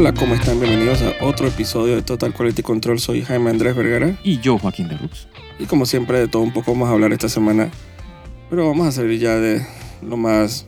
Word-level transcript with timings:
Hola, 0.00 0.14
¿cómo 0.14 0.34
están? 0.34 0.58
Bienvenidos 0.58 1.02
a 1.02 1.22
otro 1.22 1.46
episodio 1.46 1.94
de 1.96 2.00
Total 2.00 2.32
Quality 2.32 2.62
Control. 2.62 2.98
Soy 2.98 3.20
Jaime 3.20 3.50
Andrés 3.50 3.76
Vergara 3.76 4.18
Y 4.24 4.40
yo, 4.40 4.56
Joaquín 4.58 4.88
de 4.88 4.96
Rux. 4.96 5.28
y 5.58 5.66
como 5.66 5.84
siempre 5.84 6.18
de 6.18 6.26
todo 6.26 6.40
un 6.40 6.54
poco 6.54 6.72
vamos 6.72 6.88
a 6.88 6.92
hablar 6.92 7.12
esta 7.12 7.28
semana, 7.28 7.70
pero 8.48 8.66
vamos 8.66 8.86
a 8.86 8.92
salir 8.92 9.20
ya 9.20 9.36
de 9.36 9.60
lo 10.00 10.16
más 10.16 10.66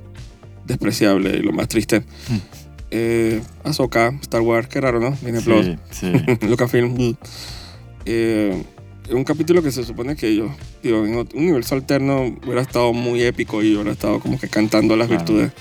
despreciable 0.66 1.30
y 1.38 1.40
lo 1.42 1.52
más 1.52 1.66
triste. 1.68 2.00
Mm. 2.00 2.36
Eh, 2.90 3.40
Ahsoka, 3.64 4.12
Star 4.20 4.42
Wars, 4.42 4.68
qué 4.68 4.82
raro, 4.82 5.00
¿no? 5.00 5.12
Disney 5.22 5.40
Plus, 5.42 5.64
Sí, 5.90 6.12
sí. 6.12 6.46
Lucasfilm. 6.46 7.16
Eh, 8.04 8.62
un 9.10 9.24
capítulo 9.24 9.62
que 9.62 9.70
se 9.72 9.82
supone 9.82 10.14
que 10.14 10.36
yo, 10.36 10.54
digo, 10.82 11.06
en 11.06 11.14
un 11.16 11.28
universo 11.32 11.74
alterno 11.74 12.36
hubiera 12.44 12.60
estado 12.60 12.92
muy 12.92 13.22
épico 13.22 13.62
y 13.62 13.74
hubiera 13.76 13.92
estado 13.92 14.20
como 14.20 14.38
que 14.38 14.48
cantando 14.48 14.94
las 14.94 15.08
Claro. 15.08 15.24
virtudes. 15.24 15.52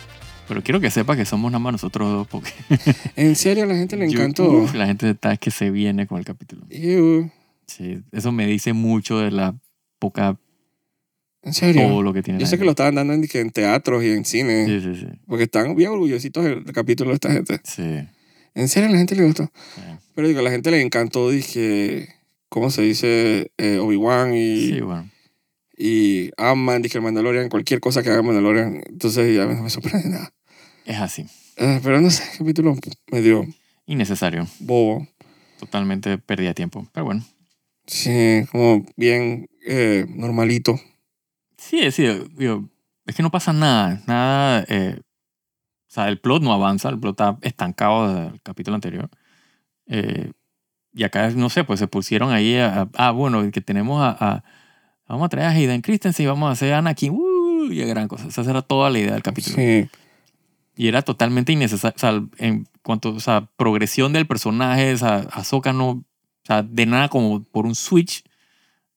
Pero 0.51 0.63
quiero 0.63 0.81
que 0.81 0.91
sepa 0.91 1.15
que 1.15 1.23
somos 1.23 1.49
nada 1.49 1.59
más 1.59 1.71
nosotros 1.71 2.11
dos 2.11 2.27
porque 2.27 2.51
En 3.15 3.37
serio, 3.37 3.63
a 3.63 3.67
la 3.67 3.75
gente 3.75 3.95
le 3.95 4.03
encantó. 4.03 4.67
la 4.73 4.85
gente 4.85 5.11
está 5.11 5.37
que 5.37 5.49
se 5.49 5.71
viene 5.71 6.07
con 6.07 6.19
el 6.19 6.25
capítulo. 6.25 6.65
Ew, 6.69 7.31
Sí, 7.65 8.03
eso 8.11 8.33
me 8.33 8.45
dice 8.45 8.73
mucho 8.73 9.19
de 9.19 9.31
la 9.31 9.55
poca 9.97 10.37
en 11.41 11.53
serio. 11.53 11.87
todo 11.87 12.03
lo 12.03 12.11
que 12.11 12.21
tiene. 12.21 12.37
Yo 12.37 12.47
sé 12.47 12.57
que 12.57 12.65
lo 12.65 12.71
estaban 12.71 12.95
dando 12.95 13.13
en, 13.13 13.25
que 13.29 13.39
en 13.39 13.51
teatros 13.51 14.03
y 14.03 14.09
en 14.11 14.25
cine. 14.25 14.65
Sí, 14.65 14.81
sí, 14.81 14.95
sí. 14.99 15.07
Porque 15.25 15.45
están 15.45 15.73
bien 15.73 15.91
orgullositos 15.91 16.43
del, 16.43 16.65
capítulo 16.65 17.11
de 17.11 17.13
esta 17.13 17.31
gente. 17.31 17.61
Sí. 17.63 18.05
En 18.53 18.67
serio, 18.67 18.89
a 18.89 18.91
la 18.91 18.97
gente 18.97 19.15
le 19.15 19.23
gustó. 19.23 19.45
sí. 19.75 19.81
Pero 20.15 20.27
digo, 20.27 20.41
a 20.41 20.43
la 20.43 20.51
gente 20.51 20.69
le 20.69 20.81
encantó, 20.81 21.29
dije, 21.29 22.09
¿cómo 22.49 22.71
se 22.71 22.81
dice? 22.81 23.53
Eh, 23.57 23.77
Obi-Wan 23.79 24.33
y, 24.33 24.67
Sí, 24.67 24.81
bueno. 24.81 25.09
y 25.77 26.29
Ant-Man, 26.35 26.81
dije 26.81 26.97
el 26.97 27.05
Mandalorian, 27.05 27.47
cualquier 27.47 27.79
cosa 27.79 28.03
que 28.03 28.09
haga 28.09 28.21
Mandalorian. 28.21 28.83
Entonces 28.89 29.33
ya 29.33 29.45
no 29.45 29.63
me 29.63 29.69
sorprende 29.69 30.09
nada. 30.09 30.33
Es 30.85 30.97
así. 30.99 31.25
Eh, 31.57 31.79
pero 31.83 32.01
no 32.01 32.09
sé, 32.09 32.23
capítulo 32.37 32.75
medio 33.11 33.45
Innecesario. 33.85 34.47
bobo. 34.59 35.07
Totalmente 35.59 36.17
pérdida 36.17 36.49
de 36.49 36.53
tiempo. 36.55 36.87
Pero 36.91 37.05
bueno. 37.05 37.23
Sí, 37.87 38.43
como 38.51 38.85
bien 38.95 39.47
eh, 39.65 40.05
normalito. 40.09 40.79
Sí, 41.57 41.91
sí. 41.91 42.07
digo, 42.35 42.69
es 43.05 43.15
que 43.15 43.23
no 43.23 43.31
pasa 43.31 43.53
nada. 43.53 44.01
Nada. 44.07 44.65
eh, 44.69 44.99
o 44.99 45.93
sea, 45.93 46.07
el 46.07 46.19
plot 46.19 46.41
no 46.41 46.53
avanza. 46.53 46.89
El 46.89 46.99
plot 46.99 47.19
está 47.19 47.37
estancado 47.41 48.07
desde 48.13 48.33
el 48.35 48.41
capítulo 48.41 48.75
anterior. 48.75 49.09
Eh, 49.87 50.31
y 50.93 51.03
acá, 51.03 51.29
no 51.31 51.49
sé, 51.49 51.63
pues 51.63 51.79
se 51.79 51.87
pusieron 51.87 52.31
ahí 52.31 52.55
a. 52.57 52.81
a- 52.83 52.89
ah, 52.95 53.11
bueno, 53.11 53.49
que 53.51 53.61
tenemos 53.61 54.01
a, 54.01 54.15
a- 54.19 54.43
Vamos 55.07 55.25
a 55.25 55.29
traer 55.29 55.47
a 55.47 55.51
Hayden 55.51 55.81
Christensen 55.81 56.23
y 56.23 56.27
vamos 56.27 56.47
a 56.47 56.51
hacer 56.53 56.71
a 56.73 56.77
Anakin. 56.77 57.11
¡uh! 57.13 57.65
y 57.69 57.81
a 57.81 57.85
gran 57.85 58.07
cosa. 58.07 58.27
Esa 58.29 58.41
era 58.49 58.61
toda 58.61 58.89
la 58.89 58.97
idea 58.99 59.13
del 59.13 59.21
capítulo. 59.23 59.57
Sí, 59.57 59.89
Y 60.81 60.87
era 60.87 61.03
totalmente 61.03 61.51
innecesario. 61.51 61.93
O 61.95 61.99
sea, 61.99 62.23
en 62.39 62.65
cuanto 62.81 63.09
o 63.13 63.19
sea, 63.19 63.47
progresión 63.55 64.13
del 64.13 64.25
personaje, 64.25 64.93
o 64.93 64.97
sea, 64.97 65.27
Ahsoka 65.31 65.73
no. 65.73 65.89
O 65.91 66.03
sea, 66.43 66.63
de 66.63 66.87
nada 66.87 67.07
como 67.07 67.43
por 67.43 67.67
un 67.67 67.75
switch. 67.75 68.23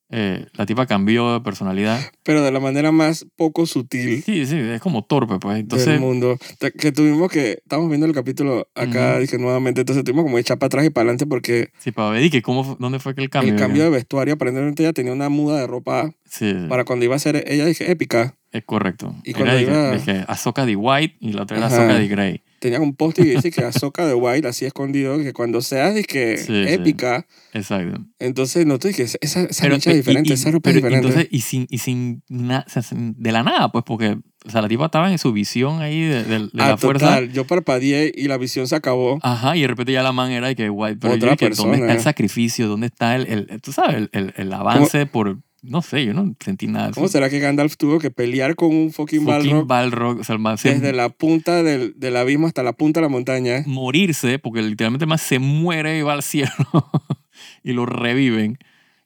eh, 0.09 0.47
la 0.55 0.65
tipa 0.65 0.87
cambió 0.87 1.35
de 1.35 1.41
personalidad. 1.43 2.01
pero 2.23 2.43
de 2.43 2.51
la 2.53 2.61
manera 2.61 2.91
más 2.91 3.27
poco 3.37 3.67
sutil 3.67 4.23
Sí, 4.23 4.47
sí, 4.47 4.57
es 4.57 4.81
como 4.81 5.05
torpe, 5.05 5.39
pues. 5.39 5.57
del 5.57 5.63
Entonces, 5.63 6.01
mundo. 6.01 6.39
Te- 6.59 6.73
Que 6.73 6.91
tuvimos 6.91 7.31
que, 7.31 7.59
estamos 7.63 7.89
viendo 7.91 8.07
el 8.07 8.15
capítulo 8.15 8.67
acá, 8.75 9.11
Ujú. 9.13 9.21
dije 9.21 9.39
nuevamente, 9.39 9.81
entonces 9.83 10.05
tuvimos 10.05 10.25
como 10.25 10.39
echar 10.39 10.59
para 10.59 10.69
atrás 10.69 10.87
y 10.87 10.91
para 10.91 11.03
adelante 11.03 11.27
porque 11.27 11.69
sí, 11.79 11.91
para 11.91 12.11
ver, 12.11 12.23
¿y 12.23 12.31
que 12.31 12.41
cómo, 12.41 12.77
¿dónde 12.81 12.99
fue 12.99 13.15
que 13.15 13.21
el 13.23 13.29
cambio? 13.29 13.53
el 13.55 13.61
cambio 13.61 13.83
de 13.85 13.91
vestuario, 13.91 14.35
aparentemente 14.35 14.83
ella 14.85 14.93
tenía 14.95 15.13
una 15.13 15.29
muda 15.29 15.59
de 15.59 15.67
ropa 15.67 16.15
sí, 16.25 16.55
para 16.69 16.85
cuando 16.85 17.05
iba 17.05 17.17
a 17.17 17.19
ser, 17.19 17.45
ella 17.47 17.67
dije, 17.67 17.91
épica. 17.91 18.37
Es 18.55 18.65
correcto. 18.65 19.15
Y 19.25 19.31
Era 19.31 19.39
cuando 19.41 19.61
iba- 19.61 19.91
de 19.91 20.01
que 20.01 20.25
Ahsoka 20.29 20.65
de 20.65 20.77
White 20.77 21.17
y 21.21 21.33
la 21.33 21.43
otra 21.43 21.57
era. 21.59 21.67
Ahsoka 21.67 21.95
de 21.99 22.09
Grey. 22.09 22.43
Tenía 22.61 22.81
un 22.81 22.95
post 22.97 23.19
y 23.19 23.25
dice 23.25 23.51
que 23.51 23.63
Ahsoka 23.65 24.07
de 24.07 24.15
White, 24.15 24.49
así 24.49 24.65
escondido, 24.65 25.19
que 25.19 25.33
cuando 25.35 25.61
seas 25.61 25.95
dije, 25.95 26.39
Sí, 26.39 26.47
sí. 26.47 26.65
épica, 26.69 27.27
Exacto. 27.53 28.01
entonces 28.19 28.65
no 28.65 28.79
te 28.79 28.89
dije, 28.89 29.03
esa, 29.03 29.19
esa 29.21 29.43
Pero, 29.61 29.75
es 29.77 29.85
diferente, 29.85 30.31
y- 30.31 30.33
esa 30.33 30.51
ropa 30.51 30.71
es 30.71 30.77
pero 30.77 30.87
diferente. 30.87 31.09
Entonces, 31.09 31.29
y 31.31 31.41
sin, 31.43 31.67
y 31.69 31.79
sin 31.79 32.23
na- 32.29 32.65
o 32.67 32.71
sea, 32.71 32.83
de 32.91 33.33
la 33.33 33.43
nada, 33.43 33.71
pues, 33.71 33.85
porque 33.87 34.17
o 34.47 34.51
sea, 34.51 34.61
la 34.63 34.69
tipa 34.69 34.87
estaba 34.87 35.11
en 35.11 35.19
su 35.19 35.33
visión 35.33 35.81
ahí 35.83 36.01
de, 36.03 36.23
de- 36.25 36.39
de 36.39 36.49
ah, 36.59 36.69
la 36.71 36.77
fuerza. 36.77 37.07
total, 37.07 37.33
yo 37.33 37.47
parpadeé 37.47 38.13
y 38.15 38.29
la 38.29 38.37
visión 38.39 38.67
se 38.69 38.77
acabó. 38.77 39.19
Ajá, 39.23 39.57
y 39.57 39.63
de 39.63 39.69
repente 39.69 39.93
ya 39.93 40.03
la 40.03 40.13
man 40.13 40.31
era 40.33 40.49
de 40.49 40.55
que 40.57 40.69
White. 40.71 40.99
Pero 41.01 41.15
Otra 41.15 41.31
yo 41.31 41.33
dije, 41.33 41.45
¿dónde 41.51 41.55
está 41.55 41.71
persona. 41.79 41.93
el 41.95 42.01
sacrificio? 42.01 42.69
¿Dónde 42.69 42.87
está 42.87 43.17
el, 43.17 43.27
el- 43.27 43.61
tú 43.63 43.73
sabes, 43.73 43.97
el, 43.97 44.11
el, 44.13 44.33
el 44.37 44.53
avance 44.53 45.07
por, 45.07 45.39
no 45.65 45.83
sé, 45.83 46.05
yo 46.05 46.15
no 46.15 46.35
sentí 46.45 46.67
nada. 46.67 46.91
¿Cómo 46.93 47.09
será 47.09 47.29
que 47.31 47.39
Gandalf 47.41 47.77
tuvo 47.77 47.99
que 47.99 48.11
pelear 48.11 48.55
con 48.55 48.75
un 48.75 48.93
fucking, 48.93 49.25
Fucking 49.25 49.51
Balrog 49.51 49.67
Balrog, 49.67 50.21
o 50.21 50.25
sea, 50.25 50.35
el 50.35 50.41
man 50.41 50.59
se- 50.59 50.73
desde 50.75 50.93
la 50.93 51.09
punta 51.09 51.63
del, 51.63 51.95
del 51.99 52.17
abismo 52.17 52.47
hasta 52.47 52.63
la 52.63 52.73
punta 52.73 53.01
de 53.01 53.07
la 53.07 53.09
montaña? 53.09 53.63
morirse, 53.67 54.39
porque 54.39 54.63
literalmente 54.63 55.07
más 55.07 55.21
se 55.23 55.39
muere 55.39 55.99
y 55.99 56.03
va 56.03 56.13
al 56.13 56.23
cielo 56.23 56.51
y 57.63 57.73
lo 57.73 57.87
reviven. 57.87 58.59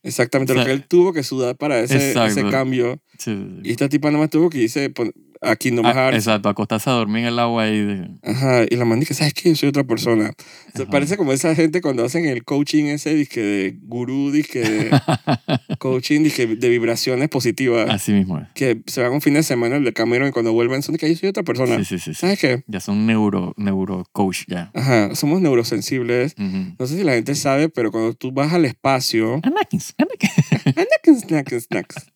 Exactamente, 0.03 0.53
O 0.53 0.55
sea, 0.55 0.63
lo 0.63 0.67
que 0.67 0.73
él 0.75 0.85
tuvo 0.87 1.13
que 1.13 1.23
sudar 1.23 1.57
para 1.57 1.81
ese, 1.81 2.13
ese 2.13 2.45
cambio. 2.51 3.01
Sí, 3.19 3.35
sí, 3.35 3.47
sí. 3.57 3.61
Y 3.65 3.71
esta 3.71 3.89
tipa 3.89 4.09
nada 4.11 4.21
más 4.25 4.31
tuvo 4.31 4.49
que 4.49 4.59
irse 4.59 4.91
a 5.41 5.56
Kingdom 5.56 5.87
Ah, 5.87 5.93
Hearts. 5.94 6.16
exacto, 6.16 6.49
acostarse 6.49 6.91
a 6.91 6.94
dormir 6.94 7.21
en 7.22 7.26
el 7.26 7.38
agua 7.38 7.65
ahí. 7.65 7.81
de- 7.81 8.09
Ajá, 8.22 8.65
y 8.69 8.76
la 8.76 8.84
man 8.84 9.00
dice, 9.00 9.15
¿sabes 9.15 9.34
qué? 9.34 9.50
Yo 9.50 9.56
soy 9.56 9.69
otra 9.69 9.84
persona. 9.84 10.32
O 10.75 10.76
sea, 10.76 10.87
parece 10.87 11.16
como 11.16 11.32
esa 11.32 11.54
gente 11.54 11.81
cuando 11.81 12.04
hacen 12.04 12.25
el 12.26 12.44
coaching 12.44 12.84
ese, 12.87 13.15
disque 13.15 13.41
de 13.41 13.78
gurú, 13.82 14.31
disque 14.31 14.60
de 14.60 14.91
coaching, 15.78 16.22
disque 16.22 16.47
de 16.47 16.69
vibraciones 16.69 17.28
positivas. 17.28 17.88
Así 17.91 18.12
mismo 18.12 18.38
es. 18.38 18.47
Que 18.54 18.81
se 18.87 19.03
van 19.03 19.12
un 19.12 19.21
fin 19.21 19.34
de 19.34 19.43
semana 19.43 19.77
el 19.77 19.84
de 19.84 19.93
Cameron 19.93 20.28
y 20.28 20.32
cuando 20.32 20.53
vuelven 20.53 20.82
son 20.82 20.94
de 20.94 20.98
que 20.98 21.09
yo 21.09 21.16
soy 21.16 21.28
otra 21.28 21.43
persona. 21.43 21.77
Sí, 21.78 21.84
sí, 21.84 21.98
sí, 21.98 22.15
sí. 22.15 22.21
¿Sabes 22.21 22.38
qué? 22.38 22.62
Ya 22.66 22.81
son 22.81 23.06
neuro, 23.06 23.54
neuro 23.56 24.04
coach 24.12 24.44
ya. 24.48 24.71
Ajá, 24.75 25.15
somos 25.15 25.41
neurosensibles. 25.41 26.34
Ujú. 26.38 26.75
No 26.78 26.87
sé 26.87 26.97
si 26.97 27.04
la 27.04 27.12
gente 27.15 27.34
sabe, 27.34 27.69
pero 27.69 27.91
cuando 27.93 28.15
tú 28.15 28.32
vas 28.32 28.53
al 28.53 28.65
espacio... 28.65 29.41
Anakin, 29.43 29.81
Anakin. 29.98 30.31
Anakin, 30.77 31.21
snacks, 31.21 31.65
snacks. 31.69 32.06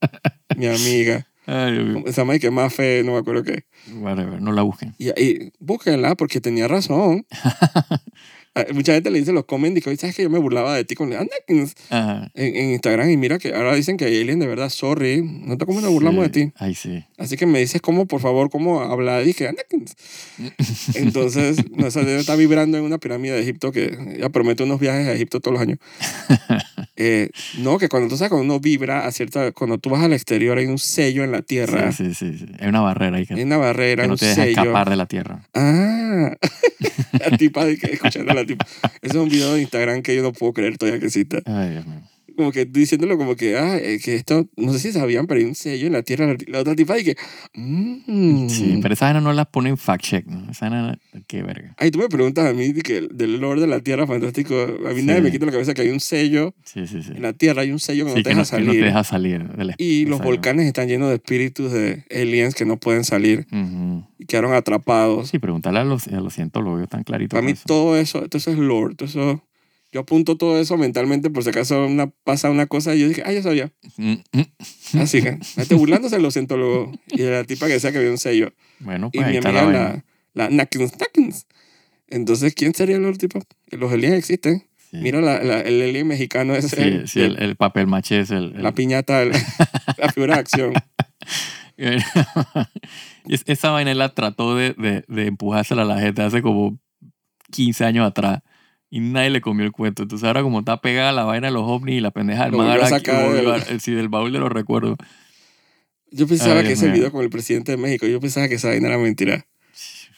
Mi 0.56 0.66
amiga. 0.66 1.27
Ay. 1.47 2.03
Se 2.07 2.13
llama 2.13 2.37
y 2.37 2.39
que 2.39 2.51
más 2.51 2.73
fe, 2.73 3.03
no 3.05 3.13
me 3.13 3.19
acuerdo 3.19 3.43
qué. 3.43 3.65
Whatever, 3.95 4.41
no 4.41 4.53
la 4.53 4.63
busquen. 4.63 4.95
Y, 4.99 5.09
y 5.21 5.53
búsquenla 5.59 6.15
porque 6.15 6.41
tenía 6.41 6.69
razón. 6.69 7.27
Mucha 8.75 8.93
gente 8.93 9.11
le 9.11 9.19
dice 9.19 9.33
los 9.33 9.47
comen 9.47 9.75
y 9.77 9.81
que 9.81 9.97
sabes 9.97 10.15
que 10.15 10.23
yo 10.23 10.31
me 10.31 10.39
burlaba 10.39 10.75
de 10.77 10.85
ti 10.85 10.95
con 10.95 11.13
Ajá. 11.13 12.31
en, 12.35 12.57
en 12.57 12.71
Instagram 12.73 13.09
y 13.11 13.17
mira 13.17 13.39
que 13.39 13.55
ahora 13.55 13.75
dicen 13.75 13.97
que 13.97 14.05
alien 14.05 14.39
de 14.41 14.47
verdad, 14.47 14.69
sorry, 14.69 15.23
no 15.23 15.57
te 15.57 15.65
cómo 15.65 15.81
nos 15.81 15.91
burlamos 15.91 16.27
Sí. 16.27 16.31
de 16.31 16.47
ti. 16.47 16.53
Ay, 16.59 16.75
sí. 16.75 17.05
Así 17.19 17.37
que 17.37 17.47
me 17.47 17.61
dices 17.61 17.81
cómo, 17.81 18.07
por 18.07 18.21
favor, 18.21 18.51
cómo 18.51 18.83
hablar. 18.83 19.25
Dije, 19.25 19.49
Anakin. 19.49 19.85
Entonces, 20.95 21.57
no, 21.77 21.87
esa 21.87 22.03
está 22.03 22.37
vibrando 22.37 22.77
en 22.79 22.85
una 22.85 22.99
pirámide 22.99 23.35
de 23.35 23.41
Egipto 23.43 23.73
que 23.73 23.97
ella 24.17 24.29
promete 24.29 24.62
unos 24.65 24.81
viajes 24.81 25.07
a 25.09 25.12
Egipto 25.12 25.41
todos 25.41 25.55
los 25.55 25.62
años. 25.62 25.79
Eh, 26.97 27.31
no, 27.59 27.79
que 27.79 27.89
cuando 27.89 28.09
tú 28.11 28.17
sabes, 28.19 28.29
cuando 28.29 28.45
uno 28.45 28.61
vibra 28.61 29.07
a 29.07 29.12
cierta, 29.12 29.51
cuando 29.53 29.79
tú 29.79 29.89
vas 29.89 30.03
al 30.05 30.12
exterior 30.12 30.59
hay 30.59 30.67
un 30.67 30.79
sello 30.79 31.25
en 31.25 31.33
la 31.33 31.41
tierra. 31.43 31.91
Sí, 31.91 32.15
sí, 32.15 32.33
sí, 32.33 32.39
sí. 32.39 32.53
Hay 32.61 32.69
una 32.69 32.81
barrera 32.83 33.17
ahí 33.17 33.27
que, 33.27 33.35
Hay 33.35 33.43
una 33.43 33.57
barrera, 33.57 34.03
que 34.03 34.09
no 34.09 34.15
un 34.15 34.19
te 34.19 34.27
deja 34.27 34.43
sello. 34.45 34.61
escapar 34.61 34.91
de 34.91 34.97
la 34.97 35.07
tierra. 35.07 35.49
Ah, 35.55 36.37
la 37.31 37.37
tipa 37.39 37.65
de 37.65 37.79
que 37.79 37.93
escuchando 37.95 38.35
la 38.35 38.42
Ese 38.43 38.57
es 39.03 39.15
un 39.15 39.29
video 39.29 39.55
de 39.55 39.63
Instagram 39.63 40.03
que 40.03 40.15
yo 40.15 40.23
no 40.23 40.33
puedo 40.33 40.53
creer 40.53 40.79
todavía 40.79 41.01
que 41.01 41.07
exista. 41.07 41.39
Ay, 41.47 41.71
Dios 41.71 41.87
mío. 41.87 42.01
Como 42.37 42.53
que 42.53 42.65
diciéndolo 42.65 43.19
como 43.19 43.37
que, 43.37 43.56
ah, 43.56 43.76
eh, 43.78 43.98
que 44.03 44.15
esto, 44.15 44.48
no 44.56 44.72
sé 44.72 44.78
si 44.78 44.93
sabían, 44.93 45.26
pero 45.26 45.41
hay 45.41 45.47
un 45.47 45.54
sello 45.54 45.87
en 45.87 45.93
la 45.93 46.03
tierra. 46.03 46.34
La, 46.47 46.60
otra 46.60 46.75
tipa 46.75 46.98
y 46.98 47.04
que, 47.04 47.16
mmm. 47.54 48.48
Sí, 48.48 48.78
pero 48.82 48.94
esa 48.94 49.06
vaina 49.06 49.20
no 49.20 49.32
las 49.32 49.47
ponen 49.47 49.76
fact 49.76 50.03
check, 50.04 50.26
¿no? 50.26 50.50
Esa 50.50 50.69
vaina, 50.69 50.98
qué 51.26 51.43
verga. 51.43 51.75
Ahí 51.78 51.91
tú 51.91 51.98
me 51.98 52.09
preguntas 52.09 52.47
a 52.47 52.53
mí 52.53 52.72
de 52.72 52.82
que, 52.82 53.09
del 53.12 53.41
lore 53.41 53.60
de 53.60 53.66
la 53.66 53.81
tierra 53.81 54.06
fantástico. 54.06 54.54
A 54.87 54.91
mí 54.93 55.00
Sí. 55.00 55.06
nadie 55.06 55.20
me 55.22 55.31
quita 55.31 55.47
la 55.47 55.53
cabeza 55.53 55.75
que 55.75 55.82
hay 55.82 55.88
un 55.91 56.00
sello 56.00 56.54
Sí, 56.65 56.87
sí, 56.87 57.03
sí. 57.03 57.12
en 57.15 57.22
la 57.22 57.32
tierra, 57.32 57.62
hay 57.62 57.70
un 57.72 57.78
sello 57.78 58.04
que 58.04 58.10
no 58.10 58.15
te 58.16 58.22
que, 58.22 58.28
deja 58.31 58.38
no, 58.38 58.43
que 58.44 58.49
salir. 58.49 58.66
no 58.66 58.72
te 58.72 58.78
deja 58.81 59.04
salir 59.04 59.49
del 59.56 59.75
Y 59.78 60.06
los 60.06 60.20
volcanes 60.20 60.67
están 60.67 60.88
llenos 60.88 61.08
de 61.08 61.17
espíritus 61.17 61.73
de 61.73 62.05
aliens 62.11 62.55
que 62.55 62.64
no 62.64 62.76
pueden 62.78 63.05
salir 63.05 63.46
Ujú. 63.52 64.06
y 64.19 64.26
quedaron 64.26 64.55
atrapados. 64.55 65.28
Sí, 65.31 65.38
preguntarle 65.38 65.81
a 65.81 65.85
los, 65.85 66.06
a 66.08 66.20
los 66.20 66.35
cientólogos, 66.35 66.82
están 66.82 67.05
claritos. 67.05 67.37
Para 67.37 67.44
mí 67.44 67.52
eso. 67.52 67.64
todo 67.67 67.96
eso, 67.96 68.20
todo 68.28 68.38
eso 68.38 68.50
es 68.50 68.58
lore, 68.58 68.94
todo 68.94 69.08
eso... 69.08 69.43
Yo 69.93 70.00
apunto 70.00 70.37
todo 70.39 70.59
eso 70.59 70.77
mentalmente 70.79 71.29
por 71.29 71.44
si 71.44 71.50
acaso 71.50 71.87
una, 71.87 72.06
pasa 72.09 72.50
una 72.50 72.67
cosa 72.67 72.94
y 72.94 73.00
yo 73.00 73.09
dije, 73.09 73.23
ah, 73.27 73.33
ya 73.33 73.43
sabía. 73.43 73.71
Mm, 73.99 74.15
mm. 74.33 74.99
Así 75.00 75.21
que, 75.23 75.39
esté 75.59 75.75
burlándose 75.75 76.19
los 76.19 76.33
cientólogos 76.33 76.97
y 77.09 77.23
la 77.23 77.44
tipa 77.44 77.67
que 77.67 77.75
decía 77.75 77.93
que 77.93 77.99
había 77.99 78.11
un 78.11 78.19
sello. 78.19 78.53
Bueno, 78.81 79.11
Y 79.12 79.19
pues 79.19 79.27
ahí 79.29 79.35
mi 79.37 79.41
la 79.43 79.49
amiga, 79.50 79.65
vaina. 79.67 80.05
la, 80.35 80.44
la 80.44 80.50
Nakins, 80.50 80.99
Nakins. 80.99 81.47
Entonces, 82.09 82.55
¿quién 82.55 82.75
sería 82.75 82.97
el 82.97 83.05
otro 83.05 83.19
tipo? 83.19 83.41
Los 83.71 83.93
aliens 83.93 84.15
existen. 84.17 84.67
Sí. 84.91 84.99
Mira 84.99 85.21
la, 85.21 85.43
la- 85.43 85.61
el 85.61 85.81
alien 85.83 86.06
mexicano 86.06 86.55
ese. 86.55 86.69
Sí, 86.77 87.06
sí, 87.06 87.21
el, 87.21 87.38
el 87.43 87.56
papel 87.56 87.87
maché 87.87 88.21
es 88.21 88.31
el... 88.31 88.55
el- 88.56 88.62
La 88.62 88.73
piñata, 88.73 89.23
el- 89.23 89.33
la 89.99 90.11
figura 90.12 90.35
de 90.35 90.41
acción. 90.41 90.73
Y 93.27 93.35
es- 93.35 93.45
Esa 93.47 93.71
vaina 93.71 93.95
la 93.95 94.15
trató 94.15 94.56
de, 94.56 94.75
de, 94.75 95.05
de 95.09 95.27
empujársela 95.27 95.83
a 95.83 95.87
la 95.87 96.00
gente 96.00 96.23
hace 96.23 96.43
como 96.43 96.79
15 97.50 97.85
años 97.85 98.06
atrás. 98.06 98.41
Y 98.94 99.00
nadie 99.00 99.31
le 99.31 99.41
comió 99.41 99.65
el 99.65 99.73
cuento. 99.73 100.03
Entonces 100.03 100.27
ahora 100.27 100.43
como 100.43 100.59
está 100.59 100.79
pegada 100.83 101.12
la 101.12 101.25
vaina 101.25 101.47
de 101.47 101.53
los 101.55 101.62
ovnis 101.65 101.97
y 101.97 102.00
la 102.00 102.11
pendeja 102.11 102.44
del 102.44 102.53
mar 102.53 102.79
del- 102.79 103.50
a- 103.50 103.79
sí, 103.81 103.93
del 103.93 104.11
baúl 104.11 104.33
de 104.33 104.39
los 104.39 104.53
recuerdos. 104.53 104.99
Yo 106.11 106.27
pensaba 106.27 106.61
Ay, 106.61 106.67
que 106.67 106.73
ese 106.73 106.85
mío. 106.89 106.94
video 106.97 107.11
con 107.12 107.23
el 107.25 107.31
presidente 107.31 107.73
de 107.73 107.79
México, 107.79 108.06
yo 108.06 108.21
pensaba 108.21 108.49
que 108.49 108.56
esa 108.56 108.69
vaina 108.69 108.89
era 108.89 108.99
mentira. 108.99 109.47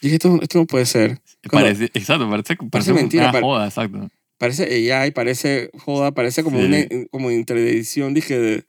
dije, 0.01 0.15
esto, 0.15 0.37
esto 0.41 0.59
no 0.59 0.65
puede 0.67 0.85
ser. 0.85 1.21
Cuando- 1.49 1.67
Parece, 1.69 1.85
exacto, 1.93 2.29
parece, 2.29 2.57
parece 2.69 2.93
mentira, 2.93 3.29
una 3.29 3.39
joda, 3.41 3.65
exacto. 3.67 4.09
Parece 4.37 4.91
AI, 4.93 5.11
parece 5.11 5.69
joda, 5.79 6.11
parece 6.11 6.43
como 6.43 6.59
Sí. 6.59 6.65
una 6.65 6.85
como 7.09 7.31
interedición, 7.31 8.13
dije, 8.13 8.37
de, 8.37 8.65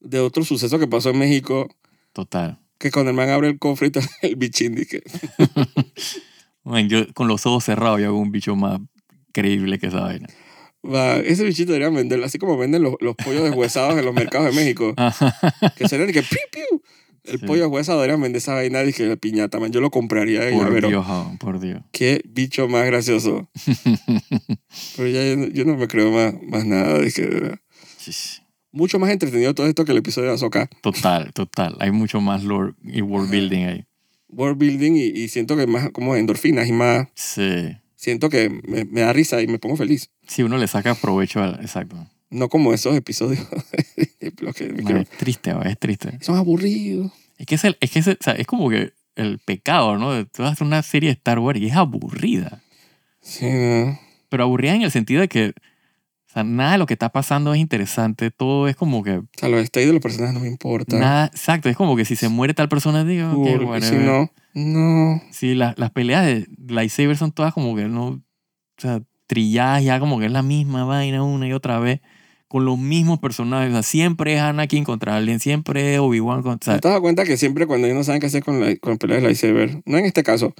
de 0.00 0.18
otro 0.20 0.44
suceso 0.44 0.78
que 0.78 0.86
pasó 0.88 1.10
en 1.10 1.18
México, 1.18 1.68
Total. 2.14 2.58
que 2.78 2.90
cuando 2.90 3.10
el 3.10 3.16
man 3.16 3.28
abre 3.28 3.48
el 3.48 3.58
cofre 3.58 3.88
y 3.88 3.90
está 3.98 4.08
el 4.22 4.36
bichín, 4.36 4.74
dije, 4.74 5.02
Man, 6.64 6.88
yo 6.88 7.12
con 7.12 7.28
los 7.28 7.44
ojos 7.46 7.64
cerrados 7.64 8.00
yo 8.00 8.06
hago 8.06 8.18
un 8.18 8.30
bicho 8.32 8.54
más 8.56 8.80
creíble 9.32 9.78
que 9.78 9.86
esa 9.88 10.00
vaina. 10.00 10.28
va, 10.84 11.16
ese 11.16 11.44
bichito 11.44 11.72
deberían 11.72 11.94
venderlo, 11.94 12.24
así 12.26 12.38
como 12.38 12.56
venden 12.56 12.82
los, 12.82 12.94
los 13.00 13.14
pollos 13.16 13.42
deshuesados 13.44 13.98
en 13.98 14.04
los 14.04 14.14
mercados 14.14 14.54
de 14.54 14.60
México, 14.60 14.94
que 15.76 15.88
serían 15.88 16.06
de 16.08 16.12
que 16.12 16.22
piu, 16.22 16.38
piu. 16.52 16.82
El 17.24 17.38
Sí. 17.38 17.46
pollo 17.46 17.62
deshuesado 17.62 18.00
deberían 18.00 18.20
vender 18.20 18.38
esa 18.38 18.54
vaina, 18.54 18.80
dije, 18.82 19.06
de 19.06 19.16
piñata, 19.16 19.60
man, 19.60 19.70
yo 19.70 19.80
lo 19.80 19.90
compraría. 19.92 20.50
y 20.50 20.54
a 20.54 20.58
Por 20.58 20.72
ver, 20.72 20.88
Dios, 20.88 21.06
por 21.38 21.60
Dios. 21.60 21.80
qué 21.92 22.20
bicho 22.28 22.66
más 22.68 22.84
gracioso. 22.84 23.48
Pero 24.96 25.08
ya 25.08 25.24
yo, 25.28 25.36
no- 25.36 25.46
yo 25.48 25.64
no 25.64 25.76
me 25.76 25.86
creo 25.88 26.10
más, 26.10 26.34
más 26.42 26.64
nada, 26.66 26.98
de. 26.98 27.58
Shish. 28.00 28.42
mucho 28.72 28.98
más 28.98 29.10
entretenido 29.10 29.54
todo 29.54 29.66
esto 29.68 29.84
que 29.84 29.92
el 29.92 29.98
episodio 29.98 30.28
de 30.30 30.34
Azoka. 30.34 30.68
Total, 30.82 31.32
total. 31.32 31.76
Hay 31.78 31.92
mucho 31.92 32.20
más 32.20 32.42
lore 32.42 32.72
y 32.82 33.02
world 33.02 33.30
building 33.30 33.64
ahí. 33.66 33.84
World 34.28 34.58
building 34.58 34.92
y, 34.96 35.04
y 35.06 35.28
siento 35.28 35.56
que 35.56 35.66
más 35.68 35.90
como 35.90 36.16
endorfinas 36.16 36.66
y 36.68 36.72
más 36.72 37.06
Sí. 37.14 37.76
Siento 38.02 38.28
que 38.28 38.50
me, 38.50 38.84
me 38.84 39.02
da 39.02 39.12
risa 39.12 39.40
y 39.40 39.46
me 39.46 39.60
pongo 39.60 39.76
feliz. 39.76 40.10
Sí, 40.26 40.42
uno 40.42 40.58
le 40.58 40.66
saca 40.66 40.96
provecho 40.96 41.40
al... 41.40 41.60
Exacto. 41.60 41.96
No 42.30 42.48
como 42.48 42.72
esos 42.74 42.96
episodios 42.96 43.46
de 44.20 44.32
que 44.54 45.00
es 45.00 45.08
triste, 45.10 45.54
es 45.64 45.78
triste. 45.78 46.18
son 46.20 46.36
aburridos. 46.36 47.12
Es 47.38 47.46
que 47.46 47.54
es, 47.54 47.64
el, 47.64 47.76
es, 47.80 47.90
que 47.92 47.98
es, 48.00 48.06
el- 48.08 48.18
o 48.20 48.24
sea, 48.24 48.32
es 48.34 48.46
como 48.46 48.68
que 48.70 48.92
el 49.14 49.38
pecado, 49.38 49.98
¿no? 49.98 50.12
De 50.14 50.24
tú 50.24 50.42
hacer 50.42 50.66
una 50.66 50.82
serie 50.82 51.10
de 51.10 51.12
Star 51.14 51.38
Wars 51.38 51.60
y 51.60 51.66
es 51.66 51.76
aburrida. 51.76 52.62
Sí. 53.20 53.46
Pero 54.30 54.42
aburrida 54.44 54.74
en 54.74 54.82
el 54.82 54.90
sentido 54.90 55.20
de 55.20 55.28
que 55.28 55.52
o 56.32 56.34
sea, 56.34 56.44
nada 56.44 56.72
de 56.72 56.78
lo 56.78 56.86
que 56.86 56.94
está 56.94 57.10
pasando 57.10 57.52
es 57.52 57.60
interesante. 57.60 58.30
Todo 58.30 58.66
es 58.66 58.74
como 58.74 59.02
que... 59.02 59.18
O 59.18 59.26
sea, 59.36 59.50
los 59.50 59.66
stays 59.66 59.86
de 59.88 59.92
los 59.92 60.00
personajes 60.00 60.32
no 60.32 60.40
me 60.40 60.48
importa. 60.48 60.96
Nada, 60.98 61.26
exacto. 61.26 61.68
Es 61.68 61.76
como 61.76 61.94
que 61.94 62.06
si 62.06 62.16
se 62.16 62.30
muere 62.30 62.54
tal 62.54 62.70
persona, 62.70 63.04
digo, 63.04 63.28
ok, 63.32 63.34
Porque 63.50 63.64
whatever. 63.66 63.82
si 64.00 64.06
no, 64.06 64.32
no. 64.54 65.22
Sí, 65.30 65.54
la- 65.54 65.74
las 65.76 65.90
peleas 65.90 66.24
de 66.24 66.46
lightsaber 66.68 67.18
son 67.18 67.32
todas 67.32 67.52
como 67.52 67.76
que 67.76 67.84
no. 67.84 68.06
O 68.06 68.20
sea, 68.78 69.02
trilladas 69.26 69.84
ya 69.84 70.00
como 70.00 70.18
que 70.18 70.24
es 70.26 70.32
la 70.32 70.42
misma 70.42 70.84
vaina 70.84 71.22
una 71.22 71.46
y 71.46 71.52
otra 71.52 71.78
vez. 71.78 72.00
Con 72.48 72.66
los 72.66 72.78
mismos 72.78 73.18
personajes. 73.18 73.70
O 73.70 73.72
sea, 73.72 73.82
siempre 73.82 74.34
es 74.34 74.40
Anakin 74.40 74.84
contra 74.84 75.16
alguien, 75.16 75.40
siempre 75.40 75.94
es 75.94 76.00
Obi-Wan 76.00 76.42
contra. 76.42 76.74
¿Te 76.80 76.88
has 76.88 76.92
dado 76.92 77.00
cuenta 77.02 77.24
que 77.24 77.38
siempre 77.38 77.66
cuando 77.66 77.86
ellos 77.86 77.96
no 77.96 78.04
saben 78.04 78.20
qué 78.20 78.26
hacer 78.26 78.42
con, 78.44 78.60
la, 78.60 78.76
con 78.76 78.98
peleas 78.98 79.20
de 79.22 79.28
lightsaber, 79.28 79.82
no 79.86 79.96
en 79.96 80.04
este 80.04 80.22
caso, 80.22 80.54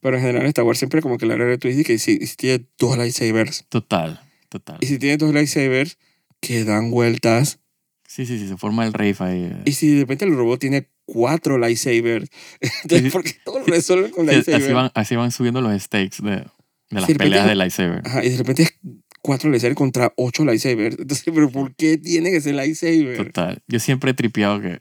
pero 0.00 0.16
en 0.16 0.22
general 0.22 0.46
Star 0.46 0.64
Wars 0.64 0.78
siempre 0.78 1.02
como 1.02 1.18
que 1.18 1.26
la 1.26 1.34
regla 1.34 1.50
de 1.50 1.58
twist 1.58 1.86
que 1.86 1.98
si, 1.98 2.26
si 2.26 2.36
tiene 2.36 2.64
dos 2.78 2.96
lightsabers 2.96 3.66
Total, 3.68 4.20
total. 4.58 4.78
y 4.80 4.86
si 4.86 4.98
tiene 4.98 5.16
dos 5.16 5.32
lightsabers 5.34 5.98
que 6.40 6.64
dan 6.64 6.90
vueltas 6.90 7.60
Sí, 8.06 8.26
sí, 8.26 8.38
sí, 8.38 8.46
se 8.48 8.56
forma 8.56 8.84
el 8.86 8.92
rave 8.92 9.16
ahí. 9.20 9.62
y 9.64 9.72
si 9.72 9.94
de 9.94 10.00
repente 10.00 10.24
el 10.24 10.34
robot 10.36 10.60
tiene 10.60 10.88
cuatro 11.06 11.58
lightsabers, 11.58 12.28
entonces. 12.82 13.12
¿por 13.12 13.24
qué 13.24 13.32
todo 13.44 13.58
lo 13.60 13.64
resuelven 13.66 14.10
con 14.12 14.26
lightsabers? 14.26 14.64
así, 14.64 14.72
van, 14.72 14.90
así 14.94 15.16
van 15.16 15.30
subiendo 15.32 15.60
los 15.60 15.82
stakes 15.82 16.22
de, 16.22 16.30
de 16.30 16.44
las 16.90 17.02
repente- 17.02 17.24
peleas 17.24 17.46
de 17.48 17.54
lightsaber. 17.56 18.02
Ajá, 18.04 18.24
y 18.24 18.30
de 18.30 18.36
repente 18.36 18.62
es 18.62 18.74
cuatro 19.22 19.50
lightsabers 19.50 19.76
contra 19.76 20.12
ocho 20.16 20.44
lightsabers. 20.44 20.98
Entonces, 20.98 21.24
¿pero 21.34 21.50
por 21.50 21.74
qué 21.74 21.98
tiene 21.98 22.30
que 22.30 22.40
ser 22.40 22.54
lightsaber? 22.54 23.16
Total. 23.16 23.62
Yo 23.66 23.80
siempre 23.80 24.10
he 24.12 24.14
tripeado 24.14 24.60
que. 24.60 24.80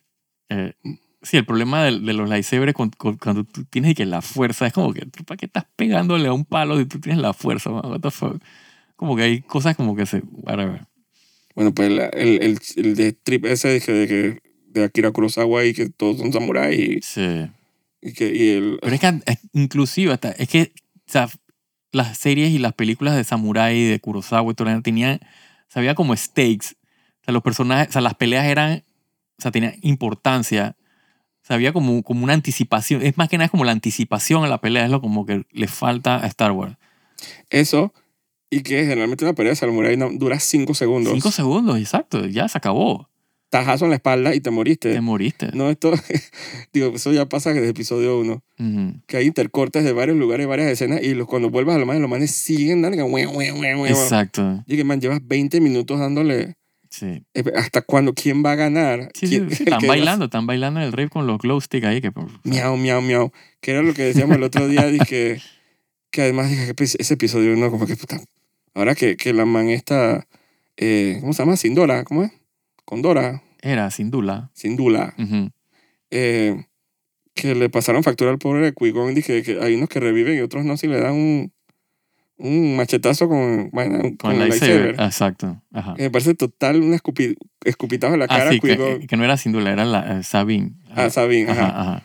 eh, 0.49 0.73
sí, 1.21 1.37
el 1.37 1.45
problema 1.45 1.85
de, 1.85 1.99
de 2.01 2.13
los 2.13 2.29
lightsabers 2.29 2.73
con- 2.73 2.89
con- 2.91 3.17
cuando 3.17 3.45
tú 3.45 3.63
tienes 3.65 3.95
que 3.95 4.05
la 4.05 4.21
fuerza 4.21 4.67
es 4.67 4.73
como 4.73 4.93
que, 4.93 5.05
¿tú 5.05 5.23
¿para 5.23 5.37
qué 5.37 5.45
estás 5.47 5.65
pegándole 5.77 6.27
a 6.27 6.33
un 6.33 6.43
palo 6.45 6.77
si 6.77 6.85
tú 6.85 6.99
tienes 6.99 7.21
la 7.21 7.33
fuerza? 7.33 7.69
man? 7.71 7.85
What 7.85 8.01
the 8.01 8.11
fuck? 8.11 8.39
Como 8.95 9.15
que 9.15 9.23
hay 9.23 9.41
cosas 9.41 9.75
como 9.75 9.95
que 9.95 10.05
se. 10.05 10.21
Whatever. 10.31 10.85
Bueno, 11.55 11.73
pues 11.73 11.91
la- 11.91 12.07
el, 12.07 12.41
el, 12.41 12.59
el 12.77 12.95
de 12.95 13.13
trip 13.13 13.45
ese 13.45 13.67
de, 13.69 13.79
que, 14.07 14.39
de, 14.67 14.83
Akira 14.83 15.11
Kurosawa 15.11 15.65
y 15.65 15.73
que 15.73 15.89
todos 15.89 16.17
son 16.17 16.33
samuráis 16.33 17.05
Sí. 17.05 17.21
y, 18.01 18.09
y 18.09 18.13
que 18.13 18.33
y 18.35 18.49
el... 18.49 18.79
Pero 18.81 18.95
es 18.95 19.01
que 19.01 19.21
inclusive 19.53 20.13
hasta. 20.13 20.31
Es 20.31 20.47
que. 20.49 20.71
O 21.07 21.11
sea, 21.11 21.29
las 21.91 22.17
series 22.17 22.51
y 22.51 22.57
las 22.59 22.73
películas 22.73 23.15
de 23.15 23.23
Samurai, 23.23 23.83
de 23.83 23.99
Kurosawa 23.99 24.51
y 24.51 24.55
todo 24.55 24.81
tenían. 24.81 25.19
O 25.23 25.71
sea, 25.71 25.79
había 25.81 25.95
como 25.95 26.15
stakes. 26.15 26.75
O 27.21 27.25
sea, 27.25 27.33
los 27.33 27.43
personajes. 27.43 27.89
O 27.89 27.91
sea, 27.91 28.01
las 28.01 28.15
peleas 28.15 28.45
eran. 28.45 28.83
O 29.37 29.41
sea, 29.41 29.51
tenían 29.51 29.75
importancia. 29.81 30.75
O 31.43 31.45
sea, 31.45 31.55
había 31.55 31.73
como, 31.73 32.01
como 32.03 32.23
una 32.23 32.33
anticipación. 32.33 33.01
Es 33.03 33.17
más 33.17 33.27
que 33.29 33.37
nada 33.37 33.49
como 33.49 33.65
la 33.65 33.73
anticipación 33.73 34.43
a 34.43 34.47
la 34.47 34.59
pelea. 34.61 34.85
Es 34.85 34.91
lo 34.91 35.01
como 35.01 35.25
que 35.25 35.45
le 35.51 35.67
falta 35.67 36.23
a 36.23 36.27
Star 36.27 36.51
Wars. 36.51 36.77
Eso 37.49 37.93
y 38.53 38.61
que 38.61 38.81
generalmente 38.85 39.25
una 39.25 39.33
pelea 39.33 39.51
de 39.51 39.55
samurai 39.55 39.95
dura 40.17 40.39
cinco 40.39 40.73
segundos. 40.73 41.13
Cinco 41.13 41.31
segundos, 41.31 41.79
exacto. 41.79 42.25
Ya 42.27 42.47
se 42.47 42.57
acabó. 42.57 43.09
Tajazo 43.49 43.85
en 43.85 43.91
la 43.91 43.97
espalda 43.97 44.33
y 44.33 44.39
te 44.39 44.49
moriste. 44.49 44.93
Te 44.93 45.01
moriste. 45.01 45.49
No, 45.53 45.69
esto... 45.69 45.93
digo, 46.73 46.93
eso 46.95 47.11
ya 47.11 47.27
pasa 47.27 47.53
desde 47.53 47.69
episodio 47.69 48.19
uno. 48.19 48.43
Ujú. 48.57 48.95
Que 49.05 49.17
hay 49.17 49.27
intercortes 49.27 49.83
de 49.83 49.93
varios 49.93 50.17
lugares, 50.17 50.47
varias 50.47 50.71
escenas 50.71 51.03
y 51.03 51.13
los, 51.13 51.27
cuando 51.27 51.49
vuelvas 51.51 51.75
a 51.75 51.77
los 51.77 51.85
manes, 51.85 52.01
los 52.01 52.09
manes 52.09 52.31
siguen 52.31 52.81
dando. 52.81 53.05
Exacto. 53.85 54.63
Y 54.65 54.75
que, 54.75 54.83
man, 54.83 54.99
llevas 55.01 55.19
20 55.23 55.61
minutos 55.61 55.99
dándole... 55.99 56.55
Sí. 56.89 57.23
¿Hasta 57.55 57.81
cuándo? 57.81 58.13
¿Quién 58.13 58.45
va 58.45 58.51
a 58.51 58.55
ganar? 58.55 59.09
Sí, 59.15 59.25
sí, 59.25 59.37
¿Quién- 59.39 59.49
sí, 59.49 59.63
el 59.63 59.69
Están 59.73 59.87
bailando, 59.87 60.25
están 60.25 60.45
bailando 60.45 60.79
en 60.79 60.85
el 60.85 60.91
rave 60.91 61.09
con 61.09 61.25
los 61.25 61.39
glow 61.39 61.59
stick 61.59 61.83
ahí. 61.85 62.01
Que, 62.01 62.11
Miau, 62.43 62.77
miau, 62.77 63.01
miau. 63.01 63.31
Que 63.61 63.71
era 63.71 63.81
lo 63.81 63.95
que 63.95 64.03
decíamos 64.03 64.37
el 64.37 64.43
otro 64.43 64.67
día, 64.67 64.85
dije, 64.87 65.41
que 66.11 66.21
además 66.21 66.51
que 66.51 66.73
pues, 66.75 66.95
ese 66.99 67.15
episodio 67.15 67.55
no, 67.55 67.71
como 67.71 67.87
que 67.87 67.95
puta. 67.95 68.21
Ahora 68.73 68.95
que, 68.95 69.17
que 69.17 69.33
la 69.33 69.45
man 69.45 69.69
esta, 69.69 70.27
eh, 70.77 71.17
¿cómo 71.21 71.33
se 71.33 71.43
llama? 71.43 71.57
Sindora, 71.57 72.03
¿cómo 72.03 72.23
es? 72.23 72.31
Condora, 72.85 73.41
Era, 73.61 73.89
sin 73.91 74.11
duda. 74.11 74.49
Sindula. 74.53 75.13
Ujú. 75.17 75.49
Eh, 76.11 76.65
que 77.33 77.55
le 77.55 77.69
pasaron 77.69 78.03
factura 78.03 78.29
al 78.31 78.37
pobre 78.37 78.61
de 78.65 78.73
Qui-Gon, 78.73 79.13
dije 79.15 79.41
que 79.43 79.59
hay 79.61 79.75
unos 79.75 79.89
que 79.89 79.99
reviven 79.99 80.37
y 80.37 80.41
otros 80.41 80.65
no, 80.65 80.75
si 80.77 80.87
le 80.87 80.99
dan 80.99 81.13
un, 81.13 81.53
un 82.37 82.75
machetazo 82.75 83.27
con, 83.29 83.69
bueno, 83.71 83.99
con, 84.01 84.15
Con 84.17 84.31
el 84.33 84.39
lightsaber. 84.49 84.95
Exacto. 84.99 85.61
Ajá. 85.71 85.93
Que 85.95 86.03
me 86.03 86.11
parece 86.11 86.33
total 86.35 86.81
un 86.81 86.93
escupi- 86.93 87.35
escupitazo 87.63 88.13
en 88.15 88.19
la 88.19 88.27
cara 88.27 88.49
Ah, 88.49 88.51
sí, 88.51 88.59
que, 88.59 88.75
Qui-Gon. 88.77 89.07
que 89.07 89.17
no 89.17 89.23
era 89.23 89.37
sin 89.37 89.51
duda, 89.51 89.71
era 89.71 89.85
la, 89.85 90.19
eh, 90.19 90.23
Sabine. 90.23 90.73
Ah, 90.91 91.09
Sabine, 91.09 91.49
Ajá, 91.51 91.67
ajá. 91.67 91.81
ajá. 91.81 92.03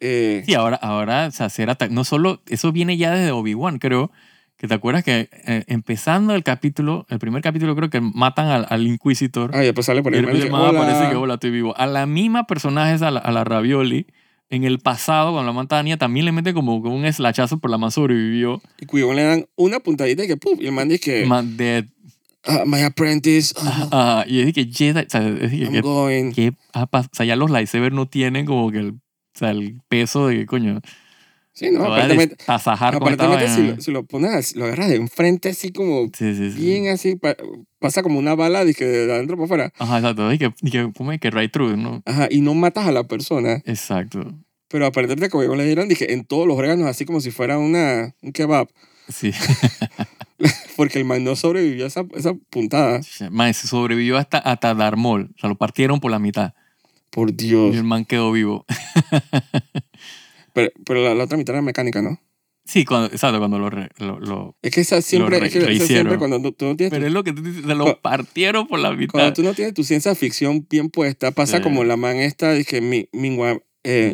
Eh, 0.00 0.42
Sí, 0.46 0.54
ahora, 0.54 0.76
ahora 0.76 1.26
o 1.26 1.30
sea, 1.30 1.46
hacer 1.46 1.70
ata- 1.70 1.88
No 1.88 2.04
solo. 2.04 2.42
Eso 2.46 2.70
viene 2.72 2.96
ya 2.96 3.12
desde 3.12 3.30
Obi-Wan, 3.32 3.78
creo. 3.78 4.10
Que 4.58 4.66
te 4.66 4.74
acuerdas 4.74 5.04
que 5.04 5.28
eh, 5.32 5.64
empezando 5.68 6.34
el 6.34 6.42
capítulo, 6.42 7.06
el 7.10 7.18
primer 7.20 7.42
capítulo, 7.42 7.76
creo 7.76 7.90
que 7.90 8.00
matan 8.00 8.48
al, 8.48 8.66
al 8.68 8.86
Inquisitor. 8.86 9.52
ah, 9.54 9.62
y 9.62 9.66
después 9.66 9.86
sale 9.86 10.02
por 10.02 10.12
y 10.12 10.16
ahí. 10.16 10.20
de 10.22 10.26
repente 10.26 10.46
el 10.46 10.52
man, 10.52 10.62
man 10.62 10.72
dice, 10.74 10.90
aparece 10.90 11.10
que 11.10 11.16
hola, 11.16 11.34
estoy 11.34 11.50
vivo. 11.52 11.76
A 11.78 11.86
la 11.86 12.06
misma 12.06 12.44
personaje, 12.46 13.04
a 13.04 13.10
la, 13.12 13.20
a 13.20 13.30
la 13.30 13.44
Ravioli, 13.44 14.06
en 14.50 14.64
el 14.64 14.80
pasado, 14.80 15.32
cuando 15.32 15.46
la 15.46 15.52
matan 15.52 15.76
a 15.76 15.80
Anya, 15.80 15.96
también 15.96 16.26
le 16.26 16.32
meten 16.32 16.54
como 16.54 16.74
un 16.76 17.12
slachazo, 17.12 17.58
pero 17.60 17.70
la 17.70 17.78
man 17.78 17.92
sobrevivió. 17.92 18.60
Y 18.80 18.86
Qui-Gon 18.86 19.14
le 19.14 19.22
dan 19.22 19.46
una 19.56 19.78
puntadita 19.78 20.24
y 20.24 20.26
que 20.26 20.36
¡puf! 20.36 20.58
Y 20.60 20.66
el 20.66 20.72
man 20.72 20.88
dice 20.88 21.00
que, 21.20 21.26
Man 21.26 21.56
dead. 21.56 21.84
"Ah, 22.44 22.64
my 22.66 22.80
apprentice, 22.82 23.54
Ajá, 23.60 23.88
ajá. 23.92 24.24
Y 24.26 24.40
es 24.40 24.52
que 24.54 24.64
Jedi, 24.64 25.00
o 25.00 25.04
sea, 25.08 25.28
es 25.28 25.50
que, 25.50 25.56
I'm 25.58 25.72
que- 25.72 25.80
going. 25.82 26.32
que 26.32 26.52
o 26.74 26.88
sea, 27.12 27.26
ya 27.26 27.36
los 27.36 27.50
lightsabers 27.50 27.94
no 27.94 28.06
tienen 28.06 28.44
como 28.46 28.72
que 28.72 28.78
el, 28.78 28.88
o 28.90 28.98
sea, 29.34 29.50
el 29.50 29.80
peso 29.88 30.26
de 30.28 30.36
que, 30.38 30.46
coño, 30.46 30.80
Sí, 31.58 31.70
no, 31.72 31.84
aparentemente, 31.84 32.36
aparentemente 32.46 33.48
si, 33.48 33.62
lo, 33.66 33.80
si 33.80 33.90
lo 33.90 34.04
pones, 34.04 34.54
lo 34.54 34.66
agarras 34.66 34.90
de 34.90 34.94
enfrente 34.96 35.48
así 35.48 35.72
como 35.72 36.04
Sí, 36.16 36.34
sí, 36.36 36.52
sí. 36.52 36.60
bien 36.60 36.86
así, 36.88 37.16
pa- 37.16 37.36
pasa 37.80 38.02
como 38.04 38.18
una 38.20 38.36
bala 38.36 38.64
de, 38.64 38.74
que 38.74 38.84
de 38.84 39.12
adentro 39.12 39.36
para 39.36 39.44
afuera. 39.46 39.72
Ajá, 39.78 39.96
exacto. 39.98 40.32
Y 40.32 40.38
que, 40.38 40.54
y 40.62 40.70
que, 40.70 40.92
¿cómo 40.96 41.10
es 41.10 41.18
que 41.18 41.30
right 41.30 41.50
through, 41.50 41.76
no? 41.76 42.00
Ajá, 42.06 42.28
y 42.30 42.42
no 42.42 42.54
matas 42.54 42.86
a 42.86 42.92
la 42.92 43.04
persona. 43.08 43.60
Exacto. 43.64 44.20
Pero 44.68 44.86
aparentemente 44.86 45.30
como 45.30 45.54
le 45.56 45.64
dieron, 45.64 45.88
dije, 45.88 46.12
en 46.12 46.24
todos 46.24 46.46
los 46.46 46.56
órganos, 46.56 46.86
así 46.86 47.04
como 47.04 47.20
si 47.20 47.30
fuera 47.32 47.58
una, 47.58 48.14
un 48.22 48.32
kebab. 48.32 48.68
Sí. 49.08 49.32
Porque 50.76 50.98
el 51.00 51.04
man 51.04 51.24
no 51.24 51.34
sobrevivió 51.34 51.84
a 51.86 51.88
esa, 51.88 52.04
esa 52.14 52.34
puntada. 52.50 53.00
Man, 53.32 53.52
se 53.52 53.66
sobrevivió 53.66 54.16
hasta, 54.16 54.38
hasta 54.38 54.74
Darmol. 54.74 55.30
O 55.36 55.40
sea, 55.40 55.48
lo 55.48 55.56
partieron 55.56 55.98
por 55.98 56.12
la 56.12 56.20
mitad. 56.20 56.52
Por 57.10 57.30
Y 57.30 57.32
Dios. 57.32 57.74
el 57.74 57.82
man 57.84 58.04
quedó 58.04 58.30
vivo. 58.30 58.64
Pero, 60.58 60.72
pero 60.84 61.04
la, 61.04 61.14
la 61.14 61.24
otra 61.24 61.36
mitad 61.38 61.54
era 61.54 61.62
mecánica, 61.62 62.02
¿no? 62.02 62.20
Sí, 62.64 62.84
cuando, 62.84 63.06
exacto, 63.06 63.38
cuando 63.38 63.58
lo, 63.58 63.70
re- 63.70 63.88
lo, 63.98 64.20
lo- 64.20 64.56
Es 64.60 64.72
que 64.72 64.82
esa 64.82 65.00
siempre, 65.00 65.40
re- 65.40 65.46
es 65.46 65.52
que 65.54 65.80
siempre 65.80 66.18
cuando 66.18 66.38
tú, 66.52 66.66
no 66.66 66.76
tienes 66.76 66.90
Pero 66.90 67.06
es 67.06 67.12
lo 67.12 67.24
que 67.24 67.32
tú 67.32 67.40
dices, 67.42 67.64
se 67.64 67.74
lo 67.74 67.84
Cu- 67.86 68.00
partieron 68.02 68.66
por 68.66 68.78
la 68.78 68.92
mitad. 68.92 69.12
Cuando 69.12 69.32
tú 69.32 69.42
no 69.42 69.54
tienes 69.54 69.72
tu 69.72 69.84
ciencia 69.84 70.14
ficción 70.14 70.66
bien 70.68 70.90
puesta, 70.90 71.30
pasa 71.30 71.56
Sí. 71.58 71.62
como 71.62 71.82
la 71.84 71.96
man 71.96 72.16
esta, 72.16 72.52
dije, 72.52 72.82
Mi- 72.82 73.08
Mingwa, 73.12 73.58
eh, 73.84 74.12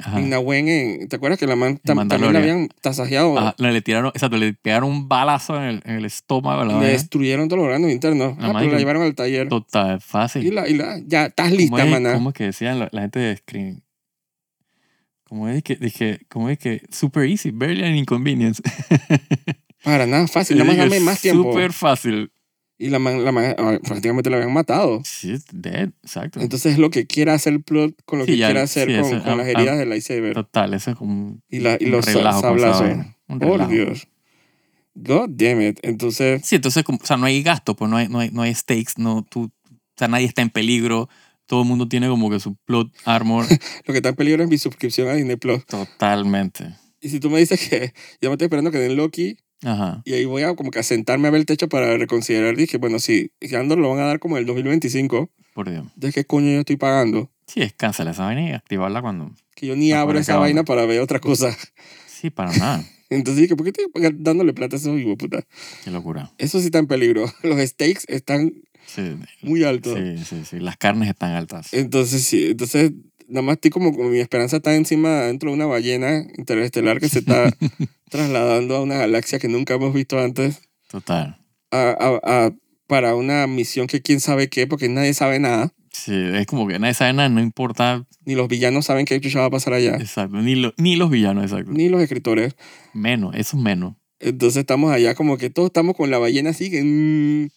ajá. 0.00 0.20
En, 0.20 1.08
¿te 1.08 1.16
acuerdas 1.16 1.40
que 1.40 1.46
la 1.48 1.56
man 1.56 1.80
tam- 1.84 2.06
también 2.08 2.32
la 2.32 2.38
habían 2.38 2.68
tasajeado? 2.80 3.36
Ajá, 3.36 3.54
le, 3.58 3.82
tiraron, 3.82 4.12
exacto, 4.14 4.36
le 4.36 4.52
pegaron 4.54 4.90
un 4.90 5.08
balazo 5.08 5.56
en 5.56 5.62
el, 5.64 5.82
en 5.84 5.96
el 5.96 6.04
estómago. 6.04 6.64
La 6.64 6.78
Le 6.78 6.86
destruyeron 6.88 7.48
todos 7.48 7.58
los 7.58 7.66
órganos 7.66 7.90
internos. 7.90 8.36
La 8.38 8.50
Ah, 8.50 8.52
pero 8.58 8.66
la 8.66 8.70
que- 8.72 8.78
llevaron 8.78 9.02
al 9.02 9.14
taller. 9.16 9.48
Total, 9.48 10.00
fácil. 10.00 10.46
Y 10.46 10.50
la, 10.52 10.68
y 10.68 10.74
la, 10.74 11.00
ya, 11.04 11.26
estás 11.26 11.48
¿Cómo 11.48 11.58
lista, 11.58 11.84
es, 11.84 11.90
maná. 11.90 12.12
¿Cómo 12.14 12.28
es 12.30 12.34
que 12.34 12.44
decían 12.44 12.78
la, 12.78 12.88
la 12.92 13.00
gente 13.00 13.18
de 13.18 13.36
Screen? 13.38 13.82
Como 15.28 15.48
es 15.48 15.62
que, 15.62 15.76
dije, 15.76 16.20
como 16.28 16.48
es 16.48 16.58
que, 16.58 16.82
super 16.90 17.24
easy, 17.28 17.50
barely 17.50 17.84
an 17.84 17.96
inconvenience. 17.96 18.62
Para 19.84 20.06
nada 20.06 20.26
fácil, 20.26 20.58
nada 20.58 20.68
más 20.68 20.76
dame 20.78 21.00
más 21.00 21.20
tiempo. 21.20 21.52
Súper 21.52 21.72
fácil. 21.72 22.32
Y 22.80 22.90
la, 22.90 22.98
man- 22.98 23.24
la 23.24 23.32
man- 23.32 23.56
ah, 23.58 23.78
prácticamente 23.82 24.30
la 24.30 24.36
habían 24.36 24.52
matado. 24.52 25.00
Sí, 25.04 25.34
dead, 25.52 25.90
exacto. 26.02 26.40
Entonces 26.40 26.72
es 26.74 26.78
lo 26.78 26.90
que 26.90 27.06
quiere 27.06 27.32
hacer 27.32 27.60
plot 27.60 27.94
con 28.04 28.20
lo 28.20 28.24
Sí, 28.24 28.32
que 28.32 28.36
ya, 28.38 28.46
quiere 28.48 28.60
hacer 28.60 28.88
sí, 28.88 28.96
con, 29.00 29.12
eso, 29.18 29.24
con 29.24 29.38
las 29.38 29.46
heridas 29.48 29.78
del 29.78 29.88
lightsaber. 29.88 30.34
Total, 30.34 30.74
eso 30.74 30.92
es 30.92 30.96
como 30.96 31.12
un, 31.12 31.42
Y, 31.48 31.58
la, 31.60 31.76
y 31.80 31.86
un 31.86 31.90
los 31.92 32.06
relajo 32.06 32.40
sablazos. 32.40 33.06
Un 33.26 33.40
relajo. 33.40 33.70
Dios. 33.70 34.06
God 34.94 35.28
damn 35.30 35.60
it. 35.60 35.78
Entonces, 35.82 36.42
Sí, 36.44 36.56
entonces, 36.56 36.84
como- 36.84 36.98
o 37.02 37.06
sea, 37.06 37.16
no 37.16 37.26
hay 37.26 37.42
gasto, 37.42 37.74
pues 37.74 37.90
no 37.90 37.96
hay, 37.96 38.08
no 38.08 38.20
hay, 38.20 38.30
no 38.30 38.42
hay 38.42 38.54
stakes, 38.54 38.92
no, 38.96 39.24
tú, 39.28 39.44
o 39.44 39.50
sea, 39.96 40.06
nadie 40.08 40.26
está 40.26 40.42
en 40.42 40.50
peligro, 40.50 41.08
todo 41.48 41.62
el 41.62 41.68
mundo 41.68 41.88
tiene 41.88 42.06
como 42.08 42.30
que 42.30 42.38
su 42.38 42.54
plot 42.64 42.92
armor 43.04 43.44
lo 43.86 43.92
que 43.92 43.96
está 43.98 44.10
en 44.10 44.14
peligro 44.14 44.44
es 44.44 44.48
mi 44.48 44.58
suscripción 44.58 45.08
a 45.08 45.14
Disney 45.14 45.36
Plus. 45.36 45.64
totalmente. 45.66 46.76
Y 47.00 47.08
si 47.08 47.18
tú 47.20 47.30
me 47.30 47.38
dices 47.40 47.68
que 47.68 47.92
ya 48.20 48.28
me 48.28 48.34
estoy 48.34 48.46
esperando 48.46 48.70
que 48.70 48.78
den 48.78 48.96
Loki 48.96 49.38
Ajá. 49.64 50.02
y 50.04 50.12
ahí 50.12 50.24
voy 50.24 50.42
a 50.42 50.54
como 50.54 50.70
que 50.70 50.78
a 50.78 50.82
sentarme 50.82 51.28
a 51.28 51.30
ver 51.30 51.40
el 51.40 51.46
techo 51.46 51.68
para 51.68 51.96
reconsiderar, 51.96 52.56
dije, 52.56 52.76
bueno, 52.78 52.98
si 53.00 53.32
Andor 53.56 53.78
lo 53.78 53.90
van 53.90 54.00
a 54.00 54.06
dar 54.06 54.18
como 54.20 54.36
en 54.36 54.42
el 54.42 54.46
2025, 54.46 55.30
Por 55.54 55.70
Dios. 55.70 55.86
¿de 55.96 56.12
qué 56.12 56.24
coño 56.24 56.52
yo 56.52 56.60
estoy 56.60 56.76
pagando? 56.76 57.30
Sí, 57.46 57.62
es 57.62 57.72
cancelar 57.72 58.14
esa 58.14 58.24
vaina 58.26 58.48
y 58.48 58.52
activarla 58.52 59.00
cuando... 59.00 59.32
Que 59.54 59.66
yo 59.66 59.74
ni 59.74 59.92
abro 59.92 60.18
esa 60.18 60.36
vaina 60.36 60.64
para 60.64 60.84
ver 60.86 61.00
otra 61.00 61.18
cosa. 61.18 61.56
Sí, 62.06 62.30
para 62.30 62.52
nada. 62.52 62.84
Entonces 63.10 63.42
dije, 63.42 63.56
¿por 63.56 63.64
qué 63.64 63.70
estoy 63.70 64.12
dándole 64.18 64.52
plata 64.52 64.76
a 64.76 64.78
esos 64.78 64.98
hijos 65.00 65.16
puta? 65.16 65.42
Qué 65.82 65.90
locura. 65.90 66.30
Eso 66.36 66.58
sí 66.60 66.66
está 66.66 66.78
en 66.78 66.86
peligro. 66.86 67.24
Los 67.42 67.58
stakes 67.60 68.02
están 68.08 68.52
Sí, 68.88 69.16
muy 69.42 69.62
altos. 69.64 69.96
sí, 69.98 70.24
sí, 70.24 70.44
sí. 70.48 70.58
Las 70.60 70.76
carnes 70.78 71.08
están 71.10 71.32
altas. 71.32 71.72
Entonces, 71.74 72.22
sí, 72.24 72.46
entonces 72.50 72.92
nada 73.28 73.42
más 73.42 73.54
estoy 73.56 73.70
como, 73.70 73.92
como 73.94 74.08
mi 74.08 74.18
esperanza 74.20 74.56
está 74.56 74.74
encima 74.74 75.22
dentro 75.22 75.50
de 75.50 75.56
una 75.56 75.66
ballena 75.66 76.24
interestelar 76.38 76.98
que 76.98 77.08
se 77.10 77.18
está 77.18 77.50
trasladando 78.10 78.76
a 78.76 78.82
una 78.82 78.96
galaxia 78.96 79.38
que 79.38 79.48
nunca 79.48 79.74
hemos 79.74 79.92
visto 79.92 80.18
antes 80.18 80.62
Total. 80.88 81.38
a, 81.70 81.90
a- 81.90 82.20
a- 82.46 82.52
para 82.86 83.14
una 83.14 83.46
misión 83.46 83.86
que 83.86 84.00
quién 84.00 84.18
sabe 84.20 84.48
qué, 84.48 84.66
porque 84.66 84.88
nadie 84.88 85.12
sabe 85.12 85.38
nada, 85.38 85.74
Sí, 85.92 86.14
es 86.14 86.46
como 86.46 86.66
que 86.68 86.78
nadie 86.78 86.94
sabe 86.94 87.12
nada, 87.12 87.28
no 87.28 87.40
importa. 87.42 88.06
ni 88.24 88.34
los 88.34 88.48
villanos 88.48 88.86
saben 88.86 89.04
qué 89.04 89.20
chucha 89.20 89.40
va 89.40 89.46
a 89.46 89.50
pasar 89.50 89.74
allá, 89.74 89.96
Exacto. 89.96 90.40
Ni, 90.40 90.54
lo- 90.54 90.72
ni 90.78 90.96
los 90.96 91.10
villanos, 91.10 91.44
exacto. 91.44 91.70
ni 91.72 91.90
los 91.90 92.00
escritores. 92.00 92.56
Menos, 92.94 93.34
eso 93.34 93.56
es 93.58 93.62
menos. 93.62 93.94
Entonces 94.20 94.60
estamos 94.60 94.90
allá 94.92 95.14
como 95.14 95.36
que 95.36 95.50
todos 95.50 95.66
estamos 95.68 95.94
con 95.96 96.10
la 96.10 96.16
ballena 96.18 96.50
así 96.50 96.70
que... 96.70 96.82
mm, 96.82 97.48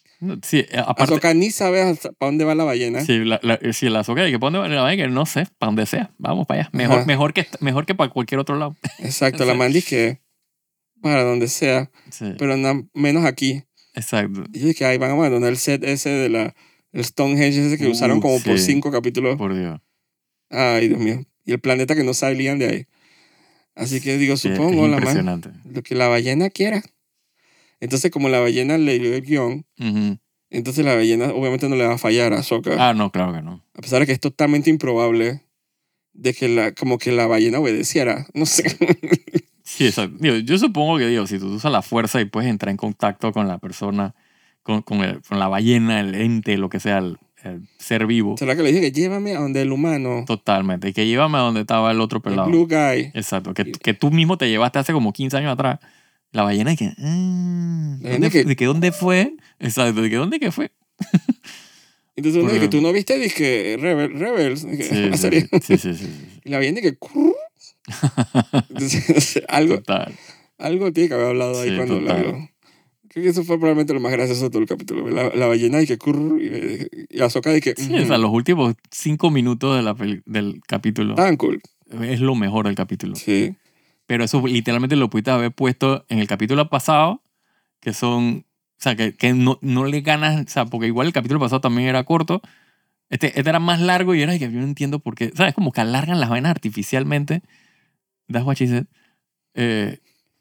Sí, 0.42 0.58
eh, 0.58 0.78
aparte... 0.78 1.14
Ahsoka 1.14 1.34
ni 1.34 1.50
sabe 1.50 1.82
para 2.18 2.30
dónde 2.30 2.44
va 2.44 2.54
la 2.54 2.64
ballena. 2.64 3.04
Sí, 3.04 3.18
la, 3.24 3.40
la, 3.42 3.58
sí, 3.72 3.88
la 3.88 4.02
de 4.02 4.30
que 4.30 4.38
pone 4.38 4.56
la 4.68 4.82
vaina 4.82 5.04
que 5.04 5.08
no 5.10 5.26
sé, 5.26 5.46
para 5.58 5.68
donde 5.68 5.86
sea. 5.86 6.12
Vamos 6.18 6.46
para 6.46 6.60
allá. 6.60 6.70
Mejor, 6.72 6.98
Ajá. 6.98 7.06
mejor, 7.06 7.32
que, 7.34 7.46
mejor 7.60 7.86
que 7.86 7.94
para 7.94 8.10
cualquier 8.10 8.38
otro 8.40 8.56
lado. 8.56 8.76
Exacto, 8.98 9.44
la 9.44 9.54
man 9.54 9.72
dice 9.72 9.88
que 9.88 10.20
para 11.00 11.24
donde 11.24 11.48
sea, 11.48 11.90
Sí, 12.10 12.34
pero 12.38 12.56
na- 12.56 12.82
menos 12.94 13.24
aquí. 13.24 13.64
exacto. 13.94 14.44
Y 14.52 14.60
dije, 14.60 14.84
ay, 14.84 14.98
van 14.98 15.10
a 15.10 15.14
abandonar 15.14 15.50
el 15.50 15.56
set 15.58 15.82
ese 15.82 16.10
de 16.10 16.28
la 16.28 16.54
el 16.92 17.04
Stonehenge 17.04 17.66
ese 17.66 17.78
que 17.78 17.86
Uh, 17.88 17.90
usaron 17.92 18.20
como 18.20 18.38
por 18.40 18.58
sí. 18.58 18.66
cinco 18.66 18.92
capítulos. 18.92 19.36
Por 19.36 19.54
Dios. 19.58 19.80
Ay, 20.50 20.88
Dios 20.88 21.00
mío. 21.00 21.24
Y 21.44 21.52
el 21.52 21.58
planeta 21.58 21.94
que 21.96 22.04
no 22.04 22.14
salían 22.14 22.58
de 22.58 22.68
ahí. 22.68 22.86
Así 23.74 24.00
que 24.02 24.18
digo, 24.18 24.36
Sí, 24.36 24.50
supongo, 24.50 24.86
la 24.86 25.00
man, 25.00 25.42
lo 25.64 25.82
que 25.82 25.94
la 25.94 26.06
ballena 26.08 26.50
quiera. 26.50 26.82
Entonces, 27.82 28.10
como 28.12 28.28
la 28.28 28.38
ballena 28.38 28.78
leyó 28.78 29.12
el 29.12 29.22
guion, 29.22 29.66
Ujú. 29.80 30.18
entonces 30.50 30.84
la 30.84 30.94
ballena 30.94 31.30
obviamente 31.32 31.68
no 31.68 31.74
le 31.74 31.84
va 31.84 31.94
a 31.94 31.98
fallar 31.98 32.32
a 32.32 32.42
Sokka. 32.44 32.76
Ah, 32.78 32.94
no, 32.94 33.10
claro 33.10 33.32
que 33.32 33.42
no. 33.42 33.60
A 33.74 33.80
pesar 33.80 33.98
de 34.00 34.06
que 34.06 34.12
es 34.12 34.20
totalmente 34.20 34.70
improbable 34.70 35.42
de 36.12 36.32
que 36.32 36.48
la, 36.48 36.72
como 36.72 36.98
que 36.98 37.10
la 37.10 37.26
ballena 37.26 37.58
obedeciera. 37.58 38.26
No 38.34 38.46
sé. 38.46 38.76
Sí, 39.64 39.86
exacto. 39.86 40.16
Digo, 40.20 40.36
yo 40.36 40.58
supongo 40.58 40.98
que, 40.98 41.06
digo, 41.06 41.26
si 41.26 41.38
tú 41.38 41.46
usas 41.54 41.72
la 41.72 41.82
fuerza 41.82 42.20
y 42.20 42.24
puedes 42.26 42.50
entrar 42.50 42.70
en 42.70 42.76
contacto 42.76 43.32
con 43.32 43.48
la 43.48 43.58
persona, 43.58 44.14
con, 44.62 44.82
con, 44.82 45.00
el- 45.02 45.22
con 45.22 45.38
la 45.38 45.48
ballena, 45.48 46.00
el 46.00 46.14
ente, 46.14 46.58
lo 46.58 46.68
que 46.68 46.78
sea, 46.80 46.98
el, 46.98 47.16
el 47.42 47.66
ser 47.78 48.06
vivo, 48.06 48.36
¿Será 48.36 48.54
que 48.54 48.62
le 48.62 48.68
dije 48.72 48.80
que 48.80 48.92
llévame 48.92 49.34
a 49.34 49.40
donde 49.40 49.62
el 49.62 49.72
humano, 49.72 50.24
totalmente. 50.26 50.88
Y 50.88 50.92
que 50.92 51.06
llévame 51.06 51.38
a 51.38 51.40
donde 51.42 51.60
estaba 51.62 51.90
el 51.90 52.00
otro 52.00 52.18
el 52.18 52.22
pelado. 52.22 52.48
blue 52.48 52.66
guy? 52.68 53.10
Exacto. 53.14 53.54
Que, 53.54 53.72
que 53.72 53.94
tú 53.94 54.10
mismo 54.10 54.36
te 54.36 54.48
llevaste 54.50 54.78
hace 54.78 54.92
como 54.92 55.12
15 55.12 55.36
años 55.38 55.52
atrás. 55.52 55.78
La 56.32 56.42
ballena 56.42 56.72
y 56.72 56.76
que... 56.76 56.92
mm, 56.96 58.02
La 58.02 58.10
¿dónde 58.12 58.30
que- 58.30 58.44
¿De 58.44 58.56
que 58.56 58.64
dónde 58.64 58.90
fue? 58.92 59.34
Exacto. 59.60 60.02
¿De 60.02 60.10
que 60.10 60.16
dónde 60.16 60.40
que 60.40 60.50
fue? 60.50 60.72
Entonces 62.16 62.42
Por- 62.42 62.58
que 62.60 62.68
tú 62.68 62.80
no 62.80 62.92
viste, 62.92 63.18
dije 63.18 63.76
Rebel, 63.78 64.18
Rebels, 64.18 64.66
dije, 64.70 64.82
Sí, 64.84 65.08
la 65.10 65.16
sí, 65.16 65.46
sí, 65.62 65.76
sí, 65.78 65.94
sí. 65.94 66.08
Y 66.44 66.48
la 66.50 66.58
ballena 66.58 66.80
que... 66.80 66.96
Entonces, 68.68 69.42
algo, 69.48 69.76
Total. 69.76 70.14
algo 70.58 70.92
tiene 70.92 71.08
que 71.08 71.14
haber 71.14 71.26
hablado 71.28 71.60
ahí 71.60 71.70
Sí, 71.70 71.76
cuando 71.76 72.00
la 72.00 72.16
total. 72.16 72.48
Creo 73.08 73.24
que 73.24 73.30
eso 73.30 73.44
fue 73.44 73.56
probablemente 73.58 73.92
lo 73.92 74.00
más 74.00 74.12
gracioso 74.12 74.44
de 74.44 74.50
todo 74.50 74.62
el 74.62 74.68
capítulo. 74.68 75.08
La, 75.10 75.28
la 75.34 75.46
ballena 75.46 75.82
y 75.82 75.86
que 75.86 75.98
curr, 75.98 76.40
y, 76.40 76.86
y 77.10 77.20
Ahsoka 77.20 77.50
de 77.50 77.60
que... 77.60 77.74
Sí, 77.76 77.92
o 77.94 78.06
sea, 78.06 78.16
los 78.16 78.30
últimos 78.30 78.74
cinco 78.90 79.30
minutos 79.30 79.76
de 79.76 79.82
la 79.82 79.94
del 80.24 80.62
capítulo 80.66 81.14
Tan 81.14 81.36
cool. 81.36 81.60
es 82.02 82.20
lo 82.20 82.34
mejor 82.34 82.66
del 82.66 82.74
capítulo. 82.74 83.14
Sí. 83.16 83.54
Pero 84.06 84.24
eso 84.24 84.46
literalmente 84.46 84.96
lo 84.96 85.08
pudiste 85.10 85.30
haber 85.30 85.52
puesto 85.52 86.04
en 86.08 86.18
el 86.18 86.26
capítulo 86.26 86.68
pasado, 86.68 87.22
que 87.80 87.92
son, 87.92 88.44
o 88.46 88.78
sea, 88.82 88.96
que, 88.96 89.14
que 89.14 89.32
no, 89.32 89.58
no 89.62 89.84
le 89.86 90.00
ganas, 90.00 90.44
o 90.44 90.48
sea, 90.48 90.66
porque 90.66 90.86
igual 90.88 91.06
el 91.06 91.12
capítulo 91.12 91.40
pasado 91.40 91.60
también 91.60 91.88
era 91.88 92.04
corto. 92.04 92.42
Este, 93.10 93.28
este 93.38 93.48
era 93.50 93.58
más 93.60 93.80
largo 93.80 94.14
y 94.14 94.22
era 94.22 94.32
que 94.38 94.50
yo 94.50 94.58
no 94.58 94.64
entiendo 94.64 94.98
por 94.98 95.14
qué, 95.14 95.30
¿sabes? 95.34 95.54
Como 95.54 95.70
que 95.72 95.80
alargan 95.82 96.18
las 96.20 96.30
vainas 96.30 96.50
artificialmente. 96.50 97.42
That's 98.28 98.44
what 98.46 98.56
she 98.56 98.66
said. 98.66 98.86
Eh, 99.54 99.98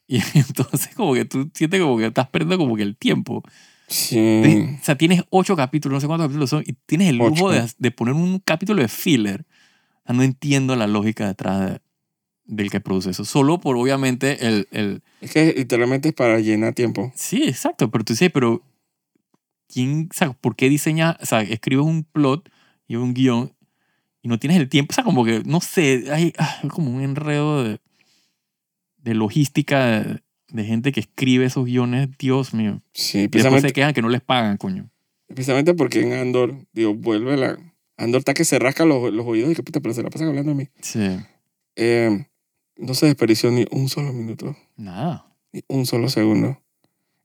y 0.07 0.17
entonces 0.35 0.95
como 0.95 1.13
que 1.13 1.25
tú 1.25 1.49
sientes 1.53 1.81
como 1.81 1.97
que 1.97 2.05
estás 2.07 2.29
perdiendo 2.29 2.57
como 2.57 2.75
que 2.75 2.83
el 2.83 2.95
tiempo. 2.97 3.43
Sí. 3.87 4.77
O 4.79 4.83
sea, 4.83 4.95
tienes 4.97 5.23
ocho 5.31 5.55
capítulos, 5.57 5.95
no 5.97 5.99
sé 6.01 6.07
cuántos 6.07 6.27
capítulos 6.27 6.49
son, 6.49 6.63
y 6.65 6.73
tienes 6.85 7.09
el 7.09 7.17
lujo 7.17 7.51
de, 7.51 7.69
de 7.77 7.91
poner 7.91 8.13
un 8.13 8.39
capítulo 8.39 8.81
de 8.81 8.87
filler. 8.87 9.45
O 10.03 10.05
sea, 10.07 10.15
no 10.15 10.23
entiendo 10.23 10.75
la 10.77 10.87
lógica 10.87 11.27
detrás 11.27 11.59
de- 11.69 11.81
del 12.45 12.69
que 12.69 12.79
produce 12.79 13.11
eso. 13.11 13.25
Solo 13.25 13.59
por, 13.59 13.77
obviamente, 13.77 14.45
el... 14.47 14.67
el 14.71 15.01
Es 15.21 15.31
que 15.31 15.53
literalmente 15.57 16.09
es 16.09 16.15
para 16.15 16.39
llenar 16.39 16.73
tiempo. 16.73 17.11
sí, 17.15 17.43
exacto, 17.43 17.89
pero 17.91 18.03
tú 18.03 18.13
dices, 18.13 18.31
pero... 18.33 18.61
¿Quién, 19.73 20.09
o 20.11 20.13
sea, 20.13 20.33
¿por 20.33 20.57
qué 20.57 20.67
diseñas, 20.67 21.15
o 21.21 21.25
sea, 21.25 21.41
escribes 21.43 21.85
un 21.85 22.03
plot 22.03 22.49
y 22.87 22.97
un 22.97 23.13
guion 23.13 23.53
y 24.21 24.27
no 24.27 24.37
tienes 24.37 24.59
el 24.59 24.67
tiempo? 24.67 24.91
O 24.91 24.95
sea, 24.95 25.05
como 25.05 25.23
que, 25.23 25.43
no 25.45 25.61
sé, 25.61 26.07
hay, 26.11 26.33
ah, 26.37 26.59
hay 26.61 26.67
como 26.67 26.91
un 26.93 27.01
enredo 27.01 27.63
de, 27.63 27.79
de 28.97 29.13
logística 29.13 29.85
de, 29.85 30.21
de 30.49 30.65
gente 30.65 30.91
que 30.91 30.99
escribe 30.99 31.45
esos 31.45 31.63
guiones, 31.65 32.09
Dios 32.19 32.53
mío. 32.53 32.81
Sí, 32.93 33.19
Y 33.19 33.27
después 33.27 33.61
se 33.61 33.71
quejan 33.71 33.93
que 33.93 34.01
no 34.01 34.09
les 34.09 34.19
pagan, 34.19 34.57
coño. 34.57 34.89
precisamente 35.27 35.73
porque 35.73 36.01
en 36.01 36.13
Andor, 36.13 36.53
digo, 36.73 36.93
vuelve 36.93 37.37
la... 37.37 37.57
Andor 37.95 38.19
está 38.19 38.33
que 38.33 38.43
se 38.43 38.59
rasca 38.59 38.83
los, 38.83 39.13
los 39.13 39.25
oídos 39.25 39.51
y 39.51 39.55
que 39.55 39.63
puta, 39.63 39.79
pero 39.79 39.93
se 39.93 40.03
la 40.03 40.09
pasan 40.09 40.27
hablando 40.27 40.51
a 40.51 40.55
mí. 40.55 40.67
Sí, 40.81 40.99
Eh, 41.77 42.25
no 42.77 42.93
se 42.93 43.05
desperdició 43.07 43.51
ni 43.51 43.65
un 43.71 43.89
solo 43.89 44.11
minuto, 44.13 44.55
nada. 44.75 45.25
ni 45.51 45.63
un 45.67 45.85
solo 45.85 46.09
segundo. 46.09 46.61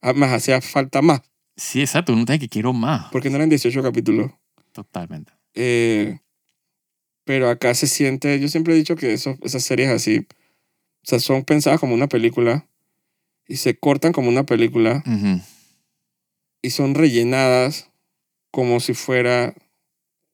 Además, 0.01 0.33
hacía 0.33 0.61
falta 0.61 1.03
más, 1.03 1.23
Sí, 1.59 1.81
exacto. 1.81 2.13
Uno 2.13 2.27
te 2.27 2.39
que 2.39 2.49
quiero 2.51 2.73
más. 2.75 3.07
porque 3.11 3.31
no 3.31 3.37
eran 3.37 3.49
18 3.49 3.83
capítulos. 3.83 4.31
Totalmente. 4.73 5.33
Eh, 5.55 6.19
pero 7.25 7.49
acá 7.49 7.75
se 7.75 7.87
siente, 7.87 8.39
yo 8.39 8.49
siempre 8.49 8.75
he 8.75 8.77
dicho 8.77 8.95
que 8.95 9.13
eso, 9.15 9.37
esas 9.43 9.65
series 9.65 9.89
así, 9.91 10.19
o 10.19 10.25
sea, 11.09 11.19
son 11.19 11.45
pensadas 11.45 11.81
como 11.81 11.95
una 11.95 12.09
película 12.09 12.69
y 13.49 13.57
se 13.57 13.79
cortan 13.79 14.13
como 14.13 14.29
una 14.29 14.45
película 14.45 15.03
Ujú. 15.07 15.41
y 16.63 16.71
son 16.71 16.95
rellenadas 16.95 17.91
como 18.51 18.79
si 18.81 18.93
fuera 18.93 19.55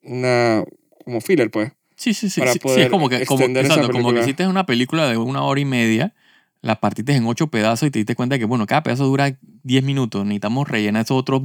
una, 0.02 0.64
como 1.04 1.20
filler, 1.20 1.50
pues. 1.50 1.72
Sí, 2.02 2.14
sí, 2.14 2.28
sí. 2.30 2.40
Para 2.40 2.52
sí, 2.52 2.58
sí, 2.60 2.80
es 2.80 2.90
como 2.90 3.08
que, 3.08 3.24
como, 3.24 3.44
exacto, 3.44 3.90
como 3.90 4.12
que 4.12 4.22
hiciste 4.22 4.44
una 4.48 4.66
película 4.66 5.08
de 5.08 5.16
una 5.16 5.44
hora 5.44 5.60
y 5.60 5.64
media, 5.64 6.14
la 6.60 6.80
partiste 6.80 7.14
en 7.14 7.24
ocho 7.26 7.46
pedazos 7.46 7.86
y 7.86 7.92
te 7.92 8.00
diste 8.00 8.16
cuenta 8.16 8.40
que, 8.40 8.44
bueno, 8.44 8.66
cada 8.66 8.82
pedazo 8.82 9.04
dura 9.04 9.38
10 9.62 9.84
minutos. 9.84 10.24
Necesitamos 10.24 10.66
rellenar 10.66 11.04
esos 11.04 11.16
otros 11.16 11.42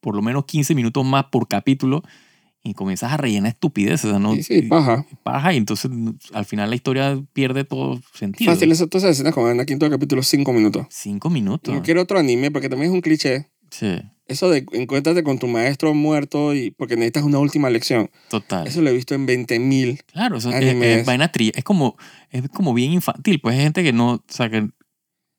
por 0.00 0.16
lo 0.16 0.22
menos 0.22 0.46
15 0.46 0.74
minutos 0.74 1.04
más 1.06 1.26
por 1.26 1.46
capítulo 1.46 2.02
y 2.64 2.74
comienzas 2.74 3.12
a 3.12 3.18
rellenar 3.18 3.50
estupideces. 3.50 4.18
¿no? 4.18 4.34
Y 4.34 4.42
sí, 4.42 4.62
paja. 4.62 5.06
Paja, 5.22 5.52
y 5.52 5.58
entonces 5.58 5.88
al 6.32 6.44
final 6.44 6.70
la 6.70 6.74
historia 6.74 7.22
pierde 7.32 7.62
todo 7.62 8.00
sentido. 8.12 8.52
Fácil, 8.52 8.72
eso, 8.72 8.88
todas 8.88 9.04
esas 9.04 9.16
escenas 9.16 9.32
con 9.32 9.48
Anakin 9.48 9.78
todo 9.78 9.86
el 9.86 9.92
capítulo, 9.92 10.24
cinco 10.24 10.52
minutos. 10.52 10.86
Cinco 10.90 11.30
minutos. 11.30 11.72
Cualquier 11.72 11.98
otro 11.98 12.18
anime, 12.18 12.50
porque 12.50 12.68
también 12.68 12.90
es 12.90 12.94
un 12.94 13.00
cliché. 13.00 13.48
Sí, 13.80 14.02
Eso 14.26 14.50
de 14.50 14.66
encuéntrate 14.72 15.22
con 15.24 15.38
tu 15.38 15.46
maestro 15.48 15.94
muerto 15.94 16.54
y 16.54 16.70
porque 16.70 16.96
necesitas 16.96 17.22
una 17.24 17.38
última 17.38 17.70
lección. 17.70 18.10
total. 18.28 18.66
Eso 18.66 18.82
lo 18.82 18.90
he 18.90 18.92
visto 18.92 19.14
en 19.14 19.26
20.000. 19.26 20.02
Claro, 20.12 20.36
eso 20.36 20.50
es, 20.50 20.62
es 21.00 21.06
vaina 21.06 21.32
tri- 21.32 21.52
Es 21.54 21.64
como, 21.64 21.96
es 22.30 22.46
como 22.50 22.74
bien 22.74 22.92
infantil. 22.92 23.40
Pues 23.40 23.56
hay 23.56 23.62
gente 23.62 23.82
que 23.82 23.92
no, 23.92 24.12
o 24.12 24.24
sea, 24.28 24.50
que 24.50 24.58
o 24.58 24.70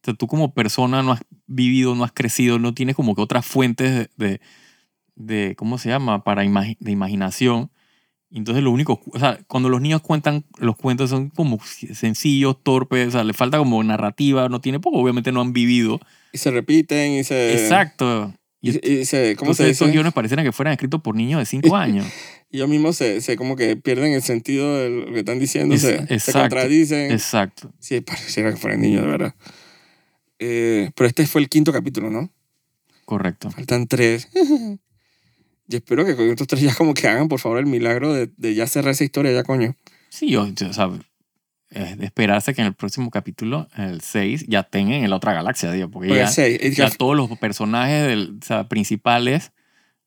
sea, 0.04 0.14
tú 0.16 0.26
como 0.28 0.54
persona 0.56 1.04
no 1.04 1.12
has 1.12 1.22
vivido, 1.46 1.94
no 1.94 2.04
has 2.04 2.12
crecido, 2.12 2.58
no 2.58 2.74
tienes 2.74 2.96
como 2.96 3.14
que 3.16 3.22
otras 3.22 3.46
fuentes 3.46 4.10
de, 4.18 4.26
de, 4.28 4.42
de- 5.16 5.56
¿cómo 5.56 5.78
se 5.78 5.90
llama? 5.90 6.24
Para 6.24 6.44
imagi- 6.44 6.78
de 6.80 6.92
imaginación. 6.92 7.70
Entonces 8.34 8.64
lo 8.64 8.72
único, 8.72 9.02
o 9.12 9.20
sea, 9.20 9.40
cuando 9.48 9.68
los 9.70 9.82
niños 9.82 10.02
cuentan 10.02 10.46
los 10.58 10.78
cuentos 10.78 11.10
son 11.10 11.30
como 11.30 11.60
sencillos, 11.94 12.56
torpes, 12.64 13.10
o 13.10 13.12
sea, 13.12 13.24
le 13.26 13.34
falta 13.34 13.58
como 13.58 13.84
narrativa, 13.84 14.48
no 14.48 14.62
tiene 14.62 14.80
poco, 14.80 15.00
obviamente 15.00 15.32
no 15.34 15.42
han 15.42 15.52
vivido. 15.52 16.00
Y 16.32 16.38
se 16.38 16.50
repiten 16.52 17.12
y 17.14 17.24
se... 17.26 17.54
Exacto. 17.54 18.34
Y, 18.62 18.70
y 18.88 19.06
se, 19.06 19.36
¿Cómo 19.36 19.54
se 19.54 19.64
Entonces 19.64 19.66
dice? 19.68 19.72
esos 19.72 19.92
guiones 19.92 20.14
parecieran 20.14 20.46
que 20.46 20.52
fueran 20.52 20.72
escritos 20.74 21.02
por 21.02 21.16
niños 21.16 21.40
de 21.40 21.46
5 21.46 21.76
años. 21.76 22.06
Y 22.50 22.58
ellos 22.58 22.70
mismos 22.70 22.96
se, 22.96 23.20
se 23.20 23.36
como 23.36 23.56
que 23.56 23.76
pierden 23.76 24.14
el 24.14 24.22
sentido 24.22 24.78
de 24.78 24.90
lo 24.90 25.06
que 25.12 25.20
están 25.20 25.40
diciendo, 25.40 25.76
Es- 25.76 25.82
se, 25.82 26.06
se 26.08 26.14
exacto. 26.14 26.40
contradicen. 26.42 27.12
Exacto. 27.12 27.74
Sí, 27.80 28.00
pareciera 28.02 28.52
que 28.52 28.58
fueran 28.58 28.82
niños, 28.82 29.02
de 29.04 29.08
verdad. 29.10 29.36
Eh, 30.40 30.92
pero 30.96 31.08
este 31.08 31.26
fue 31.28 31.42
el 31.42 31.50
quinto 31.50 31.72
capítulo, 31.74 32.10
¿no? 32.10 32.32
Correcto. 33.06 33.52
Faltan 33.52 33.88
tres. 33.88 34.30
y 35.72 35.76
espero 35.78 36.06
que 36.06 36.16
con 36.16 36.30
estos 36.30 36.48
tres 36.48 36.62
ya 36.62 36.76
como 36.76 36.94
que 36.94 37.08
hagan, 37.08 37.28
por 37.28 37.40
favor, 37.40 37.60
el 37.60 37.66
milagro 37.66 38.14
de, 38.14 38.30
de 38.38 38.54
ya 38.56 38.68
cerrar 38.68 38.92
esa 38.92 39.04
historia 39.04 39.32
ya, 39.32 39.44
coño. 39.44 39.76
Sí, 40.10 40.30
yo, 40.30 40.48
yo- 40.48 40.70
o 40.70 40.74
sea, 40.74 40.90
es 41.70 41.98
de 41.98 42.06
esperarse 42.06 42.54
que 42.54 42.62
en 42.62 42.68
el 42.68 42.74
próximo 42.74 43.10
capítulo, 43.12 43.68
el 43.78 44.02
6, 44.02 44.46
ya 44.48 44.64
tengan 44.64 45.04
en 45.04 45.10
la 45.10 45.16
otra 45.16 45.34
galaxia, 45.34 45.72
digo, 45.72 45.90
porque 45.90 46.10
Porque 46.10 46.20
ya, 46.24 46.28
seis, 46.28 46.76
ya 46.76 46.90
todos 46.90 47.16
los 47.16 47.38
personajes 47.40 48.06
del- 48.08 48.38
o 48.42 48.46
sea, 48.46 48.68
principales 48.68 49.52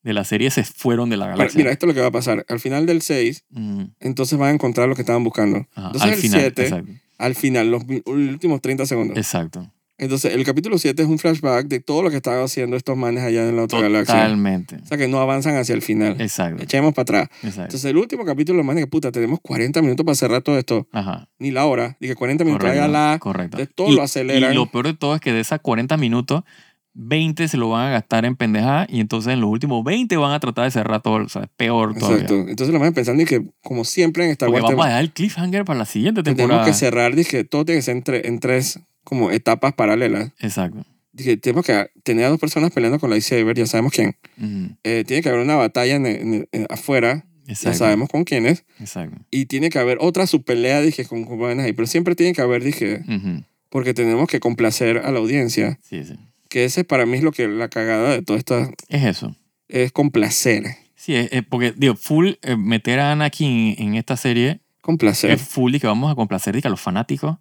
de 0.02 0.12
la 0.12 0.24
serie 0.24 0.50
se 0.50 0.62
fueron 0.64 1.08
de 1.08 1.16
la 1.16 1.24
pero 1.24 1.38
galaxia. 1.38 1.56
mira, 1.58 1.70
esto 1.72 1.86
es 1.86 1.88
lo 1.88 1.94
que 1.94 2.00
va 2.02 2.08
a 2.08 2.12
pasar. 2.12 2.44
Al 2.50 2.60
final 2.60 2.84
del 2.84 3.00
6, 3.00 3.44
Mm, 3.48 3.84
entonces 4.00 4.38
van 4.38 4.50
a 4.50 4.52
encontrar 4.52 4.86
lo 4.88 4.94
que 4.94 5.00
estaban 5.00 5.24
buscando. 5.24 5.66
ajá, 5.74 5.86
Entonces 5.86 6.02
al 6.02 6.10
el 6.10 6.16
final. 6.20 6.40
7, 6.40 6.62
Exacto. 6.64 6.92
al 7.16 7.34
final, 7.34 7.70
los 7.70 7.82
últimos 8.04 8.60
30 8.60 8.84
segundos. 8.84 9.16
Exacto. 9.16 9.72
Entonces, 9.96 10.34
el 10.34 10.44
capítulo 10.44 10.76
7 10.76 11.02
es 11.02 11.08
un 11.08 11.18
flashback 11.20 11.68
de 11.68 11.78
todo 11.78 12.02
lo 12.02 12.10
que 12.10 12.16
estaban 12.16 12.42
haciendo 12.42 12.76
estos 12.76 12.96
manes 12.96 13.22
allá 13.22 13.48
en 13.48 13.54
la 13.54 13.62
otra 13.62 13.80
galaxia. 13.80 14.14
Totalmente. 14.16 14.76
O 14.82 14.86
sea, 14.86 14.98
que 14.98 15.06
no 15.06 15.20
avanzan 15.20 15.56
hacia 15.56 15.72
el 15.74 15.82
final. 15.82 16.20
Exacto. 16.20 16.62
Echemos 16.64 16.92
para 16.94 17.02
atrás. 17.02 17.28
Exacto. 17.42 17.62
Entonces, 17.62 17.84
el 17.84 17.96
último 17.96 18.24
capítulo, 18.24 18.56
los 18.56 18.66
manes, 18.66 18.82
que 18.84 18.90
puta, 18.90 19.12
tenemos 19.12 19.38
40 19.40 19.82
minutos 19.82 20.04
para 20.04 20.16
cerrar 20.16 20.42
todo 20.42 20.58
esto. 20.58 20.88
Ajá. 20.90 21.28
Ni 21.38 21.52
la 21.52 21.64
hora. 21.66 21.96
Dije 22.00 22.16
40 22.16 22.42
minutos. 22.44 22.66
Correcto. 22.68 22.88
La. 22.88 23.18
correcto. 23.20 23.56
de 23.56 23.66
todo 23.68 23.92
y, 23.92 23.94
lo 23.94 24.02
aceleran. 24.02 24.52
Y 24.52 24.54
lo 24.56 24.66
peor 24.66 24.86
de 24.86 24.94
todo 24.94 25.14
es 25.14 25.20
que 25.20 25.32
de 25.32 25.38
esas 25.40 25.60
40 25.60 25.96
minutos, 25.96 26.42
20 26.94 27.46
se 27.48 27.56
lo 27.56 27.68
van 27.70 27.86
a 27.88 27.90
gastar 27.90 28.24
en 28.24 28.34
pendejada 28.36 28.86
y 28.88 28.98
entonces 29.00 29.32
en 29.32 29.40
los 29.40 29.50
últimos 29.50 29.82
20 29.84 30.16
van 30.16 30.32
a 30.32 30.40
tratar 30.40 30.64
de 30.64 30.70
cerrar 30.72 31.02
todo. 31.02 31.24
O 31.24 31.28
sea, 31.28 31.42
es 31.42 31.48
peor 31.56 31.94
todavía. 31.94 32.22
Exacto. 32.22 32.40
Entonces, 32.48 32.68
los 32.72 32.80
manes 32.80 32.94
pensando 32.94 33.22
y 33.22 33.26
que, 33.26 33.46
como 33.62 33.84
siempre 33.84 34.24
en 34.24 34.30
Star 34.30 34.48
Porque 34.48 34.60
Wars, 34.62 34.72
vamos 34.72 34.72
a 34.72 34.76
tenemos, 34.76 34.86
dejar 34.88 35.04
el 35.04 35.12
cliffhanger 35.12 35.64
para 35.64 35.78
la 35.78 35.86
siguiente 35.86 36.22
tenemos 36.24 36.38
temporada. 36.38 36.66
que 36.66 36.72
cerrar. 36.74 37.14
Dije, 37.14 37.44
todo 37.44 37.64
tiene 37.64 37.78
que 37.78 37.82
ser 37.82 37.96
en, 37.96 38.02
tre- 38.04 38.22
en 38.24 38.38
tres 38.40 38.80
como 39.04 39.30
etapas 39.30 39.72
paralelas. 39.74 40.32
Exacto. 40.40 40.84
Dije, 41.12 41.36
tenemos 41.36 41.64
que 41.64 41.90
tener 42.02 42.24
a 42.24 42.28
dos 42.30 42.40
personas 42.40 42.72
peleando 42.72 42.98
con 42.98 43.10
lightsaber. 43.10 43.56
Ya 43.56 43.66
sabemos 43.66 43.92
quién. 43.92 44.16
Ujú. 44.36 44.76
Eh, 44.82 45.04
tiene 45.06 45.22
que 45.22 45.28
haber 45.28 45.42
una 45.42 45.54
batalla 45.56 45.94
en, 45.94 46.06
en- 46.06 46.48
en- 46.50 46.66
afuera. 46.70 47.24
Ya 47.46 47.52
Exacto. 47.52 47.78
sabemos 47.78 48.08
con 48.08 48.24
quiénes. 48.24 48.64
Exacto. 48.80 49.16
Y 49.30 49.46
tiene 49.46 49.68
que 49.70 49.78
haber 49.78 49.98
otra 50.00 50.26
subpelea, 50.26 50.80
dije, 50.80 51.04
con 51.04 51.38
vainas 51.38 51.66
ahí. 51.66 51.72
Pero 51.72 51.86
siempre 51.86 52.14
tiene 52.16 52.32
que 52.32 52.40
haber, 52.42 52.64
dije, 52.64 53.02
Ujú. 53.06 53.44
porque 53.68 53.94
tenemos 53.94 54.26
que 54.28 54.40
complacer 54.40 54.98
a 55.04 55.12
la 55.12 55.18
audiencia. 55.20 55.78
Sí, 55.82 56.02
sí. 56.04 56.14
Que 56.48 56.64
ese 56.64 56.84
para 56.84 57.04
mí 57.06 57.18
es 57.18 57.22
lo 57.22 57.32
que 57.32 57.46
la 57.46 57.68
cagada 57.68 58.10
de 58.12 58.22
toda 58.22 58.38
esta 58.38 58.70
Es 58.88 59.04
eso. 59.04 59.36
es 59.68 59.92
complacer. 59.92 60.64
Sí, 60.96 61.14
es, 61.14 61.28
es 61.32 61.42
porque, 61.44 61.74
digo, 61.76 61.94
full 61.96 62.30
eh, 62.42 62.56
meter 62.56 62.98
a 62.98 63.12
Anakin 63.12 63.74
en 63.78 63.94
esta 63.94 64.16
serie 64.16 64.60
Complacer. 64.80 65.30
es 65.32 65.42
full 65.42 65.74
y 65.74 65.80
que 65.80 65.86
vamos 65.86 66.10
a 66.10 66.14
complacer 66.14 66.60
que 66.60 66.66
a 66.66 66.70
los 66.70 66.80
fanáticos. 66.80 67.36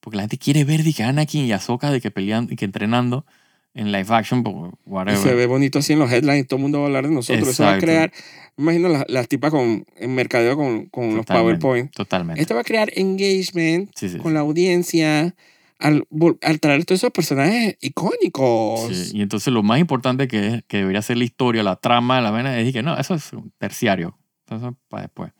Porque 0.00 0.16
la 0.16 0.22
gente 0.22 0.38
quiere 0.38 0.64
ver 0.64 0.82
de 0.82 0.92
que 0.92 1.02
Anakin 1.02 1.44
y 1.46 1.52
Ahsoka 1.52 1.90
de 1.90 2.00
que 2.00 2.10
pelean 2.10 2.48
y 2.50 2.56
que 2.56 2.64
entrenando 2.64 3.26
en 3.74 3.92
live 3.92 4.06
action, 4.10 4.42
porque 4.42 4.76
Y 4.86 4.90
whatever. 4.90 5.20
se 5.20 5.34
ve 5.34 5.46
bonito 5.46 5.78
así 5.78 5.92
en 5.92 5.98
los 6.00 6.10
headlines, 6.10 6.46
todo 6.48 6.56
el 6.56 6.62
mundo 6.62 6.78
va 6.78 6.84
a 6.84 6.86
hablar 6.88 7.06
de 7.08 7.14
nosotros. 7.14 7.48
Eso 7.48 7.62
va 7.62 7.70
a 7.70 7.74
Exacto. 7.74 7.86
crear, 7.86 8.12
imagino 8.58 8.88
las, 8.88 9.04
las 9.08 9.28
tipas 9.28 9.50
con, 9.52 9.84
en 9.96 10.14
mercadeo 10.14 10.56
con, 10.56 10.86
con 10.86 11.16
los. 11.16 11.24
PowerPoint. 11.26 11.92
Totalmente. 11.92 12.40
Esto 12.40 12.54
va 12.54 12.62
a 12.62 12.64
crear 12.64 12.90
engagement 12.96 13.90
Sí, 13.94 14.08
sí, 14.08 14.18
con 14.18 14.34
la 14.34 14.40
audiencia 14.40 15.34
al, 15.78 16.06
al 16.42 16.60
traer 16.60 16.84
todos 16.84 17.00
esos 17.00 17.10
personajes 17.12 17.76
icónicos. 17.80 18.94
sí. 18.94 19.18
Y 19.18 19.22
entonces 19.22 19.52
lo 19.52 19.62
más 19.62 19.78
importante 19.80 20.26
que, 20.28 20.46
es, 20.48 20.64
que 20.66 20.78
debería 20.78 21.02
ser 21.02 21.18
la 21.18 21.24
historia, 21.24 21.62
la 21.62 21.76
trama, 21.76 22.20
la 22.20 22.30
vena, 22.30 22.58
es 22.58 22.72
que 22.72 22.82
no, 22.82 22.96
eso 22.98 23.14
es 23.14 23.32
un 23.32 23.52
terciario. 23.58 24.18
Entonces, 24.48 24.76
para 24.88 25.04
después. 25.04 25.32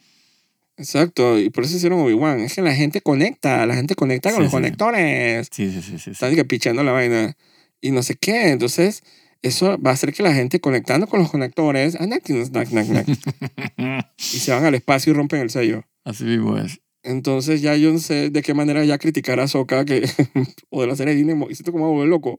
Exacto, 0.80 1.38
y 1.38 1.50
por 1.50 1.64
eso 1.64 1.76
hicieron 1.76 2.00
Obi-Wan. 2.00 2.40
Es 2.40 2.54
que 2.54 2.62
la 2.62 2.74
gente 2.74 3.02
conecta, 3.02 3.66
la 3.66 3.74
gente 3.74 3.94
conecta 3.94 4.30
con 4.30 4.38
Sí, 4.38 4.42
los 4.44 4.50
sí, 4.50 4.56
conectores. 4.56 5.48
Sí, 5.52 5.70
sí, 5.70 5.82
sí. 5.82 5.98
sí. 5.98 6.10
Están 6.10 6.34
que 6.34 6.44
pichando 6.46 6.82
la 6.82 6.92
vaina 6.92 7.36
y 7.82 7.90
no 7.90 8.02
sé 8.02 8.16
qué. 8.16 8.50
Entonces, 8.50 9.02
eso 9.42 9.78
va 9.78 9.90
a 9.90 9.92
hacer 9.92 10.14
que 10.14 10.22
la 10.22 10.32
gente 10.32 10.58
conectando 10.58 11.06
con 11.06 11.20
los 11.20 11.30
conectores, 11.30 11.98
ah, 12.00 12.06
y 14.16 14.22
se 14.22 14.52
van 14.52 14.64
al 14.64 14.74
espacio 14.74 15.12
y 15.12 15.16
rompen 15.16 15.40
el 15.40 15.50
sello. 15.50 15.84
Así 16.04 16.24
mismo 16.24 16.56
es. 16.56 16.80
Entonces 17.02 17.62
ya 17.62 17.76
yo 17.76 17.92
no 17.92 17.98
sé 17.98 18.30
de 18.30 18.42
qué 18.42 18.52
manera 18.52 18.84
ya 18.84 18.98
criticar 18.98 19.40
a 19.40 19.48
Soka 19.48 19.84
que 19.84 20.08
o 20.70 20.82
de 20.82 20.86
la 20.86 20.96
serie 20.96 21.14
de 21.14 21.22
Disney 21.22 21.36
y 21.50 21.54
siento 21.54 21.72
como 21.72 21.90
volver 21.90 22.08
loco. 22.08 22.36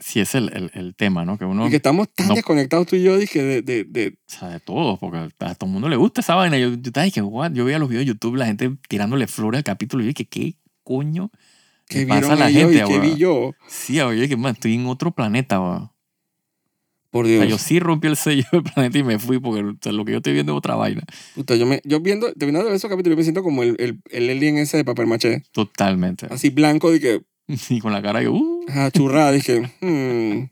Sí, 0.00 0.20
es 0.20 0.34
el, 0.36 0.50
el, 0.54 0.70
el 0.74 0.94
tema, 0.94 1.24
¿no? 1.24 1.36
Que 1.38 1.44
uno, 1.44 1.66
y 1.66 1.70
que 1.70 1.76
estamos 1.76 2.08
tan 2.14 2.28
no- 2.28 2.34
desconectados 2.34 2.86
tú 2.86 2.94
y 2.96 3.02
yo, 3.02 3.16
dije, 3.18 3.42
de, 3.42 3.62
de, 3.62 3.82
de 3.84 4.08
o 4.08 4.30
sea, 4.30 4.48
de 4.50 4.60
todos, 4.60 4.98
porque 5.00 5.18
a 5.18 5.54
todo 5.56 5.66
el 5.66 5.72
mundo 5.72 5.88
le 5.88 5.96
gusta 5.96 6.20
esa 6.20 6.36
vaina. 6.36 6.56
Yo, 6.56 6.68
yo, 6.70 6.76
de 6.76 7.10
que, 7.10 7.20
what? 7.20 7.52
yo 7.52 7.64
veía 7.64 7.78
los 7.80 7.88
videos 7.88 8.02
de 8.06 8.12
YouTube, 8.12 8.36
la 8.36 8.46
gente 8.46 8.70
tirándole 8.88 9.26
flores 9.26 9.58
al 9.58 9.64
capítulo, 9.64 10.02
y 10.02 10.06
yo 10.06 10.08
dije, 10.10 10.26
¿qué 10.26 10.54
coño? 10.84 11.30
le 11.90 12.06
pasa 12.06 12.34
a 12.34 12.36
la 12.36 12.50
gente, 12.50 12.76
y 12.76 12.82
weón? 12.84 13.00
vi 13.02 13.16
yo. 13.16 13.54
Sí, 13.66 14.00
oye, 14.00 14.28
que 14.28 14.36
man, 14.36 14.52
estoy 14.54 14.74
en 14.74 14.86
otro 14.86 15.10
planeta, 15.10 15.60
weón. 15.60 15.90
Por 17.10 17.24
O 17.24 17.28
Dios. 17.28 17.40
sea, 17.40 17.48
yo 17.48 17.58
sí 17.58 17.80
rompí 17.80 18.06
el 18.06 18.16
sello 18.16 18.44
del 18.52 18.62
planeta 18.62 18.98
y 18.98 19.02
me 19.02 19.18
fui 19.18 19.38
porque 19.40 19.62
o 19.62 19.74
sea, 19.80 19.92
lo 19.92 20.04
que 20.04 20.12
yo 20.12 20.18
estoy 20.18 20.34
viendo 20.34 20.52
es 20.52 20.58
otra 20.58 20.74
vaina. 20.74 21.02
Puta, 21.34 21.56
yo, 21.56 21.64
me, 21.64 21.80
yo 21.84 22.00
viendo, 22.00 22.30
terminando 22.34 22.66
de 22.66 22.70
ver 22.72 22.76
esos 22.76 22.90
capítulos, 22.90 23.14
yo 23.14 23.16
me 23.16 23.22
siento 23.24 23.42
como 23.42 23.62
el, 23.62 23.74
el, 23.78 24.00
el 24.10 24.28
alien 24.30 24.58
ese 24.58 24.76
de 24.76 24.84
papel 24.84 25.06
maché. 25.06 25.42
Totalmente. 25.52 26.26
Así 26.30 26.50
blanco, 26.50 26.90
de 26.92 27.00
que, 27.00 27.22
Y 27.70 27.80
con 27.80 27.92
la 27.92 28.02
cara 28.02 28.20
que, 28.20 28.28
uh, 28.28 28.60
ajá, 28.68 28.90
churrada, 28.90 29.32
dije, 29.32 29.70
hmm. 29.80 30.50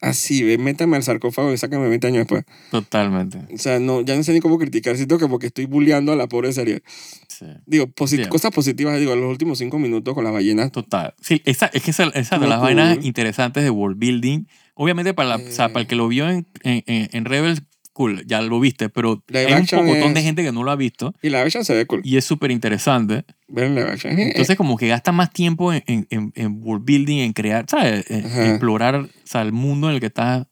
Así, 0.00 0.42
ve, 0.42 0.58
métame 0.58 0.96
al 0.96 1.04
sarcófago 1.04 1.52
y 1.52 1.56
sácame 1.56 1.88
20 1.88 2.08
años 2.08 2.18
después. 2.26 2.44
totalmente. 2.72 3.38
O 3.54 3.58
sea, 3.58 3.78
no, 3.78 4.00
ya 4.00 4.16
no 4.16 4.24
sé 4.24 4.32
ni 4.32 4.40
cómo 4.40 4.58
criticar. 4.58 4.96
Siento 4.96 5.16
que 5.16 5.28
porque 5.28 5.46
estoy 5.46 5.66
bulleando 5.66 6.10
a 6.10 6.16
la 6.16 6.26
pobre 6.26 6.52
serie. 6.52 6.82
Sí. 7.28 7.46
Digo, 7.66 7.86
Bien. 8.10 8.28
cosas 8.28 8.50
positivas, 8.50 8.98
digo, 8.98 9.14
los 9.14 9.30
últimos 9.30 9.58
cinco 9.58 9.78
minutos 9.78 10.12
con 10.12 10.24
las 10.24 10.32
ballenas. 10.32 10.72
Total. 10.72 11.14
Sí, 11.20 11.40
esa, 11.44 11.66
es 11.66 11.84
que 11.84 11.92
esa, 11.92 12.08
esa 12.14 12.40
de 12.40 12.48
las 12.48 12.58
cool. 12.58 12.74
vainas 12.74 12.98
interesantes 13.04 13.62
de 13.62 13.70
world 13.70 13.96
building. 13.96 14.46
Obviamente, 14.74 15.14
para, 15.14 15.28
la, 15.28 15.36
o 15.36 15.50
sea, 15.52 15.66
Eh. 15.66 15.68
para 15.68 15.82
el 15.82 15.86
que 15.86 15.94
lo 15.94 16.08
vio 16.08 16.28
en, 16.28 16.48
en, 16.64 16.82
en- 16.88 17.08
en 17.12 17.24
Rebels, 17.24 17.62
cool, 18.02 18.26
ya 18.26 18.40
lo 18.42 18.58
viste, 18.60 18.88
pero 18.88 19.22
Live 19.28 19.46
hay 19.46 19.60
un 19.60 19.66
pocotón 19.66 20.14
de 20.14 20.20
es- 20.20 20.26
gente 20.26 20.42
que 20.42 20.52
no 20.52 20.62
lo 20.64 20.70
ha 20.70 20.76
visto 20.76 21.14
Y 21.22 21.28
la 21.30 21.42
action 21.42 21.64
se 21.64 21.74
ve 21.74 21.86
cool. 21.86 22.00
y 22.04 22.16
es 22.16 22.24
súper 22.24 22.50
interesante. 22.50 23.24
Live 23.48 23.96
Entonces, 24.04 24.56
como 24.56 24.76
que 24.76 24.88
gasta 24.88 25.12
más 25.12 25.30
tiempo 25.32 25.72
en, 25.72 25.82
en, 25.86 26.06
en- 26.10 26.32
en 26.34 26.60
world 26.62 26.84
building, 26.84 27.18
en 27.18 27.32
crear, 27.32 27.66
¿sabes? 27.68 28.04
Ajá. 28.10 28.48
explorar 28.50 28.94
o 28.96 29.08
sea, 29.24 29.42
el 29.42 29.52
mundo 29.52 29.88
en 29.88 29.94
el 29.94 30.00
que 30.00 30.06
estás 30.06 30.46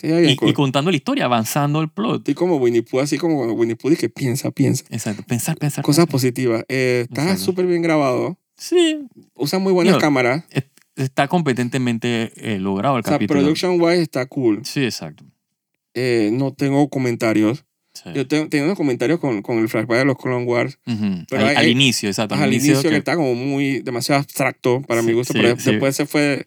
sí, 0.00 0.08
y, 0.08 0.36
cool. 0.36 0.48
y 0.48 0.52
contando 0.52 0.90
la 0.90 0.96
historia, 0.96 1.24
avanzando 1.26 1.80
el 1.80 1.88
plot. 1.90 2.18
Estoy 2.18 2.34
como 2.34 2.56
Winnie 2.56 2.82
Pooh, 2.82 3.00
así 3.00 3.18
como 3.18 3.36
cuando 3.36 3.54
Winnie 3.54 3.76
Pooh 3.76 3.90
dice 3.90 4.08
piensa, 4.08 4.50
piensa. 4.50 4.84
Exacto. 4.90 5.22
Pensar, 5.26 5.56
pensar. 5.58 5.84
Cosas 5.84 6.04
pensar. 6.06 6.12
positivas. 6.12 6.64
Eh, 6.68 7.06
está 7.10 7.36
súper 7.36 7.66
bien 7.66 7.82
grabado. 7.82 8.38
Sí, 8.56 9.06
Usa 9.34 9.58
muy 9.58 9.72
buenas 9.72 9.96
cámaras. 9.98 10.44
está 10.96 11.28
competentemente 11.28 12.32
eh, 12.36 12.58
logrado 12.58 12.96
el 12.96 13.00
O 13.00 13.02
sea, 13.04 13.12
capítulo. 13.14 13.40
production 13.40 13.80
wise 13.80 14.02
está 14.02 14.26
cool. 14.26 14.60
Sí, 14.64 14.84
exacto. 14.84 15.24
Eh, 15.94 16.30
no 16.32 16.52
tengo 16.52 16.88
comentarios. 16.88 17.64
Sí. 17.92 18.10
Yo 18.14 18.26
tengo, 18.28 18.48
tengo 18.48 18.64
unos 18.66 18.76
comentarios 18.76 19.18
con, 19.18 19.42
con 19.42 19.58
el 19.58 19.68
flashback 19.68 19.98
de 19.98 20.04
los 20.04 20.16
Clone 20.16 20.44
Wars. 20.44 20.78
Ujú. 20.86 21.24
Pero 21.28 21.42
al, 21.42 21.48
hay- 21.48 21.56
al 21.56 21.68
inicio, 21.68 22.08
exacto. 22.08 22.34
Al 22.36 22.52
inicio 22.52 22.80
que, 22.82 22.88
que- 22.90 22.96
está 22.96 23.16
como 23.16 23.34
muy, 23.34 23.80
demasiado 23.80 24.20
abstracto 24.20 24.80
para 24.82 25.02
mi 25.02 25.08
Sí, 25.08 25.14
gusto. 25.14 25.32
sí, 25.32 25.38
pero 25.40 25.54
después 25.56 25.96
se 25.96 26.06
fue 26.06 26.46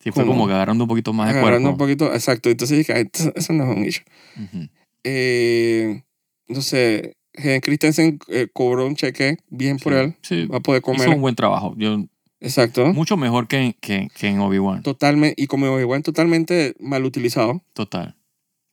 sí, 0.00 0.10
fue 0.12 0.22
como 0.24 0.34
como 0.34 0.46
que 0.46 0.52
agarrando 0.52 0.84
un 0.84 0.88
poquito 0.88 1.12
más 1.14 1.32
de 1.32 1.38
agarrando 1.40 1.70
cuerpo. 1.70 1.84
un 1.84 1.88
poquito. 1.88 2.14
Exacto. 2.14 2.50
Entonces 2.50 2.76
dije, 2.78 2.92
"Ay, 2.92 3.08
eso 3.34 3.52
no 3.54 3.70
es 3.72 3.76
un 3.78 3.84
issue. 3.86 4.04
Ujú. 4.36 4.68
Eh, 5.04 6.02
no 6.48 6.60
sé, 6.60 7.16
Hayden 7.36 7.60
Christensen 7.60 8.18
eh, 8.28 8.48
cobró 8.52 8.86
un 8.86 8.94
cheque 8.96 9.38
bien 9.48 9.78
por 9.78 9.92
él. 9.94 10.14
Sí, 10.22 10.46
Va 10.46 10.58
a 10.58 10.60
poder 10.60 10.82
hizo 10.84 10.92
comer. 10.92 11.08
un 11.08 11.20
buen 11.22 11.34
trabajo. 11.34 11.74
Yo, 11.78 12.04
Exacto. 12.40 12.92
mucho 12.92 13.16
mejor 13.16 13.48
que, 13.48 13.74
que, 13.80 14.08
que 14.14 14.28
en 14.28 14.38
Obi-Wan. 14.40 14.82
Totalmente, 14.82 15.40
y 15.42 15.46
como 15.46 15.66
Obi-Wan 15.72 16.02
totalmente 16.02 16.74
mal 16.78 17.04
utilizado. 17.04 17.62
Total. 17.72 18.16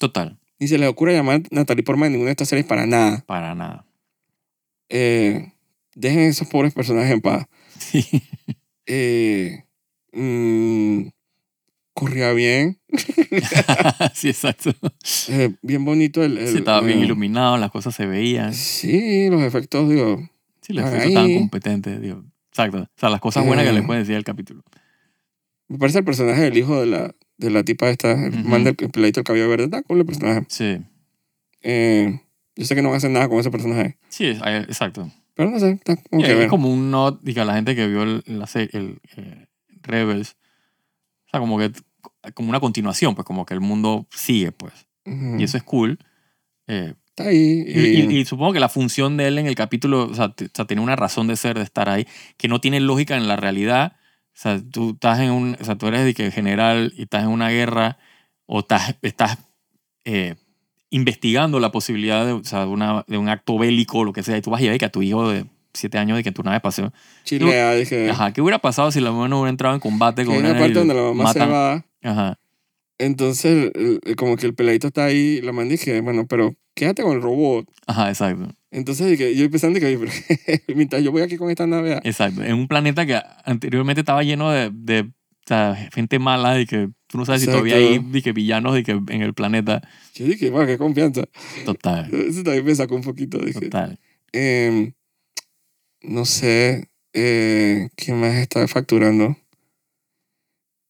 Total. 0.01 0.39
Ni 0.57 0.67
se 0.67 0.79
le 0.79 0.87
ocurre 0.87 1.13
llamar 1.13 1.43
Natalie 1.51 1.83
Portman 1.83 2.07
en 2.07 2.13
ninguna 2.13 2.29
de 2.29 2.31
estas 2.31 2.49
series 2.49 2.65
para 2.65 2.87
nada. 2.87 3.23
Para 3.27 3.53
nada. 3.53 3.85
Eh, 4.89 5.53
dejen 5.93 6.21
esos 6.21 6.47
pobres 6.47 6.73
personajes 6.73 7.11
en 7.11 7.21
paz. 7.21 7.45
Sí. 7.77 8.03
Eh, 8.87 9.63
mm, 10.11 11.03
corría 11.93 12.31
bien. 12.33 12.79
sí, 14.15 14.29
exacto. 14.29 14.71
Eh, 15.29 15.53
bien 15.61 15.85
bonito 15.85 16.23
el... 16.23 16.39
el- 16.39 16.47
Sí, 16.47 16.57
estaba 16.57 16.81
bien 16.81 16.97
eh, 16.99 17.03
iluminado, 17.05 17.57
las 17.57 17.69
cosas 17.69 17.93
se 17.93 18.07
veían. 18.07 18.53
Sí, 18.55 19.29
los 19.29 19.43
efectos, 19.43 19.87
digo. 19.87 20.17
Sí, 20.61 20.73
los 20.73 20.83
Ahí. 20.85 20.89
efectos 20.89 21.09
estaban 21.09 21.35
competentes. 21.35 22.01
Digo. 22.01 22.23
Exacto. 22.49 22.79
O 22.79 22.87
sea, 22.99 23.09
las 23.11 23.21
cosas 23.21 23.45
buenas 23.45 23.65
que 23.65 23.69
Eh. 23.71 23.73
le 23.73 23.83
pueden 23.83 24.01
decir 24.01 24.15
al 24.15 24.23
capítulo. 24.23 24.63
Me 25.67 25.77
parece 25.77 25.99
el 25.99 26.05
personaje 26.05 26.41
del 26.41 26.57
hijo 26.57 26.79
de 26.79 26.87
la, 26.87 27.15
de 27.41 27.49
la 27.49 27.63
tipa 27.63 27.89
esta, 27.89 28.11
el 28.11 28.33
Ujú. 28.39 28.47
man 28.49 28.63
del 28.63 28.75
peladito 28.75 29.19
del 29.19 29.25
cabello 29.25 29.49
verde. 29.49 29.65
Está 29.65 29.81
cool 29.83 29.99
el 29.99 30.05
personaje. 30.05 30.45
Sí. 30.49 30.77
Eh, 31.63 32.19
Yo 32.55 32.65
sé 32.65 32.75
que 32.75 32.81
no 32.81 32.89
van 32.89 32.95
a 32.95 32.97
hacer 32.97 33.11
nada 33.11 33.27
con 33.29 33.39
ese 33.39 33.51
personaje. 33.51 33.97
Sí, 34.09 34.25
exacto. 34.27 35.09
Pero 35.35 35.49
no 35.49 35.59
sé, 35.59 35.71
está 35.71 35.95
como 35.95 36.21
Sí, 36.21 36.27
que 36.27 36.33
es 36.33 36.37
ver. 36.39 36.47
como 36.49 36.69
un 36.71 36.91
nod, 36.91 37.19
diga, 37.21 37.45
la 37.45 37.55
gente 37.55 37.75
que 37.75 37.87
vio 37.87 38.03
el, 38.03 38.23
la 38.27 38.47
el 38.53 38.99
eh, 39.17 39.47
Rebels. 39.81 40.35
O 41.27 41.29
sea, 41.31 41.39
como 41.39 41.57
que 41.57 41.71
como 42.33 42.49
una 42.49 42.59
continuación, 42.59 43.15
pues 43.15 43.25
como 43.25 43.45
que 43.45 43.53
el 43.53 43.61
mundo 43.61 44.05
sigue, 44.11 44.51
pues. 44.51 44.73
Ujú. 45.05 45.37
Y 45.39 45.43
eso 45.43 45.57
es 45.57 45.63
cool. 45.63 45.97
Eh, 46.67 46.93
Está 47.07 47.29
ahí. 47.29 47.63
y, 47.67 48.01
Y, 48.13 48.19
y- 48.19 48.25
supongo 48.25 48.53
que 48.53 48.59
la 48.59 48.69
función 48.69 49.17
de 49.17 49.27
él 49.27 49.37
en 49.37 49.47
el 49.47 49.55
capítulo, 49.55 50.07
o 50.09 50.13
sea, 50.13 50.25
o 50.27 50.33
sea, 50.53 50.65
tiene 50.65 50.81
una 50.81 50.95
razón 50.95 51.27
de 51.27 51.35
ser, 51.37 51.57
de 51.57 51.63
estar 51.63 51.89
ahí, 51.89 52.05
que 52.37 52.47
no 52.47 52.59
tiene 52.61 52.79
lógica 52.81 53.15
en 53.17 53.27
la 53.27 53.35
realidad. 53.37 53.95
O 54.33 54.39
sea, 54.41 54.61
tú 54.71 54.91
estás 54.91 55.19
en 55.19 55.31
un, 55.31 55.57
o 55.59 55.63
sea, 55.63 55.75
tú 55.77 55.87
eres 55.87 56.03
de 56.05 56.13
que 56.13 56.31
general 56.31 56.93
y 56.97 57.03
estás 57.03 57.23
en 57.23 57.29
una 57.29 57.49
guerra 57.49 57.97
o 58.45 58.59
estás, 58.59 58.95
estás 59.01 59.37
eh, 60.05 60.35
investigando 60.89 61.59
la 61.59 61.71
posibilidad 61.71 62.25
de, 62.25 62.31
o 62.33 62.43
sea, 62.43 62.61
de, 62.61 62.67
una, 62.67 63.03
de 63.07 63.17
un 63.17 63.29
acto 63.29 63.57
bélico 63.57 63.99
o 63.99 64.03
lo 64.03 64.13
que 64.13 64.23
sea, 64.23 64.37
y 64.37 64.41
tú 64.41 64.49
vas 64.49 64.61
y 64.61 64.69
ves 64.69 64.79
que 64.79 64.85
a 64.85 64.89
tu 64.91 65.01
hijo 65.01 65.29
de 65.29 65.45
siete 65.73 65.97
años 65.97 66.17
de 66.17 66.23
que 66.23 66.31
tu 66.31 66.43
nave 66.43 66.59
paseo. 66.59 66.91
chilea, 67.23 67.73
dije. 67.75 68.09
Ajá, 68.09 68.33
¿qué 68.33 68.41
hubiera 68.41 68.59
pasado 68.59 68.91
si 68.91 68.99
la 68.99 69.11
mamá 69.11 69.27
no 69.27 69.37
hubiera 69.39 69.51
entrado 69.51 69.73
en 69.75 69.79
combate 69.79 70.25
con 70.25 70.33
hay 70.35 70.39
una 70.41 70.57
parte 70.57 70.73
donde 70.73 70.93
la 70.95 71.01
mamá 71.03 71.31
se 71.33 71.39
va. 71.39 71.85
Ajá, 72.03 72.39
Entonces, 72.97 73.71
el- 73.73 73.99
el- 74.03 74.15
como 74.15 74.35
que 74.37 74.45
el 74.47 74.53
peladito 74.53 74.87
está 74.87 75.05
ahí. 75.05 75.41
La 75.41 75.51
man 75.51 75.69
dije, 75.69 76.01
bueno, 76.01 76.25
pero 76.27 76.53
quédate 76.75 77.03
con 77.03 77.13
el 77.13 77.21
robot. 77.21 77.65
ajá, 77.87 78.09
exacto. 78.09 78.53
Entonces, 78.71 79.19
yo 79.37 79.51
pensando 79.51 79.79
que, 79.79 79.97
pero 79.97 80.11
mientras 80.75 81.03
yo 81.03 81.11
voy 81.11 81.21
aquí 81.21 81.37
con 81.37 81.49
esta 81.49 81.67
nave. 81.67 81.95
ah, 81.95 82.01
Exacto. 82.03 82.41
En 82.41 82.55
un 82.55 82.67
planeta 82.67 83.05
que 83.05 83.19
anteriormente 83.43 83.99
estaba 83.99 84.23
lleno 84.23 84.49
de, 84.49 84.71
de 84.73 85.01
o 85.01 85.47
sea, 85.47 85.75
gente 85.93 86.19
mala 86.19 86.59
y 86.59 86.65
que 86.65 86.89
tú 87.07 87.17
no 87.17 87.25
sabes 87.25 87.41
si 87.41 87.47
todavía 87.47 87.75
hay 87.75 87.95
Exacto. 87.95 88.09
de 88.11 88.21
que 88.21 88.31
villanos 88.31 88.73
de 88.73 88.83
que 88.83 88.91
en 88.91 89.21
el 89.21 89.33
planeta. 89.33 89.81
Yo 90.15 90.25
dije, 90.25 90.49
wow, 90.49 90.65
qué 90.65 90.77
confianza. 90.77 91.23
Total, 91.65 92.09
Eso 92.13 92.43
también 92.43 92.63
me 92.65 92.73
sacó 92.75 92.95
un 92.95 93.01
poquito. 93.01 93.37
Dije, 93.39 93.59
total. 93.59 93.99
Em, 94.31 94.93
no 96.01 96.23
sé 96.23 96.87
eh, 97.13 97.89
quién 97.97 98.21
más 98.21 98.35
está 98.35 98.65
facturando. 98.69 99.35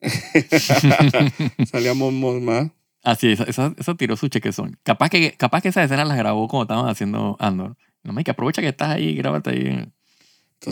Salía 1.65 1.93
Mon 1.93 2.71
Así, 3.03 3.31
esa, 3.31 3.43
esa, 3.45 3.73
esa 3.77 3.95
tiró 3.95 4.15
su 4.15 4.27
chequezón. 4.27 4.77
Capaz 4.83 5.09
que, 5.09 5.31
capaz 5.33 5.61
que 5.61 5.69
esa 5.69 5.83
escena 5.83 6.05
las 6.05 6.17
grabó 6.17 6.47
cuando 6.47 6.63
estaban 6.73 6.89
haciendo 6.89 7.35
Andor. 7.39 7.75
No 8.03 8.13
me 8.13 8.23
que 8.23 8.31
aprovecha 8.31 8.61
que 8.61 8.67
estás 8.69 8.89
ahí, 8.89 9.15
grábate 9.15 9.49
ahí 9.51 9.61
en 9.61 9.67
en 9.67 9.79
el 9.79 9.91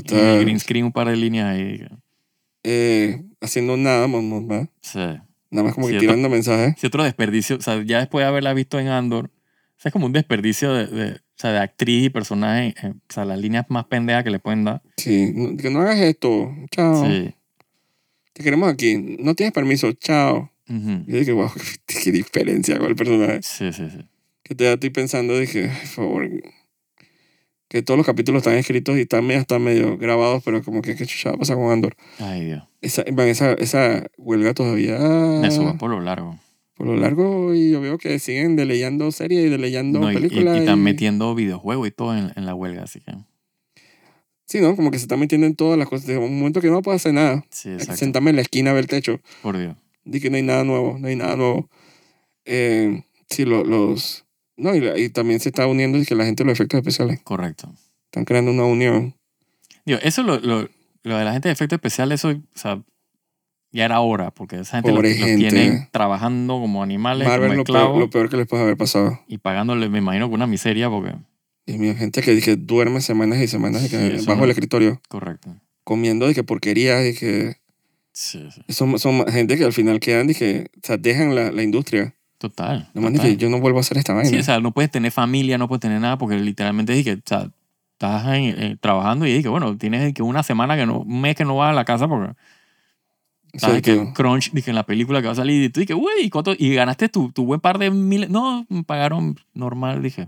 Total. 0.04 0.40
green 0.42 0.60
screen 0.60 0.86
un 0.86 0.92
par 0.92 1.08
de 1.08 1.16
líneas 1.16 1.48
ahí. 1.48 1.82
Eh, 2.64 3.24
haciendo 3.42 3.76
nada, 3.78 4.06
Mon 4.08 4.28
Mothma. 4.30 4.68
Sí. 4.82 5.00
Nada 5.00 5.64
más 5.66 5.74
como 5.74 5.88
que 5.88 5.98
tirando 5.98 6.30
mensajes. 6.30 6.76
Sí, 6.78 6.86
otro 6.88 7.04
desperdicio. 7.04 7.56
O 7.58 7.62
sea, 7.62 7.82
ya 7.84 7.98
después 8.00 8.24
de 8.24 8.28
haberla 8.28 8.54
visto 8.54 8.80
en 8.80 8.88
Andor, 8.90 9.26
o 9.26 9.82
sea, 9.82 9.90
es 9.90 9.94
como 9.94 10.06
un 10.06 10.14
desperdicio 10.14 10.72
de, 10.74 10.86
de, 10.88 11.12
o 11.14 11.18
sea, 11.36 11.52
de 11.54 11.60
actriz 11.60 12.06
y 12.06 12.10
personaje. 12.12 12.76
eh, 12.84 12.90
o 12.94 13.12
sea, 13.14 13.26
las 13.26 13.40
líneas 13.40 13.66
más 13.70 13.86
pendejas 13.86 14.24
que 14.24 14.30
le 14.30 14.38
pueden 14.40 14.64
dar. 14.66 14.84
Sí, 14.98 15.32
no- 15.34 15.58
que 15.58 15.72
no 15.72 15.82
hagas 15.82 15.98
esto. 15.98 16.54
Chao. 16.70 17.04
Sí. 17.08 17.34
Te 18.34 18.44
queremos 18.44 18.72
aquí. 18.72 19.18
No 19.20 19.34
tienes 19.34 19.54
permiso. 19.54 19.92
Chao. 19.94 20.52
Ujú. 20.70 21.04
Yo 21.08 21.18
dije, 21.18 21.32
wow, 21.32 21.50
qué 21.86 22.12
diferencia 22.12 22.78
con 22.78 22.88
el 22.88 22.96
personaje. 22.96 23.40
Sí, 23.42 23.72
sí, 23.74 23.90
sí. 23.90 23.98
Que 24.44 24.56
te 24.56 24.72
estoy 24.72 24.90
pensando, 24.90 25.38
dije, 25.38 25.68
por 25.68 25.88
favor. 25.88 26.30
Que 27.68 27.84
todos 27.84 27.98
los 27.98 28.06
capítulos 28.08 28.40
están 28.40 28.56
escritos 28.56 28.98
y 28.98 29.02
están 29.02 29.26
medio, 29.26 29.42
están 29.42 29.62
medio 29.62 29.96
grabados, 29.98 30.42
pero 30.44 30.64
como 30.64 30.82
que 30.82 30.96
qué 30.96 31.06
chucha 31.06 31.30
va 31.30 31.36
a 31.36 31.40
pasar 31.40 31.56
con 31.56 31.72
Andor. 31.72 31.96
Ay, 32.18 32.46
Dios. 32.46 32.64
Esa, 32.82 33.04
man, 33.14 33.28
esa, 33.28 33.54
esa 33.54 34.08
huelga 34.18 34.54
todavía. 34.56 34.96
Eso 35.46 35.64
va 35.66 35.78
por 35.78 35.92
lo 35.92 36.02
largo. 36.02 36.40
Por 36.74 36.88
lo 36.88 36.96
largo, 36.96 37.54
y 37.54 37.72
yo 37.72 37.82
veo 37.82 37.98
que 38.00 38.18
siguen 38.20 38.56
deleyendo 38.56 39.12
series 39.12 39.46
y 39.46 39.50
deleyendo 39.50 40.00
No, 40.00 40.10
y, 40.12 40.16
y- 40.16 40.18
películas. 40.18 40.56
y 40.56 40.60
están 40.62 40.80
y- 40.80 40.82
metiendo 40.82 41.36
videojuegos 41.36 41.88
y 41.88 41.92
todo 41.92 42.18
en, 42.18 42.32
en 42.36 42.46
la 42.46 42.56
huelga, 42.56 42.84
así 42.84 43.02
que. 43.02 43.12
Sí, 44.48 44.62
¿no? 44.62 44.76
Como 44.76 44.90
que 44.90 44.98
se 44.98 45.04
están 45.04 45.20
metiendo 45.20 45.46
en 45.46 45.56
todas 45.56 45.78
las 45.78 45.88
cosas. 45.88 46.08
De 46.08 46.18
un 46.18 46.40
momento 46.40 46.62
que 46.62 46.70
no 46.72 46.82
puedo 46.82 46.96
hacer 46.96 47.14
nada. 47.14 47.46
Sí, 47.52 47.70
exacto. 47.70 47.98
sentarme 47.98 48.32
en 48.32 48.38
la 48.38 48.42
esquina 48.42 48.72
a 48.72 48.74
ver 48.74 48.86
el 48.86 48.88
techo. 48.88 49.20
Por 49.44 49.58
Dios. 49.60 49.76
Di 50.10 50.20
que 50.20 50.30
no 50.30 50.38
hay 50.38 50.44
nada 50.44 50.64
nuevo, 50.64 50.98
no 51.00 51.08
hay 51.08 51.16
nada 51.16 51.36
nuevo. 51.36 51.70
Eh, 52.46 53.04
sí, 53.30 53.46
lo- 53.46 53.64
los... 53.64 54.26
No, 54.58 54.76
y, 54.76 55.10
también 55.10 55.40
se 55.40 55.50
está 55.50 55.68
uniendo 55.68 55.98
y 55.98 56.06
que 56.06 56.16
la 56.16 56.26
gente 56.26 56.44
de 56.44 56.50
los 56.50 56.58
efectos 56.60 56.80
especiales 56.80 57.22
Correcto. 57.24 57.72
están 58.06 58.26
creando 58.26 58.52
una 58.52 58.66
unión. 58.66 59.16
Digo, 59.86 60.00
eso 60.04 60.24
lo, 60.24 60.40
lo, 60.40 60.68
lo 61.04 61.18
de 61.18 61.24
la 61.24 61.32
gente 61.32 61.48
de 61.48 61.54
efectos 61.54 61.78
especiales, 61.78 62.20
eso, 62.20 62.30
o 62.32 62.60
sea, 62.60 62.82
ya 63.72 63.86
era 63.86 64.02
hora, 64.02 64.32
porque 64.32 64.58
esa 64.60 64.78
gente 64.78 64.92
Pobre 64.92 65.10
los 65.12 65.18
gente. 65.20 65.50
tienen 65.50 65.88
trabajando 65.92 66.60
como 66.60 66.84
animales, 66.84 67.28
Marvel 67.28 67.50
como 67.50 67.58
lo 67.60 67.64
peor, 67.64 67.98
lo 68.00 68.10
peor 68.10 68.30
que 68.30 68.38
les 68.38 68.48
puede 68.48 68.64
haber 68.64 68.76
pasado. 68.78 69.20
y 69.28 69.38
pagándole, 69.38 69.88
me 69.90 70.00
imagino 70.00 70.28
que 70.28 70.36
una 70.36 70.48
miseria, 70.48 70.90
porque. 70.90 71.14
Dios 71.66 71.78
mío, 71.80 71.96
gente 71.96 72.22
que 72.22 72.56
duerme 72.58 73.00
semanas 73.00 73.40
y 73.40 73.48
semanas 73.48 73.84
de 73.84 73.90
que, 73.90 74.20
Sí, 74.20 74.26
bajo 74.26 74.40
no- 74.40 74.46
el 74.46 74.50
escritorio, 74.52 75.02
Correcto. 75.08 75.56
comiendo 75.86 76.28
de 76.28 76.34
que 76.34 76.44
porquería, 76.44 77.08
y 77.08 77.14
que 77.14 77.58
Sí, 78.22 78.46
sí. 78.54 78.62
son, 78.74 79.00
son 79.00 79.26
gente 79.28 79.58
que 79.58 79.64
al 79.64 79.72
final 79.72 80.02
quedan, 80.02 80.28
dije, 80.28 80.70
o 80.76 80.80
sea, 80.86 80.98
dejan 80.98 81.34
la, 81.36 81.52
la 81.52 81.64
industria. 81.64 82.14
Total. 82.38 82.90
Nomás 82.94 83.14
total. 83.14 83.28
dije, 83.28 83.38
yo 83.38 83.50
no 83.50 83.62
vuelvo 83.62 83.78
a 83.78 83.82
hacer 83.82 83.98
esta 83.98 84.14
vaina. 84.14 84.30
Sí, 84.30 84.38
o 84.38 84.44
sea, 84.44 84.60
no 84.60 84.74
puedes 84.74 84.92
tener 84.92 85.14
familia, 85.14 85.58
no 85.58 85.70
puedes 85.70 85.80
tener 85.80 86.02
nada, 86.02 86.18
porque 86.18 86.36
literalmente 86.36 86.92
dije, 86.92 87.14
o 87.14 87.22
sea, 87.26 87.50
estás 87.94 88.24
eh, 88.28 88.76
trabajando 88.82 89.26
y 89.26 89.32
dije, 89.32 89.48
bueno, 89.48 89.78
tienes 89.78 90.14
que 90.14 90.22
una 90.22 90.44
semana 90.44 90.76
que 90.76 90.86
no, 90.86 91.00
un 91.00 91.22
mes 91.22 91.34
que 91.38 91.46
no 91.46 91.56
vas 91.56 91.70
a 91.72 91.74
la 91.74 91.86
casa 91.86 92.10
porque 92.10 92.34
sabes 93.56 93.82
que 93.82 93.94
Exacto. 93.94 94.14
crunch, 94.16 94.52
dije, 94.52 94.70
en 94.72 94.76
la 94.76 94.86
película 94.86 95.22
que 95.22 95.28
va 95.28 95.32
a 95.32 95.36
salir, 95.36 95.64
y 95.64 95.70
tú 95.70 95.80
dije, 95.80 95.94
güey, 95.94 96.26
¿y, 96.26 96.30
cuánto- 96.30 96.56
y 96.58 96.74
ganaste 96.74 97.08
tu, 97.08 97.32
tu 97.32 97.46
buen 97.46 97.62
par 97.62 97.78
de 97.78 97.90
miles. 97.90 98.30
No, 98.30 98.66
me 98.68 98.84
pagaron 98.84 99.38
normal, 99.54 100.04
dije. 100.04 100.28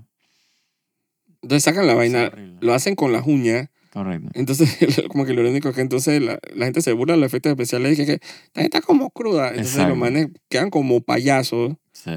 Entonces 1.41 1.63
sacan 1.65 1.87
la 1.87 1.95
vaina, 1.95 2.31
lo 2.61 2.73
hacen 2.73 2.95
con 2.95 3.11
las 3.11 3.27
uñas. 3.27 3.67
Correcto. 3.91 4.29
Entonces, 4.33 4.77
como 5.09 5.25
que 5.25 5.33
lo 5.33 5.47
único 5.49 5.69
es 5.69 5.75
que 5.75 5.81
entonces 5.81 6.21
la, 6.21 6.39
la 6.55 6.65
gente 6.65 6.81
se 6.81 6.93
burla 6.93 7.13
de 7.15 7.19
los 7.19 7.27
efectos 7.27 7.51
especiales 7.51 7.93
y 7.93 7.95
que, 7.97 8.05
que 8.05 8.11
la 8.53 8.61
gente 8.61 8.77
está 8.77 8.81
como 8.81 9.09
cruda. 9.11 9.49
Entonces 9.49 9.73
Exacto. 9.73 9.89
los 9.89 9.97
manes 9.97 10.27
quedan 10.49 10.69
como 10.69 11.01
payasos, 11.01 11.73
Sí. 11.93 12.11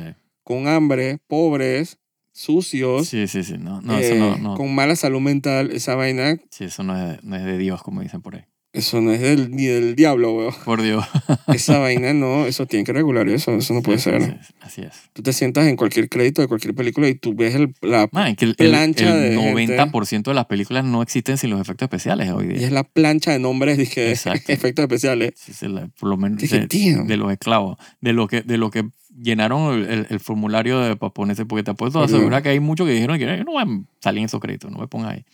con 0.45 0.69
hambre, 0.69 1.19
pobres, 1.27 1.99
sucios, 2.33 3.09
Sí, 3.09 3.27
sí, 3.29 3.43
sí. 3.45 3.55
No, 3.59 3.81
no, 3.81 3.99
eh, 3.99 4.07
eso 4.07 4.15
no, 4.17 4.37
no. 4.39 4.55
con 4.57 4.75
mala 4.75 4.97
salud 4.97 5.21
mental. 5.21 5.71
Esa 5.73 5.95
vaina, 5.97 6.37
Sí, 6.51 6.65
eso 6.65 6.83
no 6.85 6.97
es, 6.97 7.23
no 7.25 7.37
es 7.37 7.45
de 7.45 7.59
Dios, 7.59 7.83
como 7.83 8.01
dicen 8.03 8.23
por 8.23 8.37
ahí. 8.37 8.45
Eso 8.75 9.01
no 9.01 9.13
es 9.13 9.21
del, 9.23 9.51
ni 9.53 9.65
del 9.67 9.95
diablo, 9.95 10.33
weón. 10.35 10.53
Por 10.65 10.83
Dios. 10.83 11.03
Esa 11.49 11.79
vaina 11.79 12.13
no, 12.13 12.45
eso 12.47 12.67
tiene 12.67 12.85
que 12.85 12.93
regular 12.93 13.27
eso, 13.29 13.55
eso 13.55 13.73
no 13.73 13.81
puede 13.83 13.99
Sí, 13.99 14.05
ser. 14.11 14.23
sí, 14.23 14.31
sí, 14.47 14.55
Así 14.61 14.83
es. 14.83 14.91
Tú 15.15 15.23
te 15.23 15.33
sientas 15.33 15.67
en 15.67 15.77
cualquier 15.77 16.09
crédito 16.09 16.43
de 16.43 16.49
cualquier 16.49 16.75
película 16.75 17.09
y 17.09 17.15
tú 17.15 17.35
ves 17.35 17.55
el, 17.55 17.73
la, 17.81 18.09
Man, 18.13 18.27
es 18.33 18.37
que 18.37 18.45
el, 18.45 18.55
el- 18.59 18.69
Plancha 18.69 19.15
el 19.15 19.37
de 19.37 19.41
gente. 19.41 19.79
90% 19.79 20.23
de 20.25 20.35
las 20.35 20.47
películas 20.47 20.85
no 20.85 21.01
existen 21.03 21.39
sin 21.39 21.51
los 21.51 21.61
efectos 21.61 21.87
especiales 21.87 22.31
hoy 22.31 22.45
y 22.47 22.49
día. 22.59 22.67
es 22.67 22.73
la 22.73 22.85
plancha 22.85 23.31
de 23.33 23.39
nombres, 23.39 23.79
dije, 23.79 24.11
Exacto. 24.11 24.45
efectos 24.53 24.83
especiales. 24.83 25.33
Sí, 25.37 25.53
sí, 25.55 25.69
la- 25.69 25.89
por 25.99 26.11
lo 26.11 26.17
menos 26.17 26.39
Dije, 26.39 26.67
de, 26.67 27.17
los 27.17 27.33
esclavos, 27.33 27.79
de 28.01 28.13
lo 28.13 28.27
que, 28.29 28.43
de 28.43 28.59
lo 28.59 28.71
que 28.71 28.85
llenaron 29.17 29.85
el, 29.89 30.19
formulario 30.19 30.81
de, 30.81 30.97
para 30.97 31.15
ponerse, 31.15 31.47
porque 31.47 31.63
te 31.63 31.71
apuesto 31.71 32.01
a 32.01 32.07
asegurar 32.07 32.43
que 32.43 32.49
hay 32.49 32.59
muchos 32.59 32.87
que 32.89 32.93
dijeron 32.95 33.17
que 33.17 33.25
"Eh, 33.33 33.45
no 33.45 33.53
van 33.55 33.87
a 33.89 34.03
salir 34.03 34.19
en 34.19 34.25
esos 34.25 34.41
créditos, 34.41 34.73
no 34.73 34.79
me 34.79 34.89
pongas 34.89 35.13
ahí. 35.13 35.25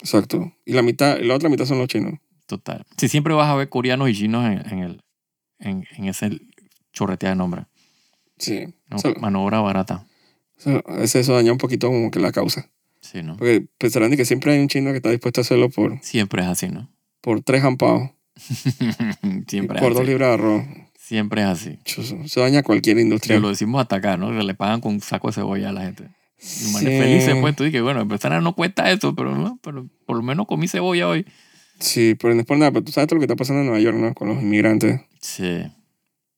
Exacto. 0.00 0.52
Y 0.64 0.72
la 0.72 0.82
mitad, 0.82 1.18
la 1.20 1.34
otra 1.36 1.48
mitad 1.48 1.64
son 1.66 1.78
los 1.78 1.86
chinos. 1.88 2.14
Total. 2.50 2.84
Si 2.96 3.08
siempre 3.08 3.32
vas 3.32 3.48
a 3.48 3.54
ver 3.54 3.68
coreanos 3.68 4.08
y 4.10 4.14
chinos 4.14 4.44
en, 4.44 4.72
en 4.72 4.78
el, 4.80 5.02
en, 5.60 5.84
en 5.96 6.04
ese 6.06 6.40
chorretea 6.92 7.30
de 7.30 7.36
nombre. 7.36 7.66
Sí. 8.38 8.66
¿no? 8.88 8.96
Eso- 8.96 9.14
Mano 9.20 9.44
obra 9.44 9.60
barata. 9.60 10.04
Eso, 10.58 10.82
a 10.86 10.96
veces 10.96 11.22
eso 11.22 11.34
daña 11.34 11.52
un 11.52 11.58
poquito 11.58 11.86
como 11.86 12.10
que 12.10 12.18
la 12.18 12.32
causa. 12.32 12.68
Sí, 13.00 13.22
¿no? 13.22 13.36
Porque 13.36 13.66
pensarán 13.78 14.14
que 14.16 14.24
siempre 14.24 14.52
hay 14.52 14.58
un 14.58 14.66
chino 14.68 14.90
que 14.90 14.96
está 14.96 15.10
dispuesto 15.10 15.40
a 15.40 15.42
hacerlo 15.42 15.70
por, 15.70 15.98
Siempre 16.02 16.42
es 16.42 16.48
así, 16.48 16.68
¿no? 16.68 16.90
por 17.20 17.40
tres 17.42 17.62
jampados. 17.62 18.10
Siempre 19.48 19.78
por 19.78 19.88
es 19.90 19.94
dos 19.94 20.02
así. 20.02 20.10
libras 20.10 20.28
de 20.28 20.34
arroz. 20.34 20.64
Siempre 20.98 21.42
es 21.42 21.46
así. 21.48 21.78
Eso 21.84 22.40
daña 22.40 22.62
cualquier 22.62 22.98
industria. 22.98 23.36
Pero 23.36 23.42
lo 23.42 23.48
decimos 23.50 23.80
hasta 23.80 23.96
acá, 23.96 24.16
¿no? 24.16 24.30
Que 24.36 24.42
le 24.44 24.54
pagan 24.54 24.80
con 24.80 24.94
un 24.94 25.00
saco 25.00 25.28
de 25.28 25.34
cebolla 25.34 25.70
a 25.70 25.72
la 25.72 25.82
gente. 25.82 26.08
Y 26.38 26.42
Sí. 26.42 26.84
felices, 26.84 27.36
pues 27.40 27.54
tú 27.56 27.64
dices, 27.64 27.82
bueno, 27.82 28.00
empezar 28.00 28.40
no 28.42 28.54
cuesta 28.54 28.90
eso, 28.90 29.14
pero, 29.14 29.36
¿no? 29.36 29.58
pero 29.62 29.86
por 30.06 30.16
lo 30.16 30.22
menos 30.22 30.46
comí 30.46 30.68
cebolla 30.68 31.08
hoy. 31.08 31.26
Sí, 31.80 32.14
pero 32.14 32.34
no 32.34 32.40
es 32.40 32.46
por 32.46 32.58
nada. 32.58 32.70
Pero 32.70 32.84
tú 32.84 32.92
sabes 32.92 33.08
todo 33.08 33.16
lo 33.16 33.20
que 33.20 33.24
está 33.24 33.36
pasando 33.36 33.60
en 33.60 33.66
Nueva 33.66 33.80
York, 33.80 33.96
¿no? 33.96 34.14
Con 34.14 34.28
los 34.28 34.40
inmigrantes. 34.42 35.00
Sí, 35.20 35.62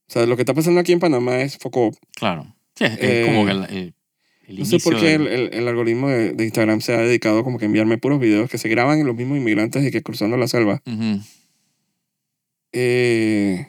O 0.08 0.12
sea, 0.12 0.24
lo 0.26 0.36
que 0.36 0.42
está 0.42 0.54
pasando 0.54 0.80
aquí 0.80 0.92
en 0.92 1.00
Panamá 1.00 1.40
es 1.42 1.58
foco. 1.58 1.90
claro. 2.14 2.54
Sí, 2.76 2.84
es, 2.84 2.98
Eh, 3.00 3.22
como 3.26 3.48
el, 3.48 3.64
el, 3.64 3.94
el 4.48 4.58
No 4.58 4.64
sé 4.64 4.78
por 4.78 4.98
qué 4.98 5.10
del- 5.18 5.26
el, 5.26 5.40
el, 5.48 5.54
el 5.54 5.68
algoritmo 5.68 6.08
de, 6.08 6.32
de 6.32 6.44
Instagram 6.44 6.80
se 6.80 6.94
ha 6.94 6.98
dedicado 6.98 7.44
como 7.44 7.58
que 7.58 7.64
a 7.64 7.66
enviarme 7.66 7.98
puros 7.98 8.18
videos 8.18 8.48
que 8.50 8.56
se 8.58 8.68
graban 8.70 8.98
en 8.98 9.06
los 9.06 9.14
mismos 9.16 9.36
inmigrantes 9.36 9.84
y 9.84 9.90
que 9.90 10.02
cruzando 10.02 10.36
la 10.38 10.48
selva. 10.48 10.82
Ujú. 10.86 11.20
Eh, 12.72 13.66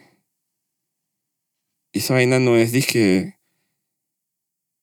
esa 1.92 2.14
vaina 2.14 2.38
no 2.38 2.56
es 2.56 2.72
disque. 2.72 3.34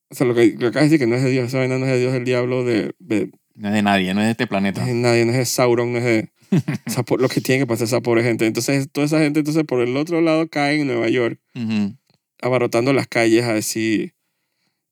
O 0.09 0.15
sea, 0.15 0.27
lo 0.27 0.35
que, 0.35 0.47
lo 0.51 0.59
que 0.59 0.65
acabas 0.67 0.89
de 0.89 0.97
decir 0.97 0.99
que 0.99 1.07
no 1.07 1.15
es 1.15 1.23
de 1.23 1.29
Dios, 1.31 1.47
esa 1.47 1.57
vaina 1.59 1.77
no 1.77 1.85
es 1.85 1.91
de 1.91 1.99
Dios, 1.99 2.09
es 2.09 2.13
del 2.15 2.25
diablo, 2.25 2.63
de, 2.63 2.93
de, 2.99 3.31
No 3.61 3.67
es 3.67 3.73
de 3.75 3.81
nadie, 3.83 4.13
no 4.13 4.21
es 4.21 4.25
de 4.25 4.31
este 4.31 4.45
no 4.45 4.49
planeta. 4.49 4.81
es 4.81 4.87
de 4.87 4.93
nadie, 4.95 5.23
no 5.25 5.31
es 5.31 5.37
de 5.37 5.45
Sauron, 5.45 5.91
no 5.93 5.99
es 5.99 6.03
de. 6.03 6.29
esa 6.85 7.03
po- 7.03 7.17
lo 7.17 7.29
que 7.29 7.41
tiene 7.41 7.61
que 7.61 7.67
pasar 7.67 7.85
esa 7.85 8.01
pobre 8.01 8.23
gente. 8.23 8.45
Entonces, 8.47 8.89
toda 8.91 9.05
esa 9.05 9.19
gente, 9.19 9.39
entonces, 9.39 9.63
por 9.63 9.81
el 9.81 9.95
otro 9.97 10.19
lado, 10.21 10.47
cae 10.49 10.81
en 10.81 10.87
Nueva 10.87 11.07
York, 11.09 11.39
Ujú. 11.55 11.95
abarrotando 12.41 12.91
las 12.91 13.07
calles, 13.07 13.45
así, 13.45 14.13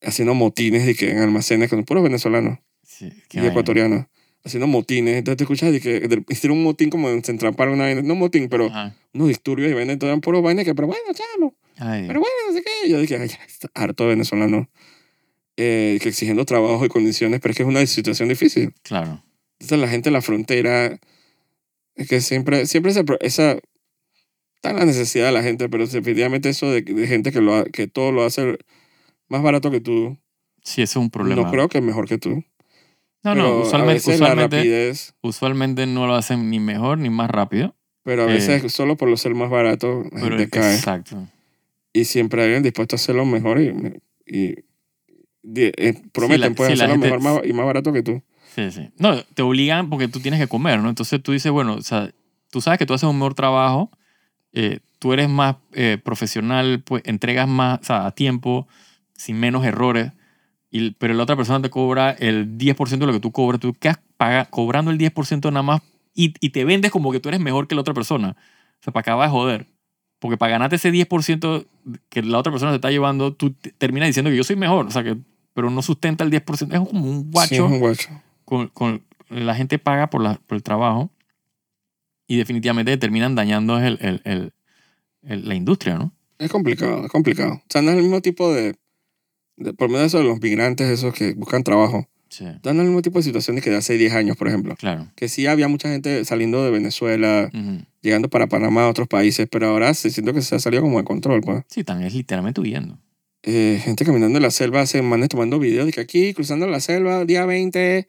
haciendo 0.02 0.34
motines 0.36 0.88
y 0.88 0.96
que 0.96 1.10
en 1.12 1.18
almacenes 1.20 1.70
con 1.70 1.84
puros 1.84 2.04
venezolanos. 2.04 2.60
Sí, 2.84 3.12
y 3.32 3.46
ecuatorianos 3.46 4.06
haciendo 4.44 4.68
motines. 4.68 5.16
Entonces 5.18 5.38
te 5.38 5.44
escuchas 5.44 5.72
de 5.72 5.82
que 5.82 6.24
hicieron 6.30 6.58
un 6.60 6.64
motín 6.64 6.90
como 6.90 7.10
en 7.10 7.24
Central 7.24 7.56
Park, 7.56 7.72
una 7.74 7.84
vaina, 7.86 8.02
no 8.02 8.16
motín, 8.16 8.50
pero 8.50 8.68
Ajá. 8.68 8.96
unos 9.14 9.28
disturbios 9.28 9.70
y 9.72 9.74
venden 9.74 10.00
todo 10.00 10.18
puros 10.22 10.42
vainas 10.42 10.64
que, 10.66 10.74
pero 10.76 10.88
bueno, 10.88 11.04
chamo, 11.14 11.56
pero 12.08 12.20
bueno, 12.20 12.36
no 12.48 12.54
sé 12.54 12.64
qué. 12.64 12.90
Yo 12.90 13.00
dije, 13.02 13.18
ay, 13.18 13.28
ya, 13.28 13.40
está 13.48 13.68
harto 13.74 14.04
de 14.04 14.10
venezolanos 14.12 14.68
eh, 15.62 16.00
que 16.02 16.08
exigiendo 16.10 16.46
trabajo 16.46 16.86
y 16.86 16.90
condiciones, 16.90 17.40
pero 17.42 17.52
es 17.52 17.58
que 17.58 17.64
es 17.64 17.70
una 17.70 17.86
situación 17.86 18.30
difícil. 18.30 18.74
claro. 18.82 19.22
Entonces 19.60 19.80
la 19.80 19.90
gente 19.90 20.08
en 20.08 20.14
la 20.14 20.22
frontera, 20.22 20.98
es 21.96 22.08
que 22.08 22.22
siempre, 22.22 22.66
siempre 22.66 22.92
esa, 22.94 23.04
esa 23.20 23.60
está 24.56 24.72
la 24.72 24.86
necesidad 24.86 25.26
de 25.26 25.32
la 25.34 25.44
gente, 25.44 25.68
pero 25.68 25.86
definitivamente 25.86 26.48
eso 26.48 26.72
de, 26.72 26.82
de 26.82 27.08
gente 27.08 27.34
que, 27.34 27.42
lo, 27.42 27.66
que 27.66 27.88
todo 27.88 28.14
lo 28.14 28.24
hace 28.24 28.58
más 29.28 29.42
barato 29.44 29.70
que 29.70 29.82
tú, 29.82 30.18
Sí, 30.64 30.82
ese 30.82 30.94
es 30.94 30.96
un 30.98 31.10
problema. 31.10 31.42
no 31.42 31.52
creo 31.52 31.68
que 31.68 31.82
mejor 31.82 32.08
que 32.08 32.18
tú. 32.18 32.36
no, 32.36 32.44
pero 33.24 33.36
no, 33.36 33.58
usualmente, 33.62 34.12
usualmente, 34.14 34.58
rapidez, 34.58 35.14
usualmente 35.22 35.86
no 35.88 36.08
lo 36.08 36.16
hacen 36.16 36.50
ni 36.50 36.60
mejor 36.62 36.98
ni 37.00 37.10
más 37.10 37.30
rápido. 37.30 37.76
pero 38.04 38.24
a 38.24 38.30
Eh. 38.30 38.34
veces 38.36 38.72
solo 38.72 38.96
por 38.96 39.10
lo 39.10 39.18
ser 39.18 39.36
más 39.36 39.50
barato, 39.50 40.04
la 40.04 40.22
Pero 40.22 40.38
gente 40.38 40.50
cae. 40.50 40.76
exacto. 40.76 41.28
Y 41.92 42.06
siempre 42.06 42.42
hay 42.42 42.46
alguien 42.48 42.64
dispuesto 42.64 42.96
a 42.96 42.98
hacerlo 42.98 43.26
mejor 43.26 43.60
y, 43.62 44.56
eh, 45.44 46.02
prometen, 46.12 46.42
la- 46.42 46.56
pueden 46.56 46.76
sí, 46.76 46.82
hacerlo 46.84 46.94
gente- 47.02 47.08
mejor 47.18 47.22
más- 47.22 47.46
y 47.50 47.54
más 47.54 47.66
barato 47.66 47.94
que 47.94 48.04
tú. 48.04 48.22
Sí, 48.56 48.72
sí. 48.72 48.90
No, 48.98 49.16
te 49.24 49.42
obligan 49.42 49.90
porque 49.90 50.08
tú 50.08 50.20
tienes 50.20 50.40
que 50.40 50.48
comer, 50.48 50.80
¿no? 50.80 50.90
Entonces 50.90 51.22
tú 51.22 51.32
dices, 51.32 51.52
bueno, 51.52 51.76
o 51.76 51.82
sea, 51.82 52.12
tú 52.52 52.62
sabes 52.62 52.80
que 52.80 52.86
tú 52.86 52.94
haces 52.94 53.08
un 53.08 53.18
mejor 53.18 53.36
trabajo, 53.36 53.92
eh, 54.54 54.80
tú 54.98 55.14
eres 55.14 55.30
más 55.30 55.58
eh, 55.74 55.98
profesional, 56.04 56.82
pues 56.84 57.04
entregas 57.06 57.48
más, 57.48 57.80
o 57.82 57.84
sea, 57.84 58.06
a 58.08 58.12
tiempo, 58.12 58.68
sin 59.16 59.40
menos 59.40 59.64
errores, 59.66 60.12
y, 60.72 60.92
pero 60.92 61.14
la 61.14 61.24
otra 61.24 61.36
persona 61.36 61.62
te 61.62 61.70
cobra 61.70 62.12
el 62.12 62.58
10% 62.58 63.06
de 63.06 63.12
lo 63.12 63.14
que 63.14 63.20
tú 63.20 63.32
cobras, 63.32 63.60
tú 63.60 63.74
quedas 63.74 64.00
paga- 64.18 64.46
cobrando 64.46 64.92
el 64.92 64.98
10% 64.98 65.52
nada 65.52 65.64
más 65.64 65.82
y, 66.14 66.34
y 66.42 66.50
te 66.50 66.66
vendes 66.66 66.92
como 66.92 67.12
que 67.12 67.20
tú 67.20 67.30
eres 67.30 67.40
mejor 67.42 67.68
que 67.68 67.76
la 67.76 67.82
otra 67.82 67.94
persona. 67.94 68.36
O 68.80 68.84
sea, 68.84 68.92
para 68.94 69.02
acabar 69.02 69.28
de 69.28 69.32
joder. 69.32 69.68
Porque 70.20 70.38
para 70.38 70.52
ganarte 70.52 70.76
ese 70.76 70.92
10% 70.92 71.66
que 72.10 72.22
la 72.24 72.38
otra 72.40 72.52
persona 72.52 72.72
te 72.72 72.76
está 72.76 72.92
llevando, 72.92 73.34
tú 73.34 73.52
te- 73.54 73.72
terminas 73.72 74.08
diciendo 74.08 74.30
que 74.30 74.36
yo 74.38 74.44
soy 74.44 74.58
mejor, 74.58 74.88
o 74.88 74.92
sea, 74.92 75.02
que, 75.04 75.16
pero 75.54 75.70
no 75.70 75.82
sustenta 75.82 76.24
el 76.24 76.32
10%. 76.32 76.74
Es 76.74 76.80
como 76.90 77.06
un 77.10 77.32
guacho 77.32 77.50
Sí, 77.50 77.56
es 77.56 77.62
un 77.62 77.80
guacho. 77.80 78.10
con, 78.46 78.68
con- 78.70 79.04
la 79.30 79.54
gente 79.56 79.78
paga 79.80 80.10
por, 80.10 80.22
la, 80.22 80.36
por 80.48 80.56
el 80.56 80.64
trabajo 80.64 81.12
y 82.28 82.38
definitivamente 82.38 82.98
terminan 82.98 83.36
dañando 83.36 83.80
el, 83.80 83.98
el- 84.02 84.22
el- 84.24 84.54
el- 85.24 85.48
la 85.48 85.56
industria, 85.56 85.98
¿no? 85.98 86.12
Es 86.38 86.50
complicado, 86.52 87.06
es 87.06 87.12
complicado. 87.12 87.54
O 87.56 87.64
sea, 87.70 87.82
no 87.82 87.92
es 87.92 87.98
el 87.98 88.04
mismo 88.04 88.22
tipo 88.22 88.52
de, 88.54 88.76
de 89.58 89.74
por 89.74 89.88
medio 89.90 90.02
de 90.02 90.08
eso 90.08 90.18
de 90.20 90.24
los 90.24 90.40
migrantes, 90.40 90.88
esos 90.90 91.14
que 91.14 91.34
buscan 91.34 91.64
trabajo. 91.64 92.08
Sí, 92.30 92.44
No 92.46 92.52
es 92.72 92.78
el 92.78 92.84
mismo 92.84 93.02
tipo 93.02 93.18
de 93.20 93.24
situaciones 93.24 93.64
que 93.64 93.72
de 93.72 93.78
hace 93.78 93.98
10 93.98 94.14
años, 94.14 94.38
por 94.38 94.48
ejemplo. 94.48 94.76
claro. 94.78 95.08
Que 95.16 95.28
sí 95.28 95.48
había 95.48 95.68
mucha 95.68 95.90
gente 95.90 96.24
saliendo 96.26 96.64
de 96.64 96.70
Venezuela, 96.70 97.50
Ujú. 97.52 97.84
llegando 98.02 98.30
para 98.30 98.46
Panamá, 98.48 98.84
a 98.84 98.90
otros 98.90 99.08
países, 99.08 99.48
pero 99.52 99.68
ahora 99.68 99.94
se 99.96 100.12
siento 100.12 100.32
que 100.34 100.42
se 100.44 100.56
ha 100.56 100.60
salido 100.60 100.84
como 100.84 101.00
de 101.00 101.04
control, 101.06 101.42
pues. 101.42 101.64
Sí, 101.68 101.80
están 101.80 102.04
es 102.04 102.14
literalmente 102.14 102.62
huyendo. 102.62 103.00
Eh, 103.44 103.80
gente 103.84 104.06
caminando 104.06 104.38
en 104.38 104.44
la 104.44 104.52
selva, 104.52 104.82
hace 104.82 105.02
manes 105.02 105.30
tomando 105.30 105.60
videos 105.60 105.86
de 105.86 105.94
que 105.94 106.02
aquí, 106.02 106.34
cruzando 106.34 106.68
la 106.68 106.80
selva, 106.80 107.24
día 107.26 107.46
20, 107.46 108.08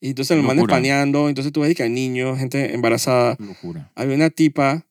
y 0.00 0.08
entonces 0.08 0.36
los 0.36 0.46
manes 0.46 0.64
paneando, 0.66 1.28
entonces 1.28 1.52
tú 1.52 1.60
ves 1.60 1.74
que 1.74 1.84
hay 1.84 1.90
niños, 1.90 2.38
gente 2.38 2.74
embarazada. 2.74 3.36
Locura. 3.38 3.90
Había 3.94 4.16
una 4.16 4.30
tipa 4.30 4.86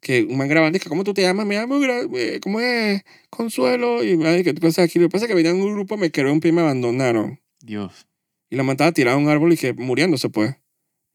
que 0.00 0.24
un 0.24 0.38
man 0.38 0.48
grabando, 0.48 0.78
que, 0.78 0.88
¿cómo 0.88 1.04
tú 1.04 1.14
te 1.14 1.22
llamas? 1.22 1.46
Me 1.46 1.56
llamo, 1.56 1.78
eh, 1.82 2.40
¿cómo 2.42 2.60
es? 2.60 3.02
Consuelo. 3.28 4.02
Y 4.02 4.16
me 4.16 4.42
que 4.42 4.54
tú 4.54 4.60
cosas 4.60 4.86
aquí. 4.86 4.98
Lo 4.98 5.06
que 5.06 5.12
pasa 5.12 5.26
es 5.26 5.28
que 5.28 5.34
venían 5.34 5.56
un 5.56 5.72
grupo, 5.72 5.96
me 5.96 6.10
quedó 6.10 6.32
un 6.32 6.40
pie 6.40 6.50
y 6.50 6.52
me 6.52 6.62
abandonaron. 6.62 7.40
Dios. 7.60 8.06
Y 8.48 8.56
la 8.56 8.62
man 8.62 8.74
estaba 8.74 8.92
tirada 8.92 9.16
a 9.16 9.18
un 9.18 9.28
árbol 9.28 9.52
y 9.52 9.56
que 9.56 9.72
muriéndose, 9.74 10.28
pues. 10.30 10.56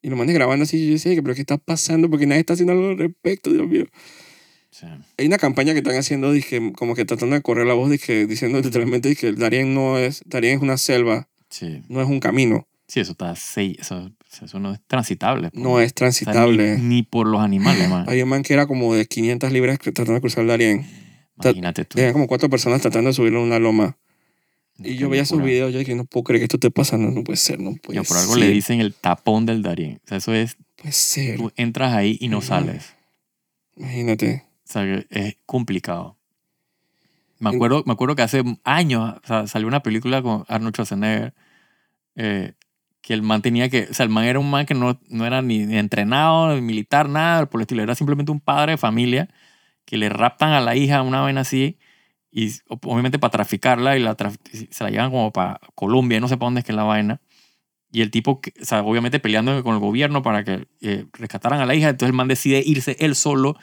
Y 0.02 0.10
los 0.10 0.18
manes 0.18 0.36
grabando 0.36 0.64
así, 0.64 0.78
y 0.78 0.88
yo 0.88 0.94
decía, 0.94 1.22
¿pero 1.22 1.34
qué 1.34 1.42
está 1.42 1.58
pasando? 1.58 2.10
Porque 2.10 2.28
nadie 2.28 2.42
está 2.42 2.54
haciendo 2.54 2.74
algo 2.74 2.90
al 2.90 2.98
respecto, 2.98 3.52
Dios 3.52 3.68
mío. 3.68 3.86
Sí. 4.78 4.88
Hay 5.18 5.28
una 5.28 5.38
campaña 5.38 5.72
que 5.72 5.80
están 5.80 5.96
haciendo, 5.96 6.32
dije, 6.34 6.74
como 6.74 6.96
que 6.96 7.06
tratando 7.06 7.36
de 7.36 7.42
correr 7.42 7.66
la 7.66 7.74
voz, 7.76 7.90
dije, 7.90 8.26
diciendo 8.28 8.60
literalmente 8.60 9.16
que 9.16 9.32
Darien 9.32 9.74
no 9.74 9.98
es, 9.98 10.22
Darien 10.26 10.58
es 10.58 10.62
una 10.62 10.78
selva, 10.78 11.30
Sí. 11.50 11.82
no 11.88 12.02
es 12.02 12.08
un 12.10 12.20
camino, 12.20 12.68
Sí, 12.88 13.00
eso 13.00 13.14
está 13.14 13.34
seis, 13.36 13.78
eso, 13.80 14.12
eso 14.44 14.60
no 14.60 14.74
es 14.74 14.80
transitable. 14.86 15.50
pues. 15.50 15.64
no 15.64 15.80
es 15.80 15.86
O 15.86 15.88
sea, 15.90 15.96
transitable. 15.96 16.78
ni, 16.78 16.84
ni 16.98 17.04
por 17.04 17.26
los 17.26 17.40
animales, 17.42 17.88
man. 17.90 18.04
Hay 18.10 18.22
un 18.22 18.28
man 18.30 18.44
que 18.44 18.54
era 18.54 18.68
como 18.68 18.94
de 18.94 19.06
500 19.06 19.52
libras 19.54 19.80
tratando 19.80 20.14
de 20.14 20.20
cruzar 20.22 20.42
el 20.42 20.50
Darien. 20.50 20.86
Imagínate 21.42 21.86
tú. 21.86 21.98
Como 22.12 22.28
cuatro 22.28 22.50
personas 22.50 22.82
tratando 22.82 23.10
de 23.10 23.14
subirlo 23.14 23.40
a 23.40 23.44
una 23.44 23.60
loma. 23.60 23.98
Y 24.78 24.98
yo 24.98 25.08
veía 25.10 25.24
locura. 25.24 25.46
videos, 25.46 25.72
yo 25.74 25.80
dije, 25.80 25.96
no 25.96 26.04
puedo 26.06 26.26
creer 26.26 26.42
que 26.42 26.44
esto 26.46 26.58
esté 26.58 26.70
pasando, 26.70 27.10
no 27.12 27.24
puede 27.24 27.38
ser, 27.38 27.60
no 27.62 27.76
puede 27.82 27.96
Ya, 27.96 28.04
por 28.04 28.18
algo 28.18 28.34
ser. 28.34 28.44
le 28.44 28.50
dicen 28.52 28.82
el 28.82 28.94
tapón 28.94 29.46
del 29.46 29.62
Darién. 29.64 30.02
O 30.04 30.08
sea, 30.10 30.18
eso 30.18 30.34
es, 30.34 30.58
puede 30.76 30.92
ser, 30.92 31.38
tú 31.38 31.52
entras 31.56 31.94
ahí 31.94 32.18
y 32.20 32.28
no 32.28 32.40
Ujú. 32.40 32.48
sales. 32.48 32.94
imagínate. 33.78 34.44
O 34.68 34.72
sea, 34.72 34.84
es 35.10 35.38
complicado. 35.46 36.18
Me 37.40 37.50
acuerdo, 37.56 37.84
me 37.86 37.94
acuerdo 37.94 38.16
que 38.16 38.22
hace 38.22 38.44
años 38.64 39.16
o 39.24 39.28
sea, 39.28 39.48
salió 39.48 39.68
una 39.68 39.82
película 39.84 40.22
con 40.22 40.46
Arnold 40.48 40.74
Schwarzenegger 40.76 41.34
eh, 42.16 42.54
que 43.02 43.14
el 43.14 43.22
man 43.22 43.42
tenía 43.42 43.70
que... 43.70 43.88
O 43.92 43.94
sea, 43.94 44.06
el 44.06 44.10
man 44.10 44.24
era 44.26 44.40
un 44.40 44.50
man 44.50 44.66
que 44.66 44.74
no, 44.74 45.00
no 45.10 45.26
era 45.26 45.42
ni, 45.42 45.62
entrenado, 45.78 46.56
ni 46.56 46.62
militar, 46.62 47.08
nada 47.10 47.46
por 47.48 47.60
el 47.60 47.64
estilo. 47.64 47.84
Era 47.84 47.94
simplemente 47.94 48.32
un 48.32 48.40
padre 48.40 48.74
de 48.74 48.78
familia 48.78 49.30
que 49.86 49.98
le 49.98 50.10
raptan 50.10 50.54
a 50.54 50.62
la 50.62 50.76
hija 50.76 51.02
una 51.04 51.22
vaina 51.22 51.42
así 51.42 51.78
y 52.32 52.52
obviamente 52.68 53.20
para 53.20 53.32
traficarla 53.32 53.96
y 53.98 54.00
la 54.02 54.18
traf- 54.18 54.40
se 54.72 54.84
la 54.84 54.90
llevan 54.90 55.12
como 55.12 55.32
para 55.32 55.60
Colombia, 55.76 56.20
no 56.20 56.28
sé 56.28 56.38
para 56.38 56.48
dónde 56.48 56.60
es 56.62 56.66
que 56.66 56.72
es 56.72 56.76
la 56.76 56.84
vaina. 56.84 57.22
Y 57.92 58.02
el 58.02 58.12
tipo, 58.12 58.42
que- 58.42 58.54
o 58.62 58.66
sea, 58.66 58.82
obviamente 58.82 59.20
peleando 59.20 59.64
con 59.64 59.74
el 59.76 59.80
gobierno 59.80 60.24
para 60.24 60.44
que 60.44 60.68
eh, 60.82 61.06
rescataran 61.14 61.62
a 61.62 61.66
la 61.66 61.76
hija, 61.76 61.90
entonces 61.90 62.10
el 62.10 62.16
man 62.16 62.28
decide 62.28 62.64
irse 62.66 62.96
él 63.00 63.16
solo 63.16 63.56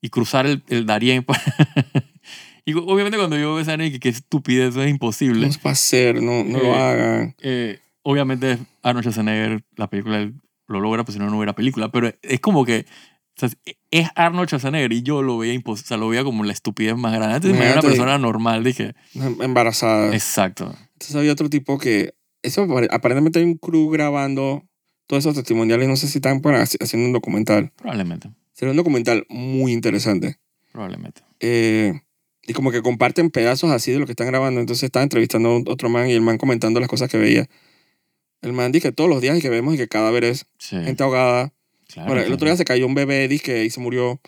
y 0.00 0.08
cruzar 0.10 0.46
el, 0.46 0.62
el 0.68 0.86
Darién. 0.86 1.24
pa- 1.24 1.40
y 2.64 2.74
obviamente 2.74 3.16
cuando 3.16 3.36
yo 3.36 3.54
veo 3.54 3.60
esa 3.60 3.76
que 3.76 4.00
qué 4.00 4.08
estupidez, 4.08 4.70
eso 4.70 4.82
es 4.82 4.90
imposible. 4.90 5.46
No 5.48 5.54
va 5.64 5.70
a 5.70 5.74
ser, 5.74 6.22
no, 6.22 6.44
no 6.44 6.58
lo 6.58 6.64
Eh, 6.64 6.74
hagan. 6.80 7.34
Eh, 7.40 7.78
obviamente 8.02 8.58
Arnold 8.82 9.04
Schwarzenegger, 9.04 9.64
la 9.76 9.88
película, 9.88 10.30
lo 10.68 10.80
logra, 10.80 11.04
pues 11.04 11.14
si 11.14 11.18
no, 11.18 11.30
no 11.30 11.36
hubiera 11.36 11.54
película. 11.54 11.90
Pero 11.90 12.12
es 12.22 12.40
como 12.40 12.64
que 12.64 12.86
o 13.36 13.38
sea, 13.38 13.50
es 13.90 14.08
Arnold 14.14 14.48
Schwarzenegger 14.48 14.92
y 14.94 15.02
yo 15.02 15.22
lo 15.22 15.36
veía, 15.38 15.52
impos- 15.54 15.82
o 15.82 15.86
sea, 15.86 15.96
lo 15.98 16.08
veía 16.08 16.24
como 16.24 16.42
la 16.44 16.52
estupidez 16.52 16.96
más 16.96 17.12
grande. 17.12 17.34
Antes 17.34 17.50
de 17.50 17.56
una 17.56 17.64
Imagínate. 17.66 17.88
persona 17.88 18.18
normal, 18.18 18.64
dije, 18.64 18.94
Em- 19.14 19.42
Embarazada. 19.42 20.14
exacto. 20.14 20.74
Entonces 20.94 21.14
había 21.16 21.32
otro 21.32 21.50
tipo 21.50 21.76
que, 21.78 22.14
eso 22.42 22.64
apare- 22.64 22.88
aparentemente 22.90 23.38
hay 23.38 23.44
un 23.44 23.58
crew 23.58 23.90
grabando 23.90 24.62
todos 25.06 25.22
esos 25.22 25.34
testimoniales, 25.34 25.86
no 25.86 25.96
sé 25.96 26.08
si 26.08 26.18
están 26.18 26.40
haciendo 26.80 27.06
un 27.08 27.12
documental. 27.12 27.72
Probablemente, 27.76 28.30
Sería 28.56 28.70
un 28.72 28.76
documental 28.76 29.24
muy 29.28 29.72
interesante. 29.72 30.38
probablemente. 30.72 31.22
Eh, 31.40 31.92
y 32.48 32.52
como 32.52 32.70
que 32.72 32.82
comparten 32.82 33.30
pedazos 33.30 33.70
así 33.70 33.92
de 33.92 33.98
lo 33.98 34.06
que 34.06 34.12
están 34.12 34.26
grabando. 34.26 34.60
Entonces 34.60 34.84
estaba 34.84 35.02
entrevistando 35.02 35.48
a 35.50 35.70
otro 35.72 35.88
man 35.88 36.08
y 36.08 36.12
el 36.12 36.20
man 36.22 36.38
comentando 36.38 36.80
las 36.80 36.88
cosas 36.88 37.08
que 37.10 37.18
veía. 37.18 37.46
El 38.42 38.52
man 38.52 38.72
dice 38.72 38.88
que 38.88 38.92
todos 38.92 39.08
los 39.10 39.20
días 39.20 39.36
y 39.38 39.40
que 39.40 39.48
vemos 39.50 39.74
y 39.74 39.76
que 39.78 39.88
cadáveres, 39.88 40.46
Sí, 40.58 40.76
gente 40.76 41.02
ahogada. 41.02 41.52
claro. 41.88 42.08
Bueno, 42.08 42.22
el 42.22 42.32
otro 42.32 42.46
día 42.46 42.56
se 42.56 42.64
cayó 42.64 42.86
un 42.86 42.94
bebé 42.94 43.26
dije, 43.28 43.64
y 43.64 43.70
se 43.70 43.80
murió. 43.80 44.20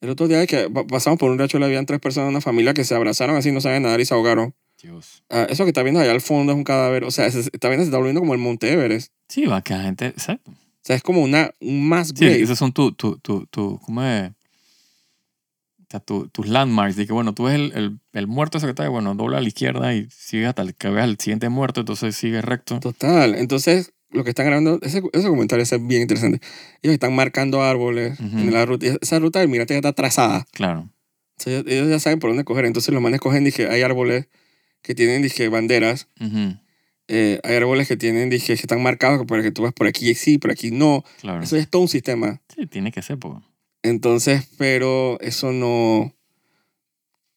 El 0.00 0.10
otro 0.10 0.28
día 0.28 0.46
que 0.46 0.70
pa- 0.70 0.86
pasamos 0.86 1.18
por 1.18 1.30
un 1.30 1.38
riachuelo 1.38 1.66
habían 1.66 1.84
tres 1.86 1.98
personas, 2.00 2.30
una 2.30 2.40
familia 2.40 2.72
que 2.74 2.84
se 2.84 2.94
abrazaron 2.94 3.36
así, 3.36 3.50
no 3.50 3.60
sabían 3.60 3.82
nadar 3.82 4.00
y 4.00 4.04
se 4.04 4.14
ahogaron. 4.14 4.54
Dios. 4.80 5.24
Ah, 5.28 5.46
eso 5.50 5.64
que 5.64 5.70
está 5.70 5.82
viendo 5.82 5.98
allá 6.00 6.12
al 6.12 6.20
fondo 6.20 6.52
es 6.52 6.56
un 6.56 6.62
cadáver. 6.64 7.02
O 7.02 7.10
sea, 7.10 7.26
está 7.26 7.68
viendo 7.68 7.84
se 7.84 7.88
está 7.88 7.96
volviendo 7.98 8.20
como 8.20 8.32
el 8.34 8.38
Monte 8.38 8.72
Everest. 8.72 9.12
Sí, 9.28 9.46
va 9.46 9.60
que 9.62 9.72
la 9.74 9.82
gente. 9.82 10.12
Sea, 10.88 10.96
es 10.96 11.02
como 11.02 11.20
una, 11.22 11.50
un 11.60 11.86
mass 11.86 12.14
Sí, 12.16 12.24
esos 12.24 12.58
son 12.58 12.72
tu, 12.72 12.92
tu, 12.92 13.18
tu, 13.18 13.44
tu 13.46 13.78
¿cómo 13.84 14.02
es? 14.02 14.30
O 14.30 15.86
sea, 15.90 16.00
tu- 16.00 16.28
tus 16.28 16.46
landmarks. 16.48 16.96
De 16.96 17.06
que, 17.06 17.12
bueno, 17.12 17.34
tú 17.34 17.44
ves 17.44 17.56
el, 17.56 17.72
el, 17.74 17.98
el 18.14 18.26
muerto 18.26 18.56
ese 18.56 18.66
que 18.66 18.70
está, 18.70 18.84
ahí, 18.84 18.88
bueno, 18.88 19.14
dobla 19.14 19.36
a 19.36 19.40
la 19.42 19.48
izquierda 19.48 19.94
y 19.94 20.08
sigue 20.10 20.46
hasta 20.46 20.62
el- 20.62 20.74
que 20.74 20.88
veas 20.88 21.06
el 21.06 21.18
siguiente 21.18 21.50
muerto, 21.50 21.80
entonces 21.80 22.16
sigue 22.16 22.40
recto. 22.40 22.80
Total. 22.80 23.34
Entonces, 23.34 23.92
lo 24.10 24.24
que 24.24 24.30
están 24.30 24.46
grabando, 24.46 24.78
ese, 24.80 25.02
ese 25.12 25.28
comentario 25.28 25.62
es 25.62 25.70
bien 25.86 26.00
interesante. 26.02 26.40
Ellos 26.82 26.94
están 26.94 27.14
marcando 27.14 27.62
árboles 27.62 28.18
Ujú. 28.18 28.38
en 28.38 28.52
la 28.54 28.64
ruta. 28.64 28.86
Esa 29.00 29.18
ruta 29.18 29.40
del 29.40 29.48
migrante 29.48 29.74
ya 29.74 29.78
está 29.78 29.92
trazada. 29.92 30.46
Claro. 30.52 30.88
O 31.38 31.42
sea, 31.42 31.58
ellos, 31.66 31.88
ya 31.90 31.98
saben 32.00 32.18
por 32.18 32.30
dónde 32.30 32.44
coger. 32.44 32.64
Entonces, 32.64 32.92
los 32.94 33.02
manes 33.02 33.20
cogen, 33.20 33.44
dije, 33.44 33.68
hay 33.68 33.82
árboles 33.82 34.28
que 34.82 34.94
tienen, 34.94 35.20
dije, 35.20 35.48
banderas. 35.50 36.08
Ujú, 36.18 36.56
Eh, 37.08 37.40
hay 37.42 37.56
árboles 37.56 37.88
que 37.88 37.96
tienen, 37.96 38.28
dije, 38.28 38.48
que 38.54 38.60
están 38.60 38.82
marcados 38.82 39.26
para 39.26 39.42
que 39.42 39.50
tú 39.50 39.62
vas 39.62 39.72
por 39.72 39.86
aquí 39.86 40.14
sí, 40.14 40.36
por 40.38 40.50
aquí 40.50 40.70
no. 40.70 41.04
Claro. 41.20 41.42
Eso 41.42 41.56
ya 41.56 41.62
es 41.62 41.70
todo 41.70 41.82
un 41.82 41.88
sistema. 41.88 42.40
Sí, 42.54 42.66
tiene 42.66 42.92
que 42.92 43.00
ser, 43.02 43.18
pues. 43.18 43.34
Entonces, 43.82 44.46
pero 44.58 45.18
eso 45.20 45.52
no... 45.52 46.12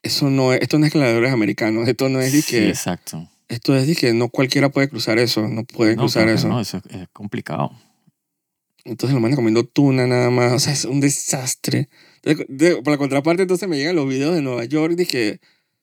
Eso 0.04 0.30
no 0.30 0.52
es... 0.54 0.62
Esto 0.62 0.80
no 0.80 0.86
es 0.86 0.94
gladiadores 0.94 1.32
americanos. 1.32 1.88
Esto 1.88 2.10
no 2.10 2.20
es, 2.20 2.32
Sí, 2.32 2.38
dije... 2.38 2.70
exacto. 2.70 3.28
Esto 3.48 3.76
es, 3.76 3.86
dije, 3.86 4.14
no 4.14 4.30
cualquiera 4.30 4.70
puede 4.70 4.90
cruzar 4.90 5.20
eso. 5.20 5.48
No 5.48 5.64
puede 5.64 5.96
No, 5.96 6.04
cruzar 6.04 6.28
eso. 6.30 6.48
No, 6.48 6.60
eso 6.60 6.78
es, 6.78 6.96
es 6.96 7.08
complicado. 7.14 7.72
Entonces 8.84 9.14
los 9.14 9.22
manes 9.22 9.36
comiendo 9.36 9.64
tuna 9.66 10.08
nada 10.08 10.30
más. 10.32 10.54
O 10.54 10.60
sea, 10.60 10.74
es 10.74 10.86
un 10.86 11.00
desastre. 11.02 11.88
Entonces, 12.24 12.46
de- 12.50 12.82
por 12.82 12.92
la 12.92 12.98
contraparte, 12.98 13.44
entonces 13.44 13.68
me 13.70 13.78
llegan 13.78 13.96
los 13.96 14.08
videos 14.10 14.34
de 14.36 14.42
Nueva 14.42 14.66
York. 14.66 14.96
Dije, 14.96 15.40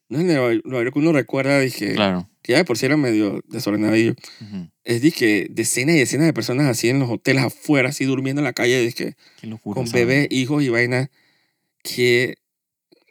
no 0.08 0.18
es 0.18 0.24
Nueva, 0.24 0.48
Nueva 0.64 0.82
York 0.84 0.92
que 0.94 0.98
uno 0.98 1.12
recuerda, 1.12 1.60
dije, 1.60 1.94
Claro. 1.94 2.28
Que 2.48 2.52
ya 2.52 2.58
de 2.58 2.64
por 2.64 2.78
sí 2.78 2.86
era 2.86 2.96
medio 2.96 3.42
desordenadillo, 3.46 4.14
Ujú. 4.40 4.70
es 4.84 5.02
de 5.02 5.12
que 5.12 5.46
decenas 5.50 5.96
y 5.96 5.98
decenas 5.98 6.24
de 6.26 6.32
personas 6.32 6.66
así 6.66 6.88
en 6.88 6.98
los 6.98 7.10
hoteles 7.10 7.42
afuera, 7.44 7.90
así 7.90 8.06
durmiendo 8.06 8.40
en 8.40 8.44
la 8.44 8.54
calle, 8.54 8.82
de 8.82 8.90
que 8.94 9.14
con 9.74 9.84
bebés, 9.92 10.28
hijos 10.30 10.62
y 10.62 10.70
vainas. 10.70 11.10
Qué 11.82 12.36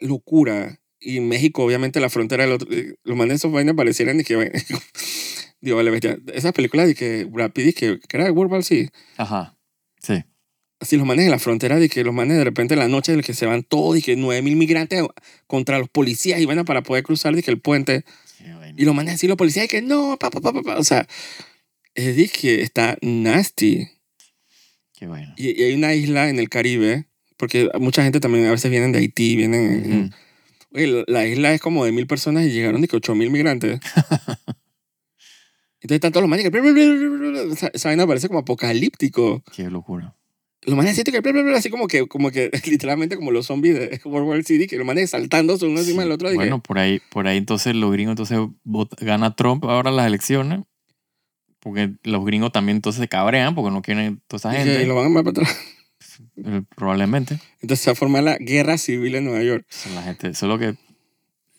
locura. 0.01 0.79
Y 0.99 1.19
México, 1.19 1.63
obviamente, 1.63 1.99
la 1.99 2.09
frontera 2.09 2.45
del 2.45 2.53
otro. 2.53 2.67
eh, 2.71 2.95
Los 3.03 3.15
manes 3.15 3.35
esos 3.35 3.51
vainas 3.51 3.75
parecieran 3.75 4.17
de 4.17 4.23
que. 4.23 4.51
Digo, 5.61 5.77
vale, 5.77 5.91
bestia. 5.91 6.17
Esas 6.33 6.51
películas 6.53 6.87
de 6.87 6.95
que 6.95 7.23
Brad 7.25 7.51
Pitt, 7.51 7.75
que, 7.77 7.99
que 7.99 8.17
era 8.17 8.25
de 8.25 8.31
World 8.31 8.51
War 8.51 8.63
Z. 8.63 8.91
Ajá. 9.17 9.55
Sí. 10.01 10.23
Así 10.79 10.97
los 10.97 11.05
manes 11.07 11.25
en 11.25 11.31
la 11.31 11.39
frontera, 11.39 11.79
de 11.79 11.89
que 11.89 12.03
los 12.03 12.13
manes 12.13 12.37
de 12.37 12.43
repente 12.43 12.73
en 12.75 12.79
la 12.79 12.87
noche, 12.87 13.15
de 13.15 13.23
que 13.23 13.33
se 13.33 13.45
van 13.47 13.63
todos, 13.63 13.97
y 13.97 14.01
que 14.01 14.15
9.000 14.17 14.55
migrantes 14.55 15.03
contra 15.47 15.79
los 15.79 15.89
policías 15.89 16.39
y 16.39 16.45
van 16.45 16.63
para 16.65 16.83
poder 16.83 17.03
cruzar, 17.03 17.35
de 17.35 17.43
que 17.43 17.51
el 17.51 17.59
puente. 17.61 18.03
Y 18.77 18.85
los 18.85 18.93
manes 18.95 19.15
así, 19.15 19.27
los 19.27 19.37
policías, 19.37 19.65
y 19.65 19.67
que 19.67 19.81
no, 19.81 20.17
pa, 20.19 20.29
pa, 20.29 20.39
pa, 20.41 20.53
pa, 20.53 20.61
pa. 20.61 20.77
O 20.77 20.83
sea, 20.83 21.07
es 21.95 22.15
de 22.15 22.27
que 22.29 22.61
está 22.61 22.97
nasty. 23.01 23.87
Qué 24.97 25.07
vaina. 25.07 25.33
Y, 25.37 25.59
y 25.59 25.63
hay 25.63 25.73
una 25.73 25.93
isla 25.93 26.29
en 26.29 26.39
el 26.39 26.49
Caribe, 26.49 27.05
porque 27.37 27.69
mucha 27.79 28.03
gente 28.03 28.19
también 28.19 28.45
a 28.45 28.51
veces 28.51 28.69
vienen 28.71 28.91
de 28.91 28.99
Haití, 28.99 29.35
vienen... 29.35 30.13
Oye, 30.73 30.87
la- 30.87 31.03
la 31.07 31.25
isla 31.27 31.53
es 31.53 31.61
como 31.61 31.85
de 31.85 31.91
mil 31.91 32.07
personas 32.07 32.45
y 32.45 32.49
llegaron 32.51 32.81
de 32.81 32.87
que 32.87 32.97
ocho 32.97 33.15
mil 33.15 33.29
migrantes. 33.31 33.79
Entonces 35.79 35.95
están 35.95 36.11
todos 36.11 36.23
los 36.23 36.29
manes 36.29 36.43
que... 36.43 36.49
bla. 36.49 37.53
Esa, 37.53 37.67
esa 37.73 37.89
vaina 37.89 38.05
parece 38.05 38.27
como 38.27 38.39
apocalíptico. 38.39 39.43
Qué 39.55 39.69
locura. 39.69 40.16
Los 40.67 40.75
manes 40.75 40.91
así 40.91 41.03
que... 41.03 41.21
bla, 41.21 41.31
bla, 41.31 41.41
bla, 41.41 41.57
así 41.57 41.69
como 41.69 41.87
que, 41.87 42.07
como 42.07 42.29
que 42.29 42.51
literalmente 42.65 43.15
como 43.15 43.31
los 43.31 43.47
zombies 43.47 43.75
de 43.75 44.01
World 44.05 44.27
War 44.27 44.43
Z, 44.43 44.67
que 44.67 44.77
los 44.77 44.85
manes 44.85 45.09
saltándose 45.09 45.65
uno 45.65 45.79
encima 45.79 46.03
del 46.03 46.11
otro. 46.11 46.31
Bueno, 46.33 46.61
por 46.61 46.77
ahí, 46.77 47.01
por 47.09 47.27
ahí 47.27 47.37
entonces 47.37 47.73
los 47.75 47.91
gringos 47.91 48.11
entonces 48.11 48.37
gana 48.99 49.35
Trump 49.35 49.63
ahora 49.65 49.89
las 49.91 50.05
elecciones. 50.05 50.61
Porque 51.59 51.91
los 52.03 52.23
gringos 52.23 52.51
también 52.51 52.77
entonces 52.77 53.01
se 53.01 53.07
cabrean 53.07 53.55
porque 53.55 53.71
no 53.71 53.81
quieren 53.81 54.21
toda 54.27 54.37
esa 54.37 54.53
y 54.53 54.63
gente. 54.63 54.85
lo 54.85 54.95
van 54.95 55.11
a 55.11 55.23
para 55.23 55.29
atrás. 55.31 55.57
eh, 56.37 56.61
probablemente. 56.75 57.39
Entonces 57.61 57.83
se 57.83 57.89
va 57.89 57.93
a 57.93 57.95
formar 57.95 58.23
la 58.23 58.37
guerra 58.37 58.77
civil 58.77 59.15
en 59.15 59.25
Nueva 59.25 59.43
York. 59.43 59.65
La 59.95 60.03
gente, 60.03 60.29
eso 60.29 60.45
es 60.45 60.49
lo 60.49 60.59
que. 60.59 60.75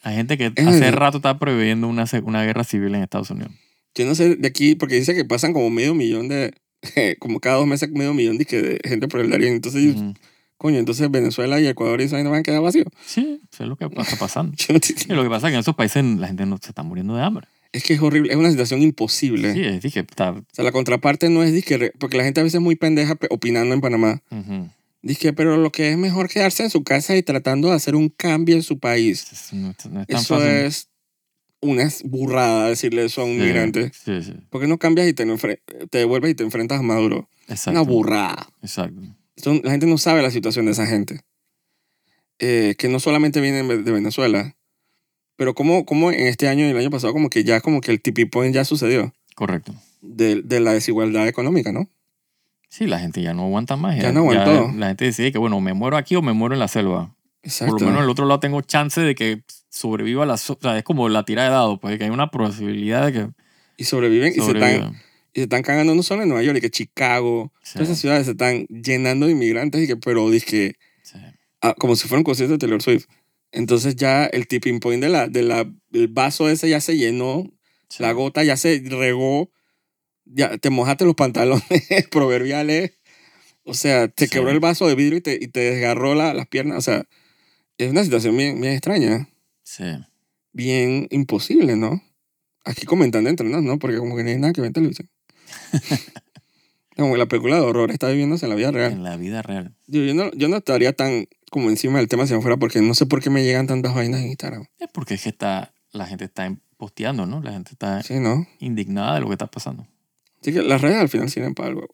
Hay 0.02 0.14
gente 0.14 0.38
que 0.38 0.52
Es 0.54 0.66
hace 0.66 0.80
verdad. 0.80 0.98
rato 0.98 1.16
está 1.18 1.38
prohibiendo 1.38 1.88
una, 1.88 2.04
una 2.22 2.44
guerra 2.44 2.64
civil 2.64 2.94
en 2.94 3.02
Estados 3.02 3.30
Unidos. 3.30 3.52
Yo 3.94 4.06
no 4.06 4.14
sé 4.14 4.36
de 4.36 4.48
aquí, 4.48 4.76
porque 4.76 4.94
dice 4.94 5.14
que 5.14 5.24
pasan 5.24 5.52
como 5.52 5.70
medio 5.70 5.94
millón 5.94 6.28
de... 6.28 6.54
Como 7.18 7.40
cada 7.40 7.56
dos 7.56 7.66
meses 7.66 7.90
medio 7.90 8.14
millón 8.14 8.38
de, 8.38 8.44
que 8.44 8.62
de 8.62 8.80
gente 8.84 9.08
por 9.08 9.20
el 9.20 9.30
Darién. 9.30 9.54
Entonces, 9.54 9.96
Ujú. 9.96 10.14
coño, 10.56 10.78
entonces 10.78 11.10
Venezuela 11.10 11.60
y 11.60 11.66
Ecuador 11.66 12.00
y 12.00 12.04
esa 12.04 12.16
vaina 12.16 12.30
van 12.30 12.40
a 12.40 12.42
quedar 12.42 12.62
vacíos. 12.62 12.86
Sí, 13.06 13.40
eso 13.52 13.62
es 13.64 13.68
lo 13.68 13.76
que 13.76 13.84
está 13.86 14.16
pasando. 14.16 14.52
No 14.68 14.78
Y 15.08 15.16
lo 15.16 15.22
que 15.22 15.28
pasa 15.30 15.48
es 15.48 15.50
que 15.52 15.54
en 15.56 15.60
esos 15.60 15.74
países 15.74 16.04
la 16.04 16.26
gente 16.28 16.46
no 16.46 16.58
se 16.62 16.68
está 16.70 16.82
muriendo 16.82 17.14
de 17.16 17.22
hambre. 17.22 17.46
Es 17.72 17.84
que 17.84 17.92
es 17.94 18.00
horrible, 18.00 18.30
es 18.32 18.36
una 18.38 18.50
situación 18.50 18.80
imposible. 18.80 19.52
Sí, 19.52 19.62
es 19.62 19.82
dije, 19.82 20.00
está. 20.00 20.30
O 20.30 20.42
sea, 20.52 20.64
la 20.64 20.72
contraparte 20.72 21.28
no 21.28 21.42
es 21.42 21.52
disque, 21.52 21.76
re- 21.76 21.92
porque 21.98 22.16
la 22.16 22.24
gente 22.24 22.40
a 22.40 22.42
veces 22.44 22.54
es 22.56 22.62
muy 22.62 22.76
pendeja 22.76 23.14
pe- 23.14 23.26
opinando 23.30 23.74
en 23.74 23.80
Panamá. 23.80 24.22
ujú. 24.30 24.70
Dice, 25.02 25.32
pero 25.32 25.56
lo 25.56 25.70
que 25.70 25.90
es 25.92 25.96
mejor 25.96 26.28
quedarse 26.28 26.64
en 26.64 26.70
su 26.70 26.82
casa 26.82 27.14
y 27.16 27.22
tratando 27.22 27.68
de 27.68 27.74
hacer 27.74 27.94
un 27.94 28.08
cambio 28.08 28.56
en 28.56 28.62
su 28.64 28.78
país. 28.80 29.26
No, 29.52 29.66
no 29.68 29.70
es 29.70 29.76
tan 29.76 30.04
Eso 30.08 30.34
fácil. 30.36 30.48
es 30.50 30.88
una 31.60 31.88
burrada 32.04 32.68
decirle 32.68 33.04
eso 33.04 33.22
a 33.22 33.24
un 33.24 33.32
Sí, 33.36 33.38
migrante. 33.42 33.90
Sí, 33.92 34.22
sí. 34.22 34.34
¿Por 34.50 34.60
qué 34.60 34.66
no 34.68 34.78
cambias 34.78 35.08
y 35.08 35.12
te, 35.12 35.24
te 35.90 35.98
devuelves 35.98 36.30
y 36.30 36.34
te 36.34 36.44
enfrentas 36.44 36.78
a 36.80 36.82
Maduro? 36.82 37.28
Exacto. 37.48 37.70
Una 37.72 37.82
burrada. 37.82 38.48
Exacto. 38.62 39.00
Son- 39.36 39.60
la 39.64 39.70
gente 39.72 39.86
no 39.86 39.98
sabe 39.98 40.22
la 40.22 40.30
situación 40.30 40.66
de 40.66 40.72
esa 40.72 40.86
gente. 40.86 41.20
Eh, 42.40 42.76
que 42.78 42.88
no 42.88 43.00
solamente 43.00 43.40
vienen 43.40 43.66
de 43.84 43.90
Venezuela, 43.92 44.54
pero 45.34 45.54
como, 45.54 45.84
como 45.84 46.12
en 46.12 46.26
este 46.28 46.48
año 46.48 46.64
y 46.66 46.70
el 46.70 46.76
año 46.76 46.90
pasado, 46.90 47.12
como 47.12 47.30
que 47.30 47.42
ya 47.42 47.60
como 47.60 47.80
que 47.80 47.90
el 47.90 48.00
tipping 48.00 48.30
point 48.30 48.54
ya 48.54 48.64
sucedió 48.64 49.12
Correcto. 49.34 49.74
de, 50.02 50.42
de 50.42 50.60
la 50.60 50.72
desigualdad 50.72 51.26
económica, 51.26 51.72
¿no? 51.72 51.88
Sí, 52.68 52.86
la 52.86 53.00
gente 53.00 53.22
ya 53.22 53.34
no 53.34 53.44
aguanta 53.46 53.74
más. 53.76 53.96
Ya 54.00 54.12
no 54.12 54.20
aguantó. 54.20 54.70
la 54.76 54.88
gente 54.88 55.06
decide 55.06 55.32
que, 55.32 55.38
bueno, 55.38 55.60
me 55.60 55.72
muero 55.74 55.96
aquí 55.96 56.14
o 56.14 56.22
me 56.22 56.32
muero 56.32 56.54
en 56.54 56.60
la 56.60 56.68
selva. 56.68 57.16
Exacto. 57.42 57.72
Por 57.72 57.80
lo 57.80 57.86
menos 57.88 58.00
en 58.00 58.04
el 58.04 58.10
otro 58.10 58.26
lado 58.26 58.38
tengo 58.40 58.60
chance 58.60 59.00
de 59.00 59.14
que 59.16 59.42
sobreviva 59.78 60.26
la... 60.26 60.36
so- 60.36 60.54
O 60.54 60.58
sea, 60.60 60.76
es 60.78 60.84
como 60.84 61.08
la 61.08 61.24
tira 61.24 61.44
de 61.44 61.50
dado, 61.50 61.78
pues 61.80 61.96
que 61.98 62.04
hay 62.04 62.10
una 62.10 62.30
posibilidad 62.30 63.06
de 63.06 63.12
que 63.12 63.28
y 63.76 63.84
sobreviven 63.84 64.32
y 64.32 64.40
se, 64.40 64.40
están, 64.52 64.94
y 65.32 65.38
se 65.40 65.42
están 65.42 65.62
cagando 65.62 65.94
no 65.94 66.02
solo 66.02 66.22
en 66.22 66.28
Nueva 66.28 66.42
York, 66.42 66.58
y 66.58 66.60
que 66.60 66.70
Chicago, 66.70 67.52
Sí, 67.62 67.74
todas 67.74 67.88
esas 67.88 68.00
ciudades 68.00 68.24
se 68.26 68.32
están 68.32 68.66
llenando 68.66 69.26
de 69.26 69.32
inmigrantes, 69.32 69.82
y 69.82 69.86
que, 69.86 69.96
pero 69.96 70.28
dizque, 70.30 70.74
sí. 71.02 71.18
ah, 71.62 71.74
como 71.78 71.94
si 71.94 72.08
fuera 72.08 72.18
un 72.18 72.24
concierto 72.24 72.54
de 72.54 72.58
Taylor 72.58 72.82
Swift. 72.82 73.06
Entonces 73.52 73.94
ya 73.96 74.26
el 74.26 74.46
tipping 74.48 74.80
point 74.80 75.00
de 75.02 75.08
la, 75.08 75.28
de 75.28 75.42
la, 75.42 75.70
del 75.90 76.08
vaso 76.08 76.48
ese 76.48 76.68
ya 76.68 76.80
se 76.80 76.96
llenó, 76.96 77.50
Sí. 77.88 78.02
la 78.02 78.12
gota 78.12 78.42
ya 78.44 78.56
se 78.58 78.82
regó, 78.84 79.50
ya 80.26 80.58
te 80.58 80.68
mojaste 80.70 81.04
los 81.06 81.14
pantalones 81.14 81.62
proverbiales, 82.10 82.92
o 83.64 83.74
sea, 83.74 84.08
te 84.08 84.28
quebró 84.28 84.50
el 84.50 84.60
vaso 84.60 84.88
de 84.88 84.94
vidrio 84.94 85.18
y 85.18 85.22
te, 85.22 85.38
y 85.40 85.48
te 85.48 85.60
desgarró 85.60 86.14
la- 86.14 86.34
las 86.34 86.46
piernas, 86.48 86.78
o 86.78 86.82
sea, 86.82 87.04
es 87.78 87.90
una 87.90 88.02
situación 88.04 88.36
bien, 88.36 88.60
bien 88.60 88.72
extraña, 88.74 89.28
Sí. 89.68 89.85
bien 90.54 91.09
imposible, 91.11 91.76
¿no? 91.76 92.02
Aquí 92.64 92.87
comentando 92.87 93.28
entre 93.28 93.48
nos, 93.50 93.62
¿no? 93.62 93.78
Porque 93.78 93.98
como 93.98 94.16
que 94.16 94.24
no 94.24 94.31
hay 94.31 94.38
nada 94.38 94.54
que 94.54 94.62
ver 94.62 94.68
en 94.68 94.72
televisión. 94.72 95.11
como 96.96 97.12
que 97.12 97.18
la 97.18 97.26
película 97.26 97.57
de 97.57 97.61
horror 97.62 97.90
está 97.90 98.09
viviéndose 98.09 98.46
en 98.46 98.50
la 98.50 98.57
vida 98.57 98.70
real. 98.70 98.92
En 98.92 99.04
la 99.04 99.16
vida 99.16 99.42
real. 99.42 99.74
Yo, 99.87 100.02
yo, 100.02 100.14
no, 100.14 100.31
yo 100.33 100.48
no 100.48 100.57
estaría 100.57 100.94
tan 100.94 101.26
como 101.50 101.68
encima 101.68 101.98
del 101.98 102.09
tema 102.09 102.26
si 102.26 102.33
no 102.33 102.40
fuera 102.40 102.57
porque 102.57 102.81
no 102.81 102.94
sé 102.94 103.04
por 103.04 103.22
qué 103.22 103.28
me 103.28 103.44
llegan 103.44 103.66
tantas 103.66 103.94
vainas 103.94 104.20
en 104.22 104.28
Instagram. 104.28 104.64
Es 104.78 104.88
porque 104.92 105.14
es 105.14 105.22
que 105.22 105.28
está, 105.28 105.74
la 105.92 106.07
gente 106.07 106.24
está 106.24 106.50
posteando, 106.78 107.26
¿no? 107.26 107.42
La 107.42 107.52
gente 107.52 107.72
está 107.72 108.02
Sí, 108.02 108.18
¿no? 108.20 108.46
indignada 108.61 109.16
de 109.16 109.20
lo 109.20 109.26
que 109.26 109.35
está 109.35 109.48
pasando. 109.48 109.87
Así 110.40 110.52
que 110.52 110.62
las 110.62 110.81
redes 110.81 110.96
al 110.96 111.11
final 111.11 111.28
sirven 111.28 111.54
para 111.54 111.68
algo. 111.68 111.87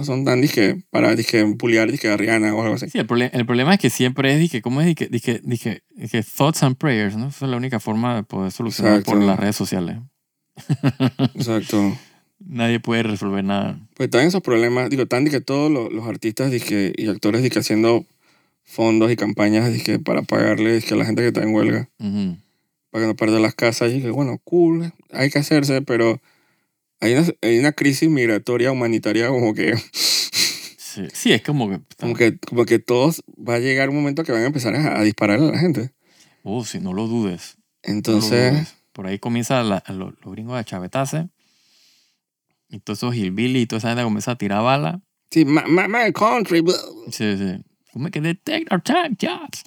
No 0.00 0.04
son 0.06 0.24
tan, 0.24 0.40
dije, 0.40 0.82
para, 0.90 1.14
dije, 1.14 1.42
bullear, 1.44 1.90
dije, 1.92 2.08
a 2.08 2.16
Rihanna 2.16 2.54
o 2.54 2.62
algo 2.62 2.74
así. 2.76 2.88
Sí, 2.88 2.98
el, 2.98 3.06
prole- 3.06 3.28
el 3.34 3.44
problema 3.44 3.74
es 3.74 3.80
que 3.80 3.90
siempre 3.90 4.32
es, 4.32 4.40
dije, 4.40 4.62
¿cómo 4.62 4.80
es? 4.80 4.86
Dije, 4.86 5.08
dije, 5.10 5.40
dije, 5.44 5.82
dije, 5.94 6.22
thoughts 6.22 6.62
and 6.62 6.76
prayers, 6.76 7.16
¿no? 7.16 7.28
Esa 7.28 7.44
es 7.44 7.50
la 7.50 7.56
única 7.58 7.80
forma 7.80 8.16
de 8.16 8.22
poder 8.22 8.50
solucionar 8.50 8.94
Exacto. 9.00 9.12
por 9.12 9.22
las 9.22 9.38
redes 9.38 9.56
sociales. 9.56 9.98
Exacto. 11.34 11.96
Nadie 12.38 12.80
puede 12.80 13.02
resolver 13.02 13.44
nada. 13.44 13.78
Pues 13.94 14.06
están 14.06 14.26
esos 14.26 14.40
problemas, 14.40 14.88
digo, 14.88 15.02
están 15.02 15.26
que 15.26 15.40
todos 15.40 15.70
los, 15.70 15.92
los 15.92 16.06
artistas 16.06 16.50
dije, 16.50 16.92
y 16.96 17.08
actores 17.08 17.42
dije, 17.42 17.58
haciendo 17.58 18.06
fondos 18.64 19.10
y 19.12 19.16
campañas 19.16 19.70
dije, 19.72 19.98
para 19.98 20.22
pagarle 20.22 20.74
dije, 20.76 20.94
a 20.94 20.96
la 20.96 21.04
gente 21.04 21.22
que 21.22 21.28
está 21.28 21.42
en 21.42 21.54
huelga, 21.54 21.90
Ujú. 21.98 22.38
para 22.90 23.04
que 23.04 23.08
no 23.08 23.16
pierda 23.16 23.38
las 23.40 23.54
casas. 23.54 23.90
Y 23.90 23.96
dije, 23.96 24.10
bueno, 24.10 24.38
cool, 24.44 24.92
hay 25.12 25.28
que 25.30 25.38
hacerse, 25.38 25.82
pero 25.82 26.20
hay 27.00 27.14
una, 27.14 27.26
hay 27.42 27.58
una 27.58 27.72
crisis 27.72 28.08
migratoria 28.08 28.72
humanitaria 28.72 29.28
como 29.28 29.54
que, 29.54 29.74
Sí, 29.92 31.06
sí, 31.12 31.32
es 31.32 31.42
como 31.42 31.70
que... 31.70 31.80
como 32.00 32.14
que, 32.14 32.38
como 32.38 32.64
que 32.64 32.78
todos 32.80 33.22
va 33.36 33.54
a 33.54 33.58
llegar 33.60 33.88
un 33.90 33.96
momento 33.96 34.24
que 34.24 34.32
van 34.32 34.42
a 34.42 34.46
empezar 34.46 34.74
a, 34.74 34.98
a 34.98 35.02
disparar 35.04 35.38
a 35.38 35.42
la 35.42 35.58
gente. 35.58 35.92
Oh, 36.42 36.64
sí, 36.64 36.80
no 36.80 36.92
lo 36.92 37.06
dudes. 37.06 37.56
no 37.86 37.92
lo 37.92 37.96
Entonces, 37.98 38.52
dudes. 38.52 38.74
Por 38.92 39.06
ahí 39.06 39.18
comienza 39.18 39.62
la- 39.62 39.76
a 39.78 39.92
lo- 39.92 40.10
los 40.22 40.32
gringos 40.32 40.58
a 40.58 40.64
chavetarse. 40.64 41.28
Y 42.68 42.80
todos 42.80 42.98
esos 42.98 43.14
hillbilly 43.14 43.60
y 43.62 43.66
toda 43.66 43.78
esa 43.78 43.88
gente 43.88 44.02
comienza 44.02 44.32
a 44.32 44.38
tirar 44.38 44.62
balas. 44.62 45.00
sí, 45.30 45.44
my, 45.44 45.62
my, 45.68 45.86
my 45.88 46.12
country, 46.12 46.60
blah. 46.60 46.74
Sí, 47.10 47.36
sí. 47.36 47.64
Como 47.92 48.10
que 48.10 48.20
they 48.20 48.34
take 48.34 48.66
our 48.70 48.80
time 48.82 49.16
jobs. 49.20 49.62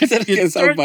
Ese 0.00 0.16
era 0.16 0.24
el 0.42 0.50
South 0.50 0.76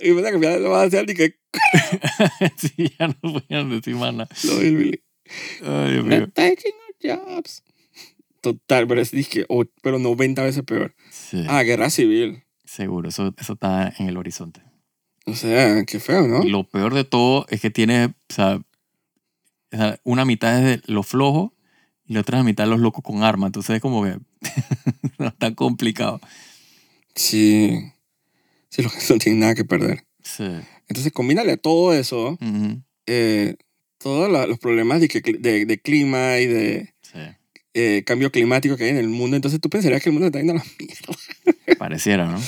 Y 0.00 0.10
me 0.12 0.22
que 0.22 0.58
lo 0.60 0.70
va 0.70 0.82
a 0.82 0.84
hacer 0.86 1.10
y 1.10 1.14
que 1.14 1.34
sí, 2.56 2.92
ya 2.98 3.08
no 3.08 3.14
podían 3.20 3.68
decir 3.70 3.96
nada. 3.96 4.28
lo 4.44 4.62
Hillbilly. 4.62 5.02
Ay, 5.62 5.92
Dios 5.92 6.06
They're 6.08 6.20
mío. 6.20 6.28
taking 6.34 6.72
our 6.72 7.18
jobs. 7.34 7.62
Total, 8.40 8.86
pero 8.86 9.00
es 9.00 9.10
dije, 9.10 9.44
oh, 9.48 9.64
pero 9.82 9.98
90 9.98 10.42
veces 10.44 10.62
peor. 10.62 10.94
Sí, 11.10 11.44
Ah, 11.48 11.62
guerra 11.64 11.90
civil. 11.90 12.44
seguro. 12.64 13.08
Eso, 13.08 13.34
eso 13.38 13.54
está 13.54 13.92
en 13.98 14.08
el 14.08 14.16
horizonte. 14.16 14.62
O 15.26 15.34
sea, 15.34 15.84
qué 15.84 15.98
feo, 15.98 16.26
¿no? 16.28 16.44
Lo 16.44 16.64
peor 16.64 16.94
de 16.94 17.04
todo 17.04 17.44
es 17.50 17.60
que 17.60 17.70
tiene, 17.70 18.06
o 18.06 18.14
sea, 18.32 18.60
una 20.04 20.24
mitad 20.24 20.58
es 20.58 20.64
de 20.86 20.92
los 20.92 21.06
flojos 21.06 21.50
y 22.06 22.14
la 22.14 22.20
otra 22.20 22.42
mitad 22.44 22.66
los 22.68 22.78
locos 22.80 23.02
con 23.04 23.22
armas. 23.24 23.48
Entonces 23.48 23.76
es 23.76 23.82
como 23.82 24.04
que 24.04 24.16
no 25.18 25.26
está 25.26 25.54
complicado. 25.54 26.20
Sí. 27.18 27.92
Sí, 28.70 28.82
los 28.82 28.92
que 28.94 29.00
no 29.12 29.18
tienen 29.18 29.40
nada 29.40 29.54
que 29.54 29.64
perder. 29.64 30.04
Sí. 30.22 30.44
Entonces, 30.88 31.12
combínale 31.12 31.52
a 31.52 31.56
todo 31.56 31.92
eso, 31.92 32.38
eh, 33.06 33.56
todos 33.98 34.30
la- 34.30 34.46
los 34.46 34.58
problemas 34.58 35.00
de, 35.00 35.08
de, 35.40 35.66
de 35.66 35.78
clima 35.80 36.38
y 36.38 36.46
de 36.46 36.94
Sí. 37.02 37.18
eh, 37.74 38.02
cambio 38.06 38.30
climático 38.30 38.76
que 38.76 38.84
hay 38.84 38.90
en 38.90 38.96
el 38.98 39.08
mundo. 39.08 39.36
Entonces, 39.36 39.60
tú 39.60 39.68
pensarías 39.68 40.02
que 40.02 40.08
el 40.10 40.12
mundo 40.14 40.26
está 40.26 40.38
yendo 40.38 40.54
a 40.54 40.56
la 40.56 40.64
mierda. 40.78 41.76
Pareciera, 41.78 42.26
¿no? 42.30 42.38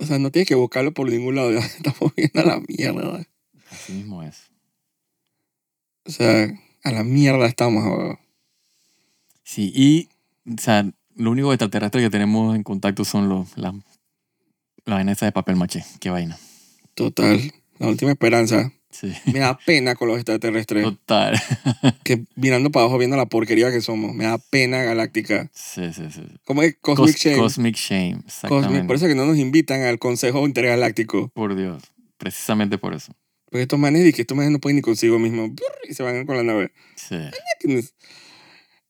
O 0.00 0.06
sea, 0.06 0.18
no 0.18 0.30
tienes 0.30 0.48
que 0.48 0.54
buscarlo 0.54 0.92
por 0.92 1.08
ningún 1.10 1.36
lado. 1.36 1.50
Estamos 1.58 2.12
viendo 2.16 2.40
a 2.40 2.44
la 2.44 2.60
mierda. 2.66 3.26
Así 3.70 3.92
mismo 3.92 4.22
es. 4.22 4.42
O 6.04 6.10
sea, 6.10 6.48
a 6.84 6.90
la 6.90 7.04
mierda 7.04 7.46
estamos. 7.46 8.16
Sí, 9.42 9.72
y, 9.74 10.08
o 10.50 10.58
sea, 10.60 10.90
lo 11.18 11.30
único 11.30 11.52
extraterrestre 11.52 12.00
que 12.00 12.10
tenemos 12.10 12.56
en 12.56 12.62
contacto 12.62 13.04
son 13.04 13.28
los, 13.28 13.56
las, 13.56 13.74
las 14.84 14.96
vainas 14.96 15.18
esas 15.18 15.28
de 15.28 15.32
papel 15.32 15.56
maché. 15.56 15.84
Qué 16.00 16.10
vaina. 16.10 16.38
Total. 16.94 17.52
La 17.78 17.88
última 17.88 18.10
esperanza. 18.10 18.72
Sí. 18.90 19.12
Me 19.26 19.40
da 19.40 19.58
pena 19.66 19.94
con 19.94 20.08
los 20.08 20.16
extraterrestres. 20.16 20.82
Total. 20.82 21.38
que 22.04 22.24
mirando 22.36 22.70
para 22.70 22.84
abajo, 22.84 22.98
viendo 22.98 23.16
la 23.16 23.26
porquería 23.26 23.70
que 23.70 23.82
somos. 23.82 24.14
Me 24.14 24.24
da 24.24 24.38
pena 24.38 24.82
galáctica. 24.82 25.50
Sí, 25.52 25.92
sí, 25.92 26.04
sí. 26.10 26.22
Como 26.44 26.62
es 26.62 26.76
Cosmic 26.80 27.14
Cos- 27.14 27.20
Shame. 27.20 27.36
Cosmic 27.36 27.76
Shame, 27.76 28.22
exactamente. 28.26 28.68
Cosmic. 28.68 28.86
Por 28.86 28.96
eso 28.96 29.04
es 29.06 29.10
que 29.12 29.14
no 29.14 29.26
nos 29.26 29.36
invitan 29.36 29.82
al 29.82 29.98
Consejo 29.98 30.46
Intergaláctico. 30.46 31.28
Por 31.34 31.54
Dios. 31.54 31.82
Precisamente 32.16 32.78
por 32.78 32.94
eso. 32.94 33.12
Porque 33.50 33.62
estos 33.62 33.78
manes, 33.78 34.06
y 34.06 34.12
que 34.12 34.22
estos 34.22 34.36
manes 34.36 34.52
no 34.52 34.58
pueden 34.58 34.76
ni 34.76 34.82
consigo 34.82 35.18
mismos. 35.18 35.50
Brr, 35.54 35.88
Y 35.90 35.94
se 35.94 36.02
van 36.02 36.24
con 36.26 36.36
la 36.36 36.42
nave. 36.42 36.72
Sí. 36.96 37.16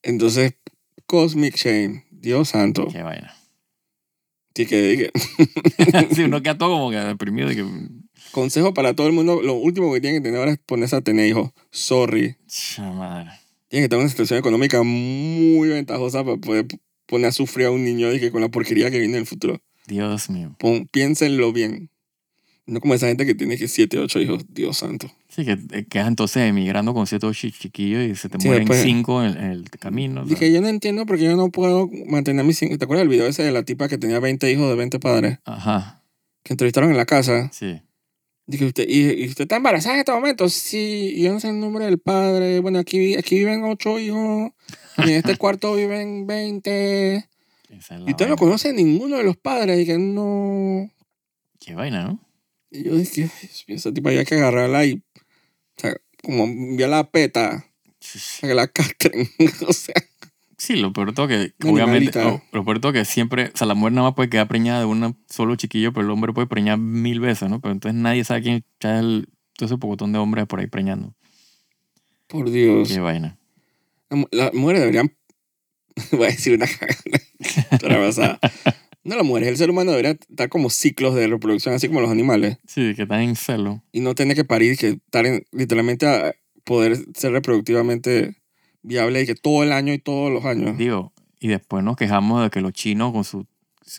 Entonces, 0.02 0.54
Cosmic 1.06 1.56
Shame. 1.56 2.04
Dios 2.20 2.48
santo. 2.50 2.88
Qué 2.90 3.02
vaina. 3.02 3.34
Así 4.54 4.66
que, 4.66 5.10
que- 5.12 6.08
sí, 6.14 6.22
uno 6.24 6.42
queda 6.42 6.58
todo 6.58 6.70
como 6.70 6.90
que 6.90 6.96
deprimido 6.96 7.48
de 7.48 7.56
que... 7.56 7.64
consejo 8.32 8.74
para 8.74 8.94
todo 8.94 9.06
el 9.06 9.12
mundo. 9.12 9.40
Lo 9.42 9.54
último 9.54 9.92
que 9.92 10.00
tienen 10.00 10.20
que 10.20 10.26
tener 10.28 10.40
ahora 10.40 10.52
es 10.52 10.58
ponerse 10.58 10.96
a 10.96 11.00
tener 11.00 11.26
hijos. 11.28 11.50
Sorry. 11.70 12.36
Madre. 12.78 13.30
Tienen 13.68 13.84
que 13.84 13.88
tener 13.88 14.00
una 14.02 14.10
situación 14.10 14.38
económica 14.40 14.82
muy 14.82 15.68
ventajosa 15.68 16.24
para 16.24 16.36
poder 16.38 16.66
poner 17.06 17.28
a 17.28 17.32
sufrir 17.32 17.66
a 17.66 17.70
un 17.70 17.84
niño 17.84 18.12
y 18.12 18.18
que 18.20 18.30
con 18.32 18.40
la 18.40 18.48
porquería 18.48 18.90
que 18.90 18.98
viene 18.98 19.14
en 19.14 19.20
el 19.20 19.26
futuro. 19.26 19.60
Dios 19.86 20.28
mío. 20.30 20.56
Pon- 20.58 20.86
piénsenlo 20.90 21.52
bien. 21.52 21.90
No 22.68 22.80
como 22.80 22.94
esa 22.94 23.06
gente 23.08 23.24
que 23.26 23.34
tiene 23.34 23.56
que 23.56 23.66
siete, 23.66 23.98
ocho 23.98 24.20
hijos. 24.20 24.44
Dios 24.50 24.76
santo. 24.78 25.10
Sí, 25.28 25.44
que 25.44 25.52
eh, 25.72 25.86
quedas 25.88 26.06
entonces 26.08 26.42
emigrando 26.48 26.92
con 26.94 27.06
ciertos 27.06 27.36
chi- 27.36 27.50
chiquillos 27.50 28.02
y 28.06 28.14
se 28.14 28.28
te 28.28 28.38
Sí, 28.38 28.46
mueren 28.46 28.66
después- 28.68 28.82
cinco 28.82 29.22
en, 29.24 29.36
en 29.38 29.50
el 29.50 29.70
camino. 29.70 30.20
o 30.22 30.24
sea. 30.26 30.30
Dije, 30.34 30.52
yo 30.52 30.60
no 30.60 30.68
entiendo 30.68 31.06
porque 31.06 31.24
yo 31.24 31.34
no 31.36 31.50
puedo 31.50 31.88
mantener 32.06 32.40
a 32.40 32.44
mis 32.44 32.58
cinco. 32.58 32.76
¿Te 32.78 32.84
acuerdas 32.84 33.02
del 33.02 33.08
video 33.08 33.26
ese 33.26 33.42
de 33.42 33.52
la 33.52 33.62
tipa 33.62 33.88
que 33.88 33.96
tenía 33.98 34.20
20 34.20 34.52
hijos 34.52 34.68
de 34.68 34.76
20 34.76 34.98
padres? 35.00 35.38
Ajá, 35.46 36.02
Que 36.44 36.52
entrevistaron 36.52 36.90
en 36.90 36.96
la 36.98 37.06
casa. 37.06 37.50
sí. 37.52 37.80
Dije, 38.50 38.64
usted, 38.64 38.86
¿y, 38.88 39.26
usted 39.28 39.42
está 39.42 39.56
embarazada 39.56 39.96
en 39.96 39.98
este 40.00 40.12
momento? 40.12 40.48
Sí, 40.48 41.14
yo 41.20 41.32
no 41.34 41.38
sé 41.38 41.50
el 41.50 41.60
nombre 41.60 41.84
del 41.84 41.98
padre. 41.98 42.60
Bueno, 42.60 42.78
aquí, 42.78 43.14
aquí 43.14 43.38
viven 43.40 43.62
ocho 43.64 43.98
hijos. 43.98 44.52
Y 44.98 45.02
en 45.02 45.16
este 45.16 45.36
cuarto 45.38 45.74
viven 45.74 46.26
20. 46.26 47.16
Esa 47.68 47.94
es 47.96 48.00
la 48.00 48.08
Y 48.08 48.12
usted 48.12 48.26
no 48.26 48.36
conoce 48.36 48.70
a 48.70 48.72
ninguno 48.72 49.18
de 49.18 49.24
los 49.24 49.36
padres. 49.36 49.78
Y 49.80 49.84
que 49.84 49.98
no. 49.98 50.90
Qué 51.60 51.74
vaina, 51.74 52.04
¿no? 52.04 52.20
Y 52.70 52.84
yo 52.84 52.96
dije, 52.96 53.22
"Ay, 53.22 53.48
Dios 53.48 53.64
mío, 53.66 53.76
esa 53.76 53.92
tipa 53.92 54.10
había 54.10 54.24
que 54.24 54.34
agarrarla 54.34 54.84
y. 54.84 54.94
O 54.94 55.80
sea, 55.80 55.96
como 56.22 56.44
enviarla 56.44 57.00
a 57.00 57.10
PETA. 57.10 57.66
Para 58.40 58.48
que 58.48 58.54
la 58.54 58.68
castren. 58.68 59.28
o 59.66 59.72
sea. 59.72 59.94
Sí, 60.56 60.74
lo 60.74 60.92
peor 60.92 61.14
todo 61.14 61.28
que, 61.28 61.52
obviamente, 61.64 62.20
lo, 62.52 62.64
peor 62.64 62.80
todo 62.80 62.92
que 62.92 63.04
siempre, 63.04 63.52
o 63.54 63.56
sea, 63.56 63.68
la 63.68 63.74
mujer 63.74 63.92
nada 63.92 64.08
más 64.08 64.16
puede 64.16 64.28
quedar 64.28 64.48
preñada 64.48 64.80
de 64.80 64.86
un 64.86 65.16
solo 65.28 65.54
chiquillo, 65.54 65.92
pero 65.92 66.04
el 66.04 66.10
hombre 66.10 66.32
puede 66.32 66.48
preñar 66.48 66.78
mil 66.78 67.20
veces, 67.20 67.48
¿no? 67.48 67.60
Pero 67.60 67.72
entonces 67.72 68.00
nadie 68.00 68.24
sabe 68.24 68.42
quién 68.42 68.56
es 68.56 68.64
el, 68.80 69.28
todo 69.56 69.66
ese 69.66 69.78
pocotón 69.78 70.12
de 70.12 70.18
hombres 70.18 70.46
por 70.46 70.58
ahí 70.58 70.66
preñando. 70.66 71.14
Por 72.26 72.50
Dios. 72.50 72.88
Qué 72.88 72.98
vaina. 72.98 73.38
La 74.10 74.26
Las 74.32 74.54
mujeres 74.54 74.80
deberían. 74.80 75.14
Voy 76.12 76.26
a 76.26 76.30
decir 76.30 76.54
una 76.54 76.66
cagada. 77.80 78.40
No, 79.08 79.16
las 79.16 79.24
mujeres, 79.24 79.48
el 79.48 79.56
ser 79.56 79.70
humano 79.70 79.92
debería 79.92 80.10
estar 80.12 80.48
como 80.50 80.68
ciclos 80.68 81.14
de 81.14 81.26
reproducción, 81.26 81.74
así 81.74 81.88
como 81.88 82.02
los 82.02 82.10
animales. 82.10 82.58
Sí, 82.66 82.94
que 82.94 83.02
están 83.02 83.22
en 83.22 83.36
celo. 83.36 83.82
Y 83.90 84.00
no 84.00 84.14
tener 84.14 84.36
que 84.36 84.44
parir, 84.44 84.76
que 84.76 84.88
estar 84.88 85.24
en- 85.24 85.46
literalmente 85.50 86.06
a 86.06 86.34
poder 86.64 86.98
ser 87.14 87.32
reproductivamente 87.32 88.36
viable 88.82 89.22
y 89.22 89.26
que 89.26 89.34
todo 89.34 89.62
el 89.62 89.72
año 89.72 89.94
y 89.94 89.98
todos 89.98 90.30
los 90.30 90.44
años. 90.44 90.76
Digo, 90.76 91.14
y 91.40 91.48
después 91.48 91.82
nos 91.82 91.96
quejamos 91.96 92.42
de 92.42 92.50
que 92.50 92.60
los 92.60 92.72
chinos 92.72 93.12
con 93.12 93.24
su 93.24 93.46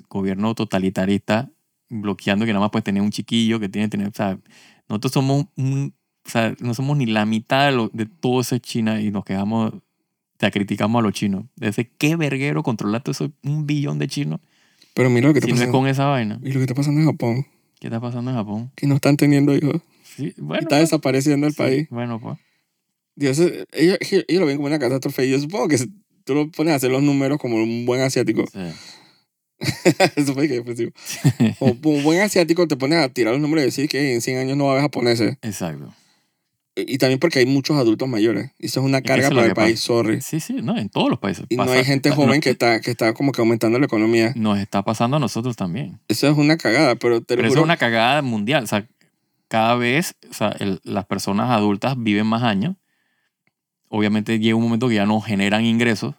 gobierno 0.10 0.54
totalitarista 0.54 1.50
bloqueando 1.90 2.46
que 2.46 2.54
nada 2.54 2.62
más 2.62 2.70
puedes 2.72 2.84
tener 2.84 3.02
un 3.02 3.10
chiquillo 3.10 3.60
que 3.60 3.68
tiene 3.68 3.88
que 3.88 3.92
tener, 3.92 4.08
o 4.10 4.14
sea, 4.14 4.38
nosotros 4.88 5.12
somos 5.12 5.48
un, 5.56 5.96
o 6.24 6.30
sea, 6.30 6.56
no 6.60 6.76
somos 6.76 6.98
ni 6.98 7.08
la 7.08 7.26
mitad 7.26 7.66
de, 7.66 7.76
lo, 7.76 7.90
de 7.94 8.06
todo 8.06 8.42
eso 8.42 8.54
es 8.56 8.62
China 8.62 9.02
y 9.02 9.10
nos 9.10 9.26
quejamos, 9.26 9.74
o 9.74 9.82
sea, 10.40 10.52
criticamos 10.52 11.00
a 11.00 11.04
los 11.04 11.14
chinos. 11.14 11.46
Desde 11.56 11.90
qué 11.98 12.16
verguero 12.16 12.62
controlar 12.62 13.02
todo 13.02 13.12
eso, 13.14 13.32
un 13.44 13.66
billón 13.66 13.98
de 13.98 14.08
chinos, 14.08 14.40
Pero 14.94 15.10
mira 15.10 15.28
lo 15.28 15.34
que 15.34 15.40
está 15.40 15.48
si 15.48 15.54
no 15.54 15.56
es 15.56 15.62
pasando. 15.62 15.78
con 15.80 15.88
esa 15.88 16.06
vaina. 16.06 16.40
Y 16.44 16.48
lo 16.48 16.56
que 16.56 16.62
está 16.62 16.74
pasando 16.74 17.02
en 17.02 17.08
Japón, 17.08 17.48
¿Qué 17.80 17.88
está 17.88 18.00
pasando 18.00 18.32
en 18.32 18.38
Japón? 18.38 18.72
que 18.76 18.88
no 18.88 18.96
están 18.96 19.18
teniendo 19.18 19.56
hijos. 19.56 19.82
Sí, 20.04 20.34
bueno. 20.38 20.62
está 20.62 20.70
pues, 20.70 20.82
desapareciendo 20.82 21.48
el 21.48 21.54
sí, 21.54 21.58
país. 21.58 21.88
Bueno, 21.90 22.20
pues. 22.20 22.38
Dios, 23.16 23.40
eh, 23.40 23.66
ellos, 23.74 23.98
ellos 24.02 24.40
lo 24.42 24.46
ven 24.46 24.58
como 24.58 24.68
una 24.68 24.80
catástrofe. 24.80 25.26
Y 25.26 25.32
yo 25.32 25.40
supongo 25.40 25.68
que 25.68 25.78
tú 26.24 26.36
lo 26.36 26.52
pones 26.52 26.74
a 26.74 26.76
hacer 26.76 26.92
los 26.92 27.04
números 27.04 27.38
como 27.40 27.56
un 27.56 27.86
buen 27.86 28.02
asiático. 28.02 28.46
Sí. 28.52 28.60
Eso 30.16 30.34
fue 30.34 30.48
que 30.48 30.60
ofensivo. 30.60 30.92
Como 31.60 31.98
un 31.98 32.04
buen 32.04 32.22
asiático 32.22 32.68
te 32.68 32.78
pones 32.78 33.00
a 33.00 33.10
tirar 33.10 33.34
los 33.34 33.42
números 33.42 33.64
y 33.64 33.66
decir 33.66 33.90
que 33.90 34.14
en 34.14 34.22
100 34.22 34.38
años 34.38 34.58
no 34.58 34.66
va 34.66 34.72
a 34.72 34.74
haber 34.74 34.84
japoneses. 34.84 35.38
Exacto. 35.42 35.94
Y 36.88 36.94
y 36.96 36.98
también 36.98 37.20
porque 37.20 37.40
hay 37.40 37.46
muchos 37.46 37.78
adultos 37.78 38.08
mayores. 38.08 38.52
Y 38.60 38.68
eso 38.68 38.80
es 38.80 38.86
una 38.86 39.02
carga 39.02 39.28
eso 39.28 39.36
para 39.36 39.48
el 39.48 39.54
país, 39.54 39.80
sorry. 39.80 40.22
Sí, 40.22 40.40
sí, 40.40 40.54
no, 40.62 40.78
en 40.78 40.90
todos 40.90 41.10
los 41.10 41.20
países. 41.20 41.46
Y 41.50 41.56
no 41.56 41.66
Pasa- 41.66 41.76
hay 41.78 41.86
gente 41.86 42.12
joven 42.12 42.36
no- 42.36 42.42
que 42.42 42.50
está, 42.52 42.82
que 42.82 42.92
está 42.92 43.14
como 43.14 43.32
que 43.32 43.42
aumentando 43.42 43.80
la 43.80 43.86
economía. 43.86 44.34
Nos 44.36 44.60
está 44.60 44.84
pasando 44.84 45.18
a 45.18 45.20
nosotros 45.20 45.56
también. 45.56 46.00
Eso 46.08 46.28
es 46.28 46.38
una 46.38 46.58
cagada, 46.58 46.96
pero 46.96 47.22
te 47.22 47.36
lo 47.36 47.38
Pero 47.38 47.48
eso 47.48 47.54
juro. 47.56 47.62
es 47.62 47.66
una 47.66 47.78
cagada 47.78 48.22
mundial. 48.22 48.64
O 48.64 48.68
sea, 48.68 48.88
cada 49.48 49.76
vez 49.76 50.16
o 50.30 50.34
sea, 50.34 50.50
el- 50.60 50.80
las 50.84 51.06
personas 51.06 51.50
adultas 51.52 51.96
viven 51.98 52.28
más 52.28 52.44
años. 52.44 52.76
Obviamente 53.90 54.40
llega 54.40 54.56
un 54.56 54.64
momento 54.64 54.88
que 54.88 54.96
ya 54.96 55.06
no 55.06 55.20
generan 55.22 55.66
ingresos, 55.66 56.14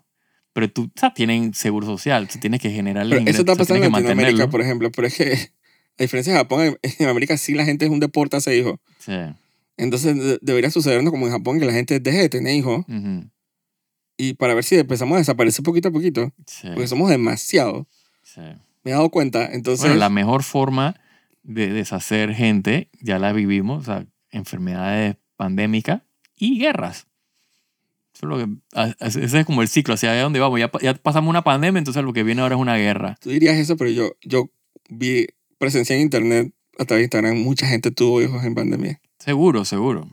pero 0.52 0.68
tú 0.70 0.84
o 0.94 0.98
sea, 1.00 1.14
tienen 1.14 1.54
seguro 1.54 1.86
social, 1.86 2.26
tú 2.28 2.38
tienes 2.40 2.61
que 2.61 2.70
generarle 2.70 3.11
Pero 3.11 3.20
ingresos. 3.20 3.36
eso 3.36 3.42
está 3.42 3.52
o 3.52 3.54
sea, 3.54 3.62
pasando 3.76 3.86
en 3.86 3.92
Latinoamérica, 3.92 4.50
por 4.50 4.61
ejemplo. 4.61 4.90
Pero 4.90 5.06
es 5.06 5.14
que, 5.16 5.32
a 5.98 6.02
diferencia 6.02 6.32
de 6.32 6.38
Japón, 6.40 6.76
en, 6.82 7.08
América 7.08 7.36
sí 7.36 7.54
la 7.54 7.64
gente 7.64 7.84
es 7.84 7.90
un 7.92 8.00
deporte 8.00 8.36
hacer 8.36 8.56
hijos. 8.56 8.80
Sí. 8.98 9.12
Entonces 9.81 10.16
de- 10.16 10.39
debería 10.43 10.70
sucedernos 10.70 11.11
como 11.11 11.26
en 11.26 11.33
Japón, 11.33 11.59
que 11.59 11.64
la 11.66 11.72
gente 11.72 12.01
deje 12.01 12.18
de 12.18 12.28
tener 12.28 12.55
hijos. 12.55 12.85
ujú, 12.89 13.31
Y 14.16 14.35
para 14.35 14.55
ver 14.55 14.64
si 14.64 14.76
empezamos 14.76 15.16
a 15.16 15.18
desaparecer 15.18 15.62
poquito 15.64 15.89
a 15.89 15.93
poquito. 15.93 16.33
sí, 16.47 16.68
Porque 16.74 16.87
somos 16.89 17.09
demasiados. 17.11 17.87
sí. 18.22 18.41
Me 18.83 18.93
he 18.93 18.95
dado 18.95 19.11
cuenta. 19.11 19.47
Entonces, 19.53 19.85
Bueno, 19.85 19.97
la 19.97 20.09
mejor 20.09 20.43
forma 20.43 20.99
de 21.43 21.68
deshacer 21.70 22.35
gente, 22.35 22.89
ya 23.03 23.18
la 23.18 23.33
vivimos, 23.33 23.83
o 23.83 23.85
sea, 23.85 24.07
enfermedades 24.31 25.16
pandémicas 25.37 26.03
y 26.37 26.59
guerras. 26.59 27.07
Eso 28.14 28.26
es 28.26 28.28
lo 28.28 28.39
que, 28.39 29.24
ese 29.26 29.39
es 29.41 29.47
como 29.47 29.62
el 29.62 29.68
ciclo, 29.68 29.95
hacia 29.95 30.14
dónde 30.22 30.41
vamos. 30.41 30.59
Ya, 30.61 30.70
ya 30.83 30.95
pasamos 30.95 31.28
una 31.31 31.43
pandemia, 31.45 31.78
entonces 31.78 32.03
lo 32.05 32.12
que 32.12 32.22
viene 32.22 32.43
ahora 32.43 32.57
es 32.57 32.61
una 32.61 32.76
guerra. 32.76 33.16
tú 33.20 33.31
dirías 33.31 33.57
eso, 33.57 33.76
pero 33.76 33.91
yo, 33.91 34.12
yo 34.22 34.51
vi, 34.89 35.26
presencié 35.59 35.97
en 35.97 36.03
internet 36.03 36.53
a 36.78 36.85
través 36.87 37.03
de 37.03 37.05
Instagram, 37.05 37.37
mucha 37.39 37.66
gente 37.66 37.91
tuvo 37.91 38.20
hijos 38.22 38.43
en 38.45 38.55
pandemia. 38.55 39.01
Seguro, 39.20 39.64
seguro. 39.64 40.08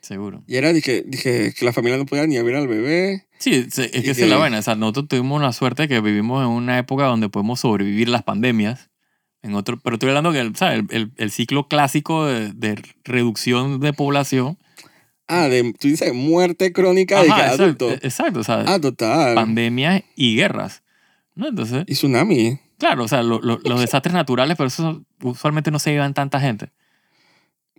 Seguro. 0.00 0.42
Y 0.46 0.56
era 0.56 0.72
dije, 0.72 1.02
dije 1.06 1.52
que 1.56 1.64
la 1.64 1.72
familia 1.72 1.96
no 1.98 2.06
podía 2.06 2.26
ni 2.26 2.40
ver 2.40 2.54
al 2.56 2.68
bebé. 2.68 3.26
Sí, 3.38 3.54
es 3.54 3.74
que 3.74 4.10
esa 4.10 4.22
es 4.24 4.28
la 4.28 4.36
vaina. 4.36 4.58
O 4.58 4.62
sea, 4.62 4.74
nosotros 4.76 5.08
tuvimos 5.08 5.40
la 5.42 5.52
suerte 5.52 5.88
que 5.88 6.00
vivimos 6.00 6.42
en 6.44 6.48
una 6.50 6.78
época 6.78 7.04
donde 7.04 7.28
podemos 7.28 7.60
sobrevivir 7.60 8.08
las 8.08 8.22
pandemias. 8.22 8.90
En 9.42 9.54
otro, 9.54 9.78
pero 9.80 9.94
estoy 9.96 10.10
hablando 10.10 10.30
que 10.32 10.38
el, 10.40 10.54
¿sabes? 10.54 10.80
el, 10.80 10.86
el- 10.90 11.12
el 11.16 11.30
ciclo 11.32 11.66
clásico 11.66 12.26
de, 12.26 12.52
de 12.52 12.80
reducción 13.04 13.80
de 13.80 13.92
población. 13.92 14.56
Ah, 15.26 15.48
de, 15.48 15.72
tú 15.78 15.88
dices 15.88 16.12
muerte 16.14 16.72
crónica 16.72 17.20
de 17.22 17.28
cada 17.28 17.52
exacto, 17.54 17.62
adulto. 17.86 17.90
exacto, 18.06 18.40
o 18.40 18.44
sea, 18.44 18.64
Ah, 18.66 18.80
total. 18.80 19.34
pandemias 19.34 20.02
y 20.14 20.36
guerras. 20.36 20.82
¿no? 21.34 21.48
Entonces, 21.48 21.84
Y 21.88 21.94
tsunami. 21.94 22.58
claro, 22.78 23.04
o 23.04 23.08
sea, 23.08 23.22
lo- 23.22 23.40
lo- 23.40 23.58
los 23.64 23.80
desastres 23.80 24.12
naturales, 24.14 24.56
pero 24.56 24.66
eso 24.68 25.04
usualmente 25.22 25.70
no 25.70 25.78
se 25.78 25.90
llevan 25.92 26.12
tanta 26.14 26.38
gente. 26.40 26.70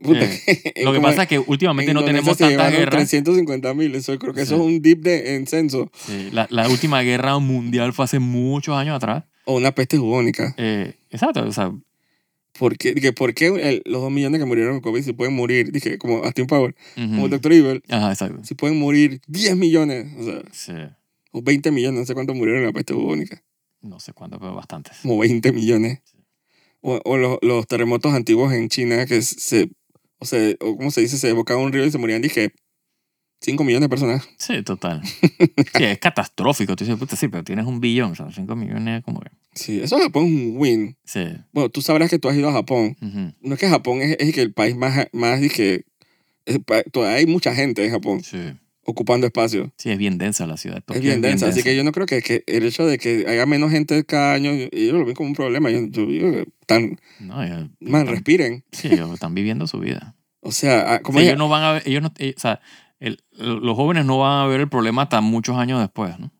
Puta, 0.04 0.20
Lo 0.84 0.94
que 0.94 1.00
pasa 1.02 1.24
es 1.24 1.28
que 1.30 1.40
últimamente 1.40 1.94
no 1.94 2.04
tenemos 2.06 2.38
tantas 2.38 2.72
guerras. 2.72 2.90
350 3.10 3.74
mil. 3.74 3.96
Eso 3.96 4.18
creo 4.20 4.34
que 4.34 4.42
eso 4.42 4.56
Sí. 4.56 4.62
es 4.62 4.68
un 4.68 4.82
dip 4.82 5.02
de 5.02 5.36
en 5.36 5.48
censo. 5.48 5.90
Sí, 5.96 6.30
la, 6.32 6.48
la 6.52 6.68
última 6.70 7.02
guerra 7.02 7.40
mundial 7.40 7.94
fue 7.94 8.06
hace 8.06 8.20
muchos 8.20 8.76
años 8.76 8.96
atrás. 8.96 9.24
O 9.46 9.56
una 9.58 9.72
peste 9.74 9.98
bubónica. 9.98 10.54
Eh, 10.58 10.94
exacto, 11.10 11.44
o 11.46 11.52
sea, 11.52 11.72
¿Por 12.60 12.78
qué, 12.78 12.94
dije, 12.94 13.14
¿por 13.14 13.34
qué 13.34 13.48
el- 13.48 13.82
los 13.86 14.02
dos 14.04 14.12
millones 14.12 14.40
que 14.40 14.46
murieron 14.46 14.76
en 14.76 14.82
COVID 14.82 15.02
si 15.02 15.14
pueden 15.14 15.34
morir? 15.36 15.72
Dije, 15.72 15.98
como 15.98 16.18
Austin 16.24 16.46
Power, 16.46 16.76
como 16.94 17.16
ujú. 17.16 17.26
el 17.26 17.32
Dr. 17.32 17.52
Evil, 17.52 17.84
Ajá, 17.90 18.12
exacto. 18.12 18.44
si 18.44 18.54
pueden 18.54 18.78
morir 18.78 19.22
10 19.26 19.58
millones, 19.58 20.06
o 20.20 20.24
sea, 20.24 20.42
Sí, 20.52 20.74
o 21.32 21.42
20 21.42 21.72
millones, 21.72 22.02
no 22.02 22.06
sé 22.06 22.14
cuántos 22.14 22.36
murieron 22.36 22.62
en 22.62 22.68
la 22.68 22.72
peste 22.74 22.94
bubónica. 22.94 23.42
no 23.82 24.00
sé 24.00 24.14
cuánto, 24.14 24.40
pero 24.40 24.54
bastantes. 24.54 24.98
Como 25.02 25.18
20 25.18 25.52
millones. 25.52 26.02
O, 26.82 27.00
o 27.06 27.18
los, 27.18 27.38
los 27.42 27.66
terremotos 27.66 28.14
antiguos 28.14 28.54
en 28.54 28.70
China 28.70 29.06
que 29.08 29.22
se, 29.24 29.70
o 30.24 30.26
se, 30.26 30.58
o 30.62 30.78
como 30.78 30.90
se 30.90 31.02
dice, 31.02 31.18
se 31.18 31.30
evocaba 31.30 31.62
un 31.62 31.74
río 31.74 31.86
y 31.86 31.92
se 31.92 31.98
morían, 31.98 32.22
dije, 32.22 32.54
5 33.42 33.64
millones 33.66 33.82
de 33.82 33.90
personas. 33.90 34.28
Sí, 34.38 34.64
total. 34.64 35.02
Sí, 35.76 35.84
es 35.84 36.00
catastrófico. 36.00 36.76
Tú 36.76 36.86
dices, 36.86 36.98
puta, 36.98 37.16
sí, 37.16 37.28
pero 37.28 37.44
tienes 37.44 37.66
un 37.66 37.80
billón, 37.82 38.12
o 38.12 38.16
sea, 38.16 38.32
5 38.32 38.56
millones, 38.56 39.04
como 39.04 39.20
que. 39.20 39.30
Sí, 39.54 39.82
eso 39.82 39.98
es 39.98 40.04
Japón 40.04 40.26
es 40.26 40.32
un 40.32 40.54
win. 40.58 40.96
Sí. 41.04 41.26
Bueno, 41.52 41.70
tú 41.70 41.82
sabrás 41.82 42.10
que 42.10 42.20
tú 42.20 42.30
has 42.30 42.38
ido 42.38 42.50
a 42.50 42.54
Japón. 42.54 42.96
No 43.42 43.54
es 43.54 43.60
que 43.60 43.68
Japón 43.68 44.02
es, 44.02 44.16
es 44.20 44.34
que 44.34 44.42
el 44.42 44.54
país 44.54 44.76
más, 44.76 45.08
más 45.12 45.42
dije, 45.42 45.86
todavía 46.92 47.18
hay 47.18 47.26
mucha 47.26 47.54
gente 47.54 47.86
en 47.86 47.92
Japón. 47.92 48.24
Sí. 48.24 48.54
Ocupando 48.86 49.26
espacio. 49.28 49.72
Sí, 49.78 49.90
es 49.92 49.98
bien 49.98 50.18
densa 50.18 50.46
la 50.48 50.58
ciudad. 50.58 50.78
Es 50.80 50.86
Tokio 50.86 51.02
bien 51.02 51.22
densa, 51.22 51.48
así 51.48 51.64
que 51.64 51.76
yo 51.76 51.84
no 51.84 51.92
creo 51.92 52.06
que, 52.06 52.22
que 52.22 52.44
el 52.48 52.64
hecho 52.66 52.86
de 52.86 52.98
que 52.98 53.26
haya 53.28 53.46
menos 53.46 53.72
gente 53.72 54.04
cada 54.06 54.34
año, 54.34 54.52
ellos 54.52 54.94
lo 54.94 55.06
ven 55.06 55.16
como 55.16 55.30
un 55.30 55.36
problema. 55.36 55.70
Yo, 55.72 55.86
yo 55.88 56.06
digo 56.06 56.32
que 56.32 56.48
están, 56.62 57.00
No, 57.20 57.42
ellos- 57.44 57.70
man, 57.80 58.02
están- 58.02 58.08
respiren. 58.08 58.64
Sí, 58.72 58.90
ellos 58.92 59.12
están 59.14 59.34
viviendo 59.36 59.68
su 59.68 59.80
vida. 59.80 60.16
O 60.42 60.52
sea, 60.52 60.96
ah, 60.96 61.00
como 61.02 61.20
ellos 61.22 61.38
no 61.38 61.48
van 61.50 61.64
a 61.64 61.72
ver, 61.74 61.84
ellos 61.86 62.02
no, 62.04 62.12
eh, 62.18 62.34
o 62.36 62.40
sea, 62.40 62.60
el- 63.00 63.20
los 63.38 63.76
jóvenes 63.76 64.06
no 64.06 64.18
van 64.20 64.44
a 64.44 64.48
ver 64.48 64.60
el 64.62 64.70
problema 64.70 65.04
hasta 65.04 65.22
muchos 65.22 65.58
años 65.58 65.80
después, 65.80 66.18
¿no? 66.20 66.32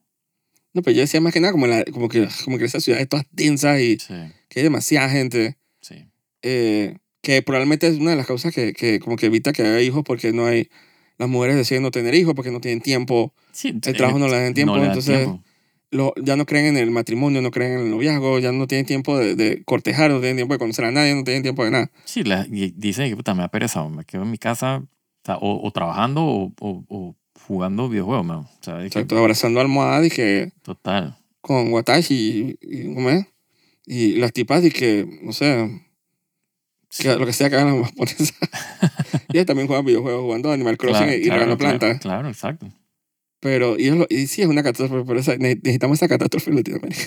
no, 0.74 0.82
pero 0.82 0.96
yo 0.96 1.02
decía 1.02 1.22
más 1.22 1.32
que 1.34 1.40
nada 1.40 1.52
como, 1.54 1.68
la, 1.68 1.86
como, 1.86 2.10
que, 2.10 2.28
como 2.44 2.58
que 2.58 2.66
esa 2.66 2.80
ciudad 2.80 3.00
es 3.00 3.08
todas 3.08 3.26
densas 3.32 3.80
y 3.80 4.00
Sí, 4.00 4.14
que 4.50 4.60
hay 4.60 4.64
demasiada 4.64 5.08
gente. 5.10 5.58
sí. 5.82 6.06
eh, 6.42 6.98
que 7.22 7.42
probablemente 7.42 7.88
es 7.88 7.98
una 8.00 8.10
de 8.12 8.18
las 8.18 8.28
causas 8.28 8.54
que, 8.54 8.74
que 8.74 9.00
como 9.00 9.16
que 9.16 9.28
evita 9.28 9.54
que 9.54 9.62
haya 9.62 9.80
hijos 9.82 10.04
porque 10.04 10.34
no 10.34 10.46
hay, 10.46 10.68
las 11.18 11.30
mujeres 11.30 11.56
deciden 11.56 11.84
no 11.84 11.92
tener 11.92 12.14
hijos 12.16 12.34
porque 12.36 12.52
no 12.52 12.60
tienen 12.60 12.82
tiempo, 12.82 13.34
Sí, 13.52 13.70
el 13.70 13.82
trabajo 13.98 14.18
no 14.20 14.28
le 14.28 14.42
dan 14.42 14.54
tiempo, 14.54 14.76
no 14.76 14.82
da 14.82 14.88
entonces 14.88 15.18
tiempo. 15.20 15.44
lo, 15.92 16.14
ya 16.22 16.36
no 16.36 16.46
creen 16.46 16.66
en 16.66 16.78
el 16.78 16.90
matrimonio, 16.92 17.42
no 17.42 17.52
creen 17.52 17.74
en 17.74 17.80
el 17.82 17.90
noviazgo, 17.92 18.40
ya 18.40 18.52
no 18.52 18.66
tienen 18.68 18.86
tiempo 18.86 19.18
de, 19.18 19.36
de 19.36 19.64
cortejar, 19.64 20.10
no 20.12 20.20
tienen 20.20 20.38
tiempo 20.38 20.54
de 20.56 20.60
conocer 20.60 20.86
a 20.86 20.92
nadie, 20.92 21.14
no 21.14 21.24
tienen 21.24 21.44
tiempo 21.44 21.64
de 21.64 21.72
nada. 21.72 21.92
Sí, 22.06 22.24
la- 22.24 22.48
y 22.52 22.72
dicen 22.76 23.10
que 23.10 23.16
puta, 23.16 23.34
me 23.36 23.42
da 23.42 23.48
pereza, 23.50 23.88
me 23.90 24.04
quedo 24.06 24.24
en 24.24 24.32
mi 24.32 24.38
casa 24.40 24.84
o, 25.40 25.62
o- 25.64 25.72
trabajando 25.72 26.24
o, 26.26 26.52
o- 26.60 26.84
o 26.90 27.16
jugando 27.48 27.90
videojuegos, 27.90 28.26
man. 28.26 28.38
O 28.40 28.50
sea, 28.62 28.76
es 28.78 28.92
que- 28.92 29.00
Exacto, 29.00 29.18
abrazando 29.18 29.60
almohadas 29.62 30.08
y 30.08 30.10
que 30.10 30.52
total. 30.64 31.16
con 31.42 31.72
Watashi 31.72 32.58
y, 32.62 32.76
y, 32.90 32.94
¿cómo 32.96 33.10
es? 33.12 33.26
y 33.86 34.14
las 34.14 34.32
tipas 34.34 34.64
y 34.64 34.72
que, 34.72 35.20
no 35.24 35.34
sé, 35.34 35.82
Sí. 36.96 37.04
que 37.04 37.16
lo 37.16 37.26
que 37.26 37.34
sea 37.34 37.50
que 37.50 37.56
hagan 37.56 37.80
las 37.82 37.90
japonesas. 37.90 38.34
Ellas 39.34 39.46
también 39.48 39.68
juegan 39.68 39.84
videojuegos, 39.86 40.22
jugando 40.22 40.52
Animal 40.52 40.78
Crossing 40.78 41.06
Claro, 41.08 41.18
y 41.18 41.22
claro, 41.24 41.34
regando 41.40 41.58
claro, 41.58 41.80
plantas. 41.80 42.02
Claro, 42.02 42.28
exacto. 42.30 42.68
Pero, 43.40 43.78
y, 43.80 43.88
es 43.88 43.96
lo- 43.96 44.08
y 44.10 44.28
sí 44.28 44.42
es 44.42 44.48
una 44.48 44.62
catástrofe, 44.64 45.04
pero 45.08 45.20
esa- 45.20 45.36
ne- 45.38 45.56
necesitamos 45.56 45.98
esa 45.98 46.08
catástrofe 46.08 46.50
en 46.52 46.58
Latinoamérica. 46.58 47.02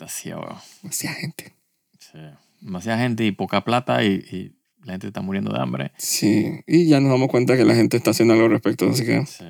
Weón. 0.00 0.58
Demasiada 0.82 1.16
gente. 1.16 1.52
Sí. 1.98 2.18
Demasiada 2.60 2.98
gente 3.00 3.24
y 3.26 3.32
poca 3.32 3.64
plata 3.64 4.04
y, 4.04 4.08
y 4.30 4.52
la 4.84 4.92
gente 4.92 5.08
está 5.08 5.20
muriendo 5.20 5.52
de 5.52 5.60
hambre. 5.60 5.92
Sí, 5.98 6.60
y 6.66 6.86
ya 6.88 7.00
nos 7.00 7.10
damos 7.10 7.28
cuenta 7.28 7.56
que 7.56 7.64
la 7.64 7.74
gente 7.74 7.96
está 7.96 8.10
haciendo 8.12 8.34
algo 8.34 8.46
al 8.46 8.52
respecto, 8.52 8.88
así 8.88 9.04
que 9.04 9.26
Sí. 9.26 9.44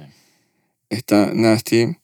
está 0.89 1.33
nasty. 1.35 1.97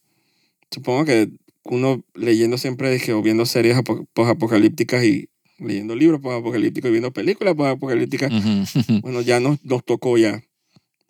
Supongo 0.70 1.04
que 1.06 1.30
uno 1.64 2.04
leyendo 2.14 2.58
siempre 2.58 2.90
dije, 2.92 3.12
o 3.14 3.22
viendo 3.22 3.46
series 3.46 3.76
apo- 3.76 4.06
posapocalípticas 4.12 5.02
y 5.04 5.28
leyendo 5.58 5.94
libros 5.96 6.20
posapocalípticos 6.20 6.88
y 6.88 6.92
viendo 6.92 7.12
películas 7.12 7.54
posapocalípticas, 7.54 8.32
Ujú. 8.32 9.00
bueno, 9.02 9.20
ya 9.20 9.40
nos, 9.40 9.64
nos 9.64 9.84
tocó 9.84 10.16
ya. 10.18 10.42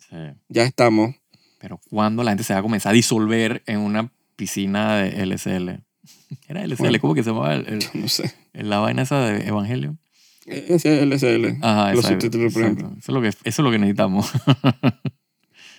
Sí. 0.09 0.15
Ya 0.49 0.63
estamos. 0.63 1.15
Pero 1.59 1.79
cuando 1.89 2.23
la 2.23 2.31
gente 2.31 2.43
se 2.43 2.53
va 2.53 2.59
a 2.59 2.63
comenzar 2.63 2.91
a 2.91 2.93
disolver 2.93 3.63
en 3.65 3.79
una 3.79 4.11
piscina 4.35 4.97
de 4.97 5.25
LSL. 5.25 5.81
Era 6.47 6.65
LSL, 6.67 6.77
Bueno. 6.77 6.99
¿cómo 6.99 7.15
que 7.15 7.23
se 7.23 7.29
llamaba 7.31 7.55
el- 7.55 7.67
el- 7.67 7.79
No 8.01 8.07
sé. 8.07 8.33
la 8.53 8.79
vaina 8.79 9.01
esa 9.03 9.19
de 9.25 9.47
Evangelio? 9.47 9.97
Ese 10.45 10.75
es 10.75 10.85
el 10.85 11.11
SL. 11.13 11.57
Ajá, 11.63 11.89
Los 11.91 12.01
exacto, 12.05 12.21
subtítulos, 12.25 12.53
por 12.53 12.61
ejemplo. 12.61 12.87
Eso 12.99 13.11
es 13.11 13.13
lo 13.15 13.21
que, 13.21 13.27
eso 13.29 13.39
es 13.43 13.57
lo 13.59 13.71
que 13.71 13.79
necesitamos. 13.79 14.31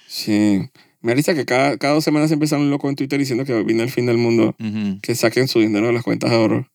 Sí. 0.09 0.69
Me 1.03 1.13
avisa 1.13 1.35
que 1.35 1.45
cada, 1.45 1.77
cada 1.79 1.95
dos 1.95 2.03
semanas 2.05 2.29
siempre 2.31 2.49
sale 2.49 2.63
un 2.63 2.71
loco 2.71 2.89
en 2.89 2.97
Twitter 2.97 3.19
diciendo 3.19 3.45
que 3.45 3.63
viene 3.63 3.83
el 3.85 3.91
fin 3.91 4.07
del 4.07 4.17
mundo, 4.19 4.57
Ujú. 4.59 4.99
que 5.03 5.15
saquen 5.15 5.47
su 5.47 5.61
dinero 5.61 5.87
de 5.87 5.93
las 5.93 6.03
cuentas 6.03 6.31
de 6.31 6.37
ahorro. 6.37 6.69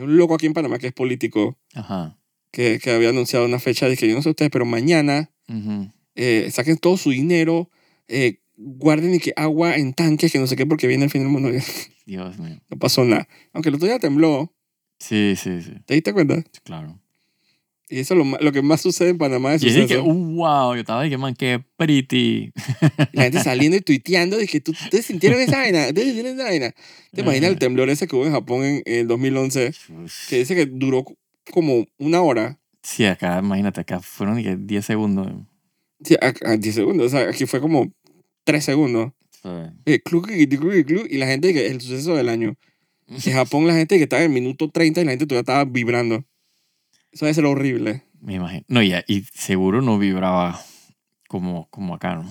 Un 0.00 0.16
loco 0.16 0.34
aquí 0.34 0.46
en 0.46 0.52
Panamá 0.54 0.78
que 0.78 0.88
es 0.88 0.92
político, 0.92 1.58
Ajá. 1.74 2.18
que, 2.50 2.78
que 2.78 2.90
había 2.90 3.10
anunciado 3.10 3.44
una 3.46 3.58
fecha 3.58 3.94
que 3.96 4.08
yo 4.08 4.14
no 4.14 4.22
sé 4.22 4.30
ustedes, 4.30 4.50
pero 4.50 4.64
mañana 4.64 5.30
Ujú. 5.48 5.90
eh, 6.14 6.48
saquen 6.52 6.76
todo 6.78 6.96
su 6.96 7.10
dinero, 7.10 7.70
eh, 8.08 8.40
guarden 8.56 9.14
y 9.14 9.18
que 9.20 9.32
agua 9.36 9.76
en 9.76 9.92
tanques, 9.94 10.32
que 10.32 10.38
no 10.38 10.46
sé 10.46 10.56
qué, 10.56 10.66
porque 10.66 10.86
viene 10.86 11.04
el 11.04 11.10
fin 11.10 11.22
del 11.22 11.30
mundo. 11.30 11.50
Dios 12.06 12.38
mío. 12.38 12.58
no 12.70 12.78
pasó 12.78 13.04
nada. 13.04 13.28
Aunque 13.52 13.68
el 13.68 13.74
otro 13.76 13.86
día 13.86 13.98
tembló, 13.98 14.54
Sí, 15.00 15.34
sí, 15.36 15.62
sí. 15.62 15.72
¿te 15.86 15.94
diste 15.94 16.12
cuenta? 16.12 16.42
Claro. 16.64 16.98
Y 17.90 18.00
eso 18.00 18.14
es 18.14 18.18
lo, 18.18 18.38
lo 18.38 18.52
que 18.52 18.60
más 18.60 18.80
sucede 18.82 19.10
en 19.10 19.18
Panamá 19.18 19.54
es 19.54 19.62
Y 19.62 19.66
dije 19.66 19.82
suceso. 19.82 20.04
uh, 20.04 20.34
wow, 20.34 20.74
yo 20.74 20.80
estaba 20.80 21.02
de 21.02 21.10
que, 21.10 21.16
man, 21.16 21.34
qué 21.34 21.62
pretty. 21.76 22.52
La 23.12 23.22
gente 23.24 23.42
saliendo 23.42 23.76
y 23.76 23.80
tuiteando 23.80 24.36
de 24.36 24.46
que 24.46 24.60
tú, 24.60 24.72
ustedes 24.72 25.06
sintieron 25.06 25.40
esa 25.40 25.58
vaina, 25.58 25.86
ustedes 25.88 26.04
sintieron 26.04 26.34
esa 26.34 26.44
vaina. 26.44 26.74
¿Te 27.12 27.22
imaginas 27.22 27.48
el 27.48 27.54
Ajá. 27.54 27.58
temblor 27.60 27.88
ese 27.88 28.06
que 28.06 28.14
hubo 28.14 28.26
en 28.26 28.32
Japón 28.32 28.64
en, 28.64 28.82
en 28.84 29.00
el 29.00 29.06
2011? 29.08 29.72
Que 30.28 30.38
dice 30.38 30.54
que 30.54 30.66
duró 30.66 31.04
como 31.50 31.86
una 31.98 32.20
hora. 32.20 32.58
Sí, 32.82 33.04
acá, 33.04 33.38
imagínate, 33.42 33.80
acá 33.80 34.00
fueron 34.00 34.36
de 34.36 34.42
que 34.42 34.56
10 34.56 34.84
segundos. 34.84 35.32
Sí, 36.04 36.14
a, 36.20 36.32
a 36.50 36.56
10 36.56 36.74
segundos. 36.74 37.06
O 37.06 37.16
sea, 37.16 37.28
aquí 37.30 37.46
fue 37.46 37.60
como 37.60 37.90
3 38.44 38.64
segundos. 38.64 39.12
Sí. 39.42 39.48
Eh, 39.86 40.00
y 41.10 41.16
la 41.16 41.26
gente 41.26 41.66
el 41.66 41.80
suceso 41.80 42.14
del 42.16 42.28
año. 42.28 42.54
En 43.06 43.18
Japón 43.32 43.66
la 43.66 43.74
gente 43.74 43.96
que 43.96 44.02
estaba 44.02 44.22
en 44.22 44.30
el 44.32 44.34
minuto 44.42 44.70
30 44.70 45.00
y 45.00 45.04
la 45.04 45.12
gente 45.12 45.26
todavía 45.26 45.40
estaba 45.40 45.64
vibrando. 45.64 46.24
Eso 47.12 47.24
debe 47.24 47.34
ser 47.34 47.46
horrible. 47.46 48.02
Me 48.20 48.34
imagino. 48.34 48.64
No, 48.68 48.82
y, 48.82 48.92
y 49.06 49.22
seguro 49.32 49.80
no 49.82 49.98
vibraba 49.98 50.60
como, 51.28 51.68
como 51.70 51.94
acá, 51.94 52.16
¿no? 52.16 52.30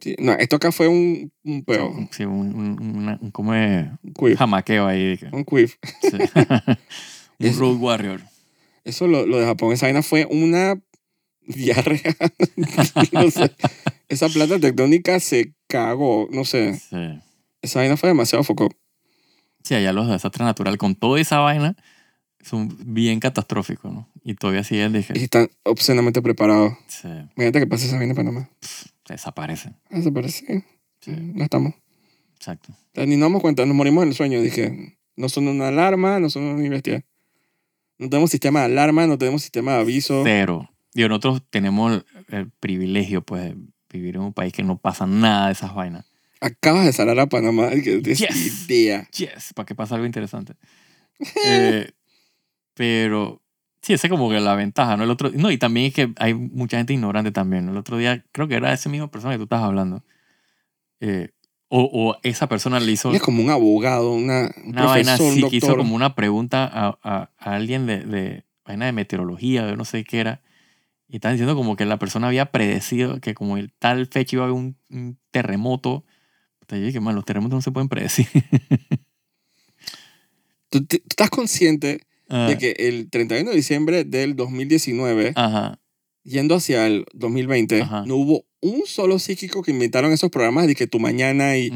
Sí, 0.00 0.14
no, 0.18 0.32
esto 0.32 0.56
acá 0.56 0.72
fue 0.72 0.88
un, 0.88 1.32
un 1.42 1.64
peo, 1.64 1.92
Sí, 2.10 2.24
un, 2.24 2.54
un, 2.54 2.96
una- 2.98 3.18
un- 3.20 3.30
como 3.30 3.54
es 3.54 3.86
un 4.02 4.12
quiff. 4.12 4.38
jamaqueo 4.38 4.86
ahí. 4.86 5.18
Un 5.32 5.44
quiff. 5.44 5.76
sí. 6.02 6.10
un 7.38 7.58
road 7.58 7.76
warrior. 7.78 8.20
Eso 8.84 9.06
lo, 9.06 9.26
lo 9.26 9.38
de 9.38 9.46
Japón, 9.46 9.72
esa 9.72 9.86
vaina 9.86 10.02
fue 10.02 10.26
una 10.30 10.80
diarrea. 11.46 12.14
no 13.12 13.30
sé. 13.30 13.50
Esa 14.08 14.28
plata 14.28 14.58
tectónica 14.60 15.18
se 15.20 15.54
cagó, 15.66 16.28
no 16.30 16.44
sé. 16.44 16.74
Sí. 16.78 17.20
Esa 17.62 17.80
vaina 17.80 17.96
fue 17.96 18.10
demasiado 18.10 18.44
foco. 18.44 18.68
Sí, 19.64 19.74
allá 19.74 19.92
los 19.92 20.08
desastres 20.08 20.44
naturales 20.44 20.78
con 20.78 20.94
toda 20.94 21.20
esa 21.20 21.38
vaina 21.40 21.74
son 22.48 22.76
bien 22.94 23.18
catastróficos, 23.20 23.92
¿no? 23.92 24.08
Y 24.24 24.34
todavía 24.34 24.62
siguen, 24.64 24.94
Y 24.94 24.98
dije, 24.98 25.18
están 25.18 25.50
obscenamente 25.64 26.22
preparados. 26.22 26.74
se 26.86 27.08
Imagínate 27.08 27.58
que 27.60 27.66
pase 27.66 27.86
esa 27.86 27.96
vaina 27.96 28.12
en 28.12 28.16
Panamá. 28.16 28.50
desaparecen. 29.08 29.76
Ah, 29.90 30.00
se 30.00 30.12
parece. 30.12 30.64
Sí, 31.00 31.10
No 31.34 31.44
estamos. 31.44 31.74
exacto. 32.36 32.72
O 32.72 32.76
sea, 32.94 33.06
ni 33.06 33.16
nos 33.16 33.26
damos 33.26 33.42
cuenta, 33.42 33.66
nos 33.66 33.74
morimos 33.76 34.02
en 34.02 34.08
el 34.10 34.14
sueño. 34.14 34.40
Dije, 34.40 34.96
no 35.16 35.28
son 35.28 35.48
una 35.48 35.68
alarma, 35.68 36.18
no 36.20 36.30
son 36.30 36.44
una 36.44 36.64
investigación. 36.64 37.04
No 37.98 38.08
tenemos 38.10 38.30
sistema 38.30 38.60
de 38.60 38.66
alarma, 38.66 39.06
no 39.06 39.16
tenemos 39.18 39.42
sistema 39.42 39.74
de 39.74 39.80
aviso. 39.80 40.22
Cero. 40.24 40.70
Y 40.94 41.02
nosotros 41.08 41.42
tenemos 41.50 42.04
el, 42.28 42.50
privilegio, 42.50 43.22
pues, 43.22 43.42
de 43.42 43.56
vivir 43.92 44.16
en 44.16 44.22
un 44.22 44.32
país 44.32 44.52
que 44.52 44.62
no 44.62 44.78
pasa 44.78 45.06
nada 45.06 45.46
de 45.46 45.52
esas 45.52 45.74
vainas. 45.74 46.04
Acabas 46.40 46.84
de 46.84 46.92
salar 46.92 47.18
a 47.18 47.26
Panamá. 47.26 47.70
y 47.74 47.82
que 47.82 48.00
Yes. 48.02 48.68
idea. 48.68 49.08
Yes, 49.16 49.52
para 49.54 49.66
que 49.66 49.74
pase 49.74 49.94
algo 49.94 50.06
interesante. 50.06 50.54
Eh, 51.46 51.90
pero 52.76 53.42
sí, 53.80 53.94
esa 53.94 54.06
es 54.06 54.10
como 54.10 54.28
que 54.28 54.38
la 54.38 54.54
ventaja, 54.54 54.96
¿no? 54.96 55.04
El 55.04 55.10
otro, 55.10 55.30
no, 55.34 55.50
y 55.50 55.56
también 55.58 55.86
es 55.86 55.94
que 55.94 56.12
hay 56.18 56.34
mucha 56.34 56.76
gente 56.76 56.92
ignorante 56.92 57.32
también. 57.32 57.64
¿no? 57.66 57.72
El 57.72 57.78
otro 57.78 57.96
día, 57.96 58.22
creo 58.32 58.46
que 58.46 58.54
era 58.54 58.72
esa 58.72 58.88
misma 58.90 59.10
persona 59.10 59.32
que 59.32 59.38
tú 59.38 59.44
estabas 59.44 59.64
hablando. 59.64 60.04
Eh, 61.00 61.30
o, 61.68 61.80
o 61.92 62.16
esa 62.22 62.48
persona 62.48 62.78
le 62.78 62.92
hizo 62.92 63.12
Es 63.12 63.20
como 63.22 63.42
un 63.42 63.50
abogado, 63.50 64.12
una, 64.12 64.50
un 64.64 64.70
una 64.70 64.84
vaina 64.86 65.16
profesor, 65.16 65.32
un 65.32 65.38
así, 65.40 65.50
que 65.50 65.56
hizo 65.56 65.76
como 65.76 65.96
una 65.96 66.14
pregunta 66.14 66.64
a, 66.64 66.98
a, 67.02 67.30
a 67.38 67.54
alguien 67.54 67.86
de, 67.86 68.04
de 68.04 68.44
vaina 68.64 68.86
de 68.86 68.92
meteorología, 68.92 69.64
de 69.66 69.76
no 69.76 69.84
sé 69.84 70.04
qué 70.04 70.20
era. 70.20 70.42
Y 71.08 71.16
estaban 71.16 71.36
diciendo 71.36 71.54
como 71.56 71.76
que 71.76 71.84
la 71.86 71.98
persona 71.98 72.26
había 72.28 72.50
predecido 72.52 73.20
que 73.20 73.34
como 73.34 73.56
el 73.56 73.72
tal 73.72 74.06
fecha 74.06 74.36
iba 74.36 74.44
a 74.44 74.48
haber 74.48 74.58
un, 74.58 74.76
un 74.90 75.18
terremoto. 75.30 76.04
Puta, 76.58 76.76
Yo 76.76 76.84
dije, 76.86 77.00
man, 77.00 77.14
los 77.14 77.24
terremotos 77.24 77.56
no 77.56 77.62
se 77.62 77.70
pueden 77.72 77.88
predecir. 77.88 78.26
¿Tú, 80.68 80.84
te- 80.84 80.98
tú 80.98 81.06
estás 81.10 81.30
consciente 81.30 82.06
Ah, 82.28 82.48
de 82.48 82.58
que 82.58 82.70
el 82.88 83.08
31 83.10 83.50
de 83.50 83.56
diciembre 83.56 84.04
del 84.04 84.34
2019, 84.34 85.32
Ajá. 85.36 85.78
yendo 86.24 86.56
hacia 86.56 86.86
el 86.86 87.04
2020, 87.14 87.82
Ajá. 87.82 88.04
no 88.06 88.16
hubo 88.16 88.44
un 88.60 88.82
solo 88.86 89.18
psíquico 89.20 89.62
que 89.62 89.70
inventaron 89.70 90.10
esos 90.12 90.30
programas 90.30 90.66
de 90.66 90.74
que 90.74 90.88
tu 90.88 90.98
mañana 90.98 91.56
y, 91.56 91.70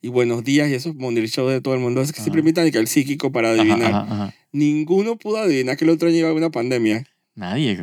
y 0.00 0.08
buenos 0.08 0.44
días 0.44 0.68
y 0.68 0.74
esos 0.74 0.94
Monday 0.94 1.26
Show 1.26 1.48
de 1.48 1.60
todo 1.60 1.74
el 1.74 1.80
mundo. 1.80 2.02
Es 2.02 2.12
que 2.12 2.20
siempre 2.20 2.38
invitan 2.40 2.70
el 2.72 2.86
psíquico 2.86 3.32
para 3.32 3.50
adivinar. 3.50 4.32
Ninguno 4.52 5.16
pudo 5.16 5.38
adivinar 5.38 5.76
que 5.76 5.84
el 5.84 5.90
otro 5.90 6.08
año 6.08 6.18
iba 6.18 6.28
a 6.28 6.30
haber 6.30 6.42
una 6.42 6.50
pandemia. 6.52 7.04
Nadie. 7.34 7.76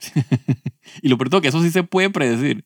y 1.02 1.08
lo 1.08 1.18
peor 1.18 1.42
que 1.42 1.48
eso 1.48 1.62
sí 1.62 1.70
se 1.70 1.82
puede 1.82 2.08
predecir. 2.08 2.64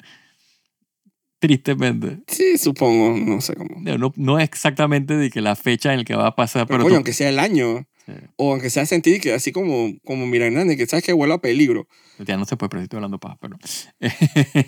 Tristemente. 1.41 2.21
Sí, 2.27 2.57
supongo, 2.57 3.17
no 3.19 3.41
sé 3.41 3.55
cómo. 3.55 3.77
No, 3.81 3.99
no, 3.99 4.13
no 4.17 4.39
es 4.39 4.45
exactamente 4.45 5.17
de 5.17 5.31
que 5.31 5.41
la 5.43 5.57
fecha 5.57 5.93
en 5.93 5.99
la 5.99 6.05
que 6.05 6.15
va 6.15 6.29
a 6.29 6.37
pasar, 6.37 6.67
Pero, 6.67 6.79
pero, 6.79 6.83
coño, 6.85 6.91
tú- 6.93 6.97
aunque 6.97 7.13
sea 7.13 7.29
el 7.29 7.39
año, 7.39 7.87
Sí. 8.07 8.13
o 8.37 8.53
aunque 8.53 8.69
sea 8.71 8.85
sentir 8.87 9.21
que 9.21 9.33
así 9.33 9.51
como, 9.51 9.93
como 10.05 10.27
Mira 10.27 10.47
Hernández, 10.47 10.77
que 10.77 10.87
sabes 10.87 11.05
que 11.05 11.13
huele 11.15 11.35
a 11.35 11.39
peligro. 11.39 11.89
ya 12.19 12.37
no 12.37 12.45
se 12.45 12.57
puede 12.57 12.69
predecir, 12.69 12.85
estoy 12.87 12.97
hablando 12.99 13.19
paja, 13.19 13.39
pero... 13.41 13.57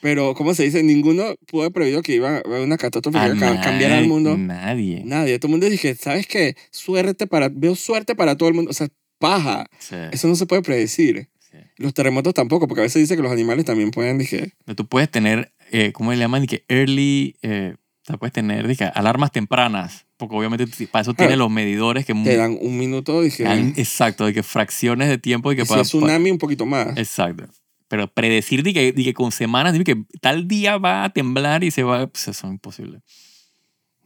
Pero, 0.00 0.34
¿cómo 0.34 0.52
se 0.52 0.64
dice? 0.64 0.82
Ninguno 0.82 1.34
pudo 1.46 1.62
haber 1.62 1.72
previsto 1.72 2.02
que 2.02 2.14
iba 2.14 2.28
a 2.36 2.38
haber 2.40 2.60
una 2.60 2.76
catástrofe 2.76 3.18
que 3.18 3.36
iba 3.36 3.48
a 3.48 3.54
ca- 3.56 3.60
cambiar 3.62 3.92
al 3.92 4.06
mundo. 4.06 4.36
Nadie. 4.36 5.00
Nadie. 5.02 5.38
Todo 5.38 5.48
el 5.48 5.52
mundo 5.52 5.70
dije, 5.70 5.94
¿sabes 5.94 6.26
qué? 6.26 6.56
Suerte 6.70 7.26
para, 7.26 7.48
veo 7.48 7.74
suerte 7.74 8.14
para 8.14 8.36
todo 8.36 8.50
el 8.50 8.54
mundo. 8.54 8.70
O 8.70 8.74
sea, 8.74 8.88
paja. 9.18 9.64
Sí, 9.78 9.96
Eso 10.12 10.28
no 10.28 10.36
se 10.36 10.44
puede 10.44 10.60
predecir. 10.60 11.28
sí. 11.40 11.56
Los 11.78 11.94
terremotos 11.94 12.34
tampoco, 12.34 12.68
porque 12.68 12.82
a 12.82 12.84
veces 12.84 13.00
dice 13.00 13.16
que 13.16 13.22
los 13.22 13.32
animales 13.32 13.64
también 13.64 13.90
pueden, 13.92 14.18
dije, 14.18 14.52
Pero 14.66 14.76
Tú 14.76 14.86
puedes 14.86 15.10
tener 15.10 15.54
eh, 15.72 15.92
¿cómo 15.92 16.12
le 16.12 16.18
llaman? 16.18 16.44
Que 16.46 16.64
early, 16.68 17.36
eh, 17.40 17.74
o 18.04 18.06
sea, 18.06 18.16
puedes 18.18 18.32
tener 18.34 18.68
dije, 18.68 18.84
alarmas 18.94 19.32
tempranas, 19.32 20.04
porque 20.18 20.36
obviamente 20.36 20.66
para 20.88 21.02
eso 21.02 21.14
tiene 21.14 21.30
Claro. 21.30 21.44
los 21.44 21.50
medidores 21.50 22.04
que... 22.04 22.12
Te 22.14 22.36
dan 22.36 22.58
un 22.60 22.76
minuto, 22.78 23.22
dije. 23.22 23.44
dan- 23.44 23.72
exacto, 23.76 24.26
de 24.26 24.34
que 24.34 24.42
fracciones 24.42 25.08
de 25.08 25.16
tiempo 25.18 25.50
y 25.52 25.56
que 25.56 25.62
y 25.62 25.64
si 25.64 25.68
para- 25.70 25.82
es 25.82 25.88
tsunami, 25.88 26.30
un 26.30 26.38
poquito 26.38 26.66
más. 26.66 26.96
exacto. 26.98 27.46
Pero 27.88 28.08
predecir 28.12 28.62
de 28.62 28.72
que, 28.74 28.92
de 28.92 29.04
que 29.04 29.14
con 29.14 29.30
semanas, 29.32 29.72
de 29.72 29.84
que 29.84 30.04
tal 30.20 30.48
día 30.48 30.78
va 30.78 31.04
a 31.04 31.10
temblar 31.10 31.64
y 31.64 31.70
se 31.70 31.82
va, 31.82 32.06
pues 32.06 32.28
eso 32.28 32.46
es 32.46 32.52
imposible. 32.52 33.00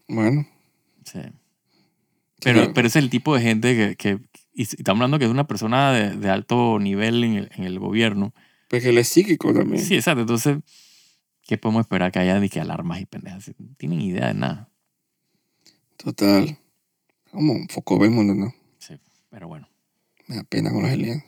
Bueno. 0.08 0.46
Sí. 1.04 1.20
Pero, 2.40 2.58
Claro. 2.60 2.72
pero 2.74 2.86
ese 2.88 2.98
es 2.98 3.04
el 3.04 3.10
tipo 3.10 3.34
de 3.34 3.42
gente 3.42 3.76
que, 3.76 3.96
que 3.96 4.18
y 4.54 4.62
estamos 4.62 4.98
hablando 4.98 5.18
que 5.18 5.24
es 5.24 5.30
una 5.30 5.46
persona 5.46 5.92
de, 5.92 6.16
de 6.16 6.30
alto 6.30 6.78
nivel 6.80 7.22
en 7.24 7.34
el, 7.34 7.50
en 7.56 7.64
el 7.64 7.78
gobierno. 7.78 8.34
Pues 8.68 8.82
que 8.82 8.88
él 8.90 8.98
es 8.98 9.08
psíquico 9.08 9.52
también. 9.54 9.82
Sí, 9.82 9.94
exacto. 9.94 10.20
Entonces, 10.22 10.58
¿qué 11.48 11.56
podemos 11.58 11.80
esperar 11.80 12.12
que 12.12 12.18
haya 12.20 12.38
de 12.38 12.48
que 12.48 12.60
alarmas 12.60 13.00
y 13.00 13.06
pendejas? 13.06 13.50
No 13.58 13.74
tienen 13.78 14.00
idea 14.02 14.28
de 14.28 14.34
nada. 14.34 14.68
Total. 15.96 16.58
Como 17.32 17.54
un 17.54 17.68
foco 17.68 18.04
el 18.04 18.10
mundo, 18.10 18.34
¿no? 18.34 18.54
Sí, 18.78 18.94
pero 19.30 19.48
bueno. 19.48 19.66
Me 20.26 20.36
da 20.36 20.44
pena 20.44 20.70
con 20.70 20.82
los 20.82 20.90
aliens. 20.92 21.24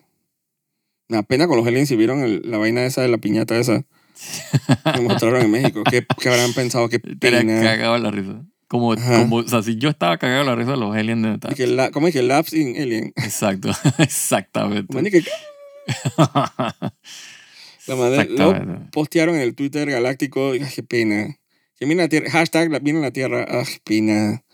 Me 1.08 1.16
da 1.16 1.22
pena 1.22 1.48
con 1.48 1.56
los 1.56 1.66
aliens 1.66 1.88
si 1.88 1.96
vieron 1.96 2.20
el- 2.20 2.42
la 2.44 2.58
vaina 2.58 2.84
esa 2.84 3.00
de 3.02 3.08
la 3.08 3.18
piñata 3.18 3.58
esa 3.58 3.82
que 4.94 5.00
mostraron 5.00 5.40
en 5.42 5.50
México. 5.50 5.82
¿Qué, 5.88 6.06
qué 6.20 6.28
habrán 6.28 6.52
pensado? 6.52 6.88
Qué 6.90 7.00
pena. 7.00 7.62
cagado 7.62 7.96
la 7.98 8.10
risa. 8.10 8.44
Como, 8.68 8.94
como, 8.94 9.36
o 9.36 9.48
sea, 9.48 9.62
si 9.64 9.76
yo 9.78 9.88
estaba 9.88 10.16
cagado 10.18 10.44
la 10.44 10.54
risa, 10.54 10.76
los 10.76 10.94
aliens. 10.94 11.40
Y 11.50 11.54
que 11.54 11.66
la- 11.66 11.90
¿Cómo 11.90 12.06
es 12.06 12.12
que 12.14 12.22
Labs 12.22 12.52
in 12.52 12.80
Alien? 12.80 13.12
Exacto, 13.16 13.70
exactamente. 13.98 14.96
La 17.90 17.96
madre, 17.96 18.24
lo 18.30 18.90
postearon 18.92 19.34
en 19.34 19.40
el 19.42 19.54
Twitter 19.54 19.90
galáctico. 19.90 20.54
y, 20.54 20.62
ay, 20.62 20.70
qué 20.74 20.82
pena. 20.82 21.36
Que 21.76 21.86
viene 21.86 22.02
la 22.02 22.08
Tierra. 22.08 22.30
Hashtag 22.30 22.82
viene 22.82 23.00
la 23.00 23.10
Tierra. 23.10 23.46
Ay, 23.48 23.64
qué 23.66 23.80
pena. 23.84 24.44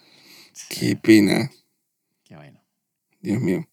Qué 0.71 0.97
pena. 0.97 1.51
Qué 2.25 2.35
vaina. 2.35 2.63
Dios 3.21 3.41
mío. 3.43 3.69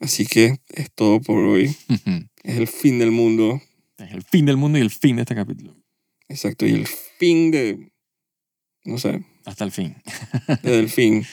Así 0.00 0.26
que 0.26 0.58
es 0.68 0.90
todo 0.92 1.20
por 1.20 1.38
hoy. 1.44 1.74
Es 2.44 2.58
el 2.58 2.68
fin 2.68 2.98
del 2.98 3.10
mundo. 3.10 3.62
Es 3.96 4.12
el 4.12 4.22
fin 4.22 4.44
del 4.44 4.58
mundo 4.58 4.76
y 4.78 4.82
el 4.82 4.90
fin 4.90 5.16
de 5.16 5.22
este 5.22 5.34
capítulo. 5.34 5.74
Exacto. 6.28 6.66
Y 6.66 6.72
el 6.72 6.86
fin 6.86 7.50
de. 7.50 7.90
No 8.84 8.98
sé. 8.98 9.24
Hasta 9.46 9.64
el 9.64 9.72
fin. 9.72 9.96
Desde 10.62 10.78
el 10.78 10.90
fin. 10.90 11.24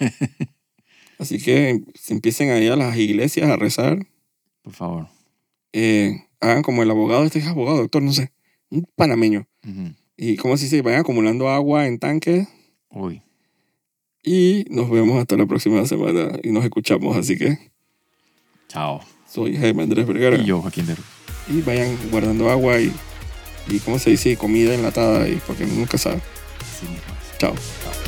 Así 1.18 1.38
que 1.40 1.80
se 1.94 2.12
empiecen 2.14 2.50
a 2.50 2.58
ir 2.58 2.72
a 2.72 2.76
las 2.76 2.96
iglesias 2.96 3.48
a 3.48 3.56
rezar. 3.56 4.04
Por 4.62 4.72
favor. 4.72 5.08
eh, 5.72 6.24
hagan 6.40 6.62
como 6.62 6.82
el 6.82 6.90
abogado. 6.90 7.24
Este 7.24 7.38
es 7.38 7.46
abogado, 7.46 7.78
doctor, 7.78 8.02
no 8.02 8.12
sé. 8.12 8.32
Un 8.70 8.86
panameño. 8.96 9.46
Ujú. 9.66 9.94
Y 10.16 10.36
como 10.36 10.56
si 10.56 10.68
se 10.68 10.82
vayan 10.82 11.00
acumulando 11.00 11.48
agua 11.48 11.86
en 11.86 11.98
tanques. 11.98 12.48
Uy. 12.90 13.22
Y 14.22 14.64
nos 14.68 14.90
vemos 14.90 15.18
hasta 15.20 15.36
la 15.36 15.46
próxima 15.46 15.84
semana. 15.86 16.38
Y 16.42 16.50
nos 16.50 16.64
escuchamos. 16.64 17.16
Así 17.16 17.38
que 17.38 17.70
Chao. 18.68 19.00
soy 19.26 19.56
Jaime 19.56 19.84
Andrés 19.84 20.06
Vergara. 20.06 20.36
Y 20.36 20.44
yo, 20.44 20.60
Joaquín 20.60 20.86
Deru. 20.86 21.02
Y 21.48 21.62
vayan 21.62 21.96
guardando 22.10 22.50
agua 22.50 22.80
y, 22.80 22.92
y 23.68 23.78
¿cómo 23.78 23.98
se 23.98 24.10
dice? 24.10 24.36
Comida 24.36 24.74
enlatada. 24.74 25.28
Y 25.28 25.36
porque 25.46 25.64
nunca 25.66 25.96
sabe. 25.98 26.16
Es. 26.16 27.38
Chao. 27.38 27.54
Chao. 27.54 28.07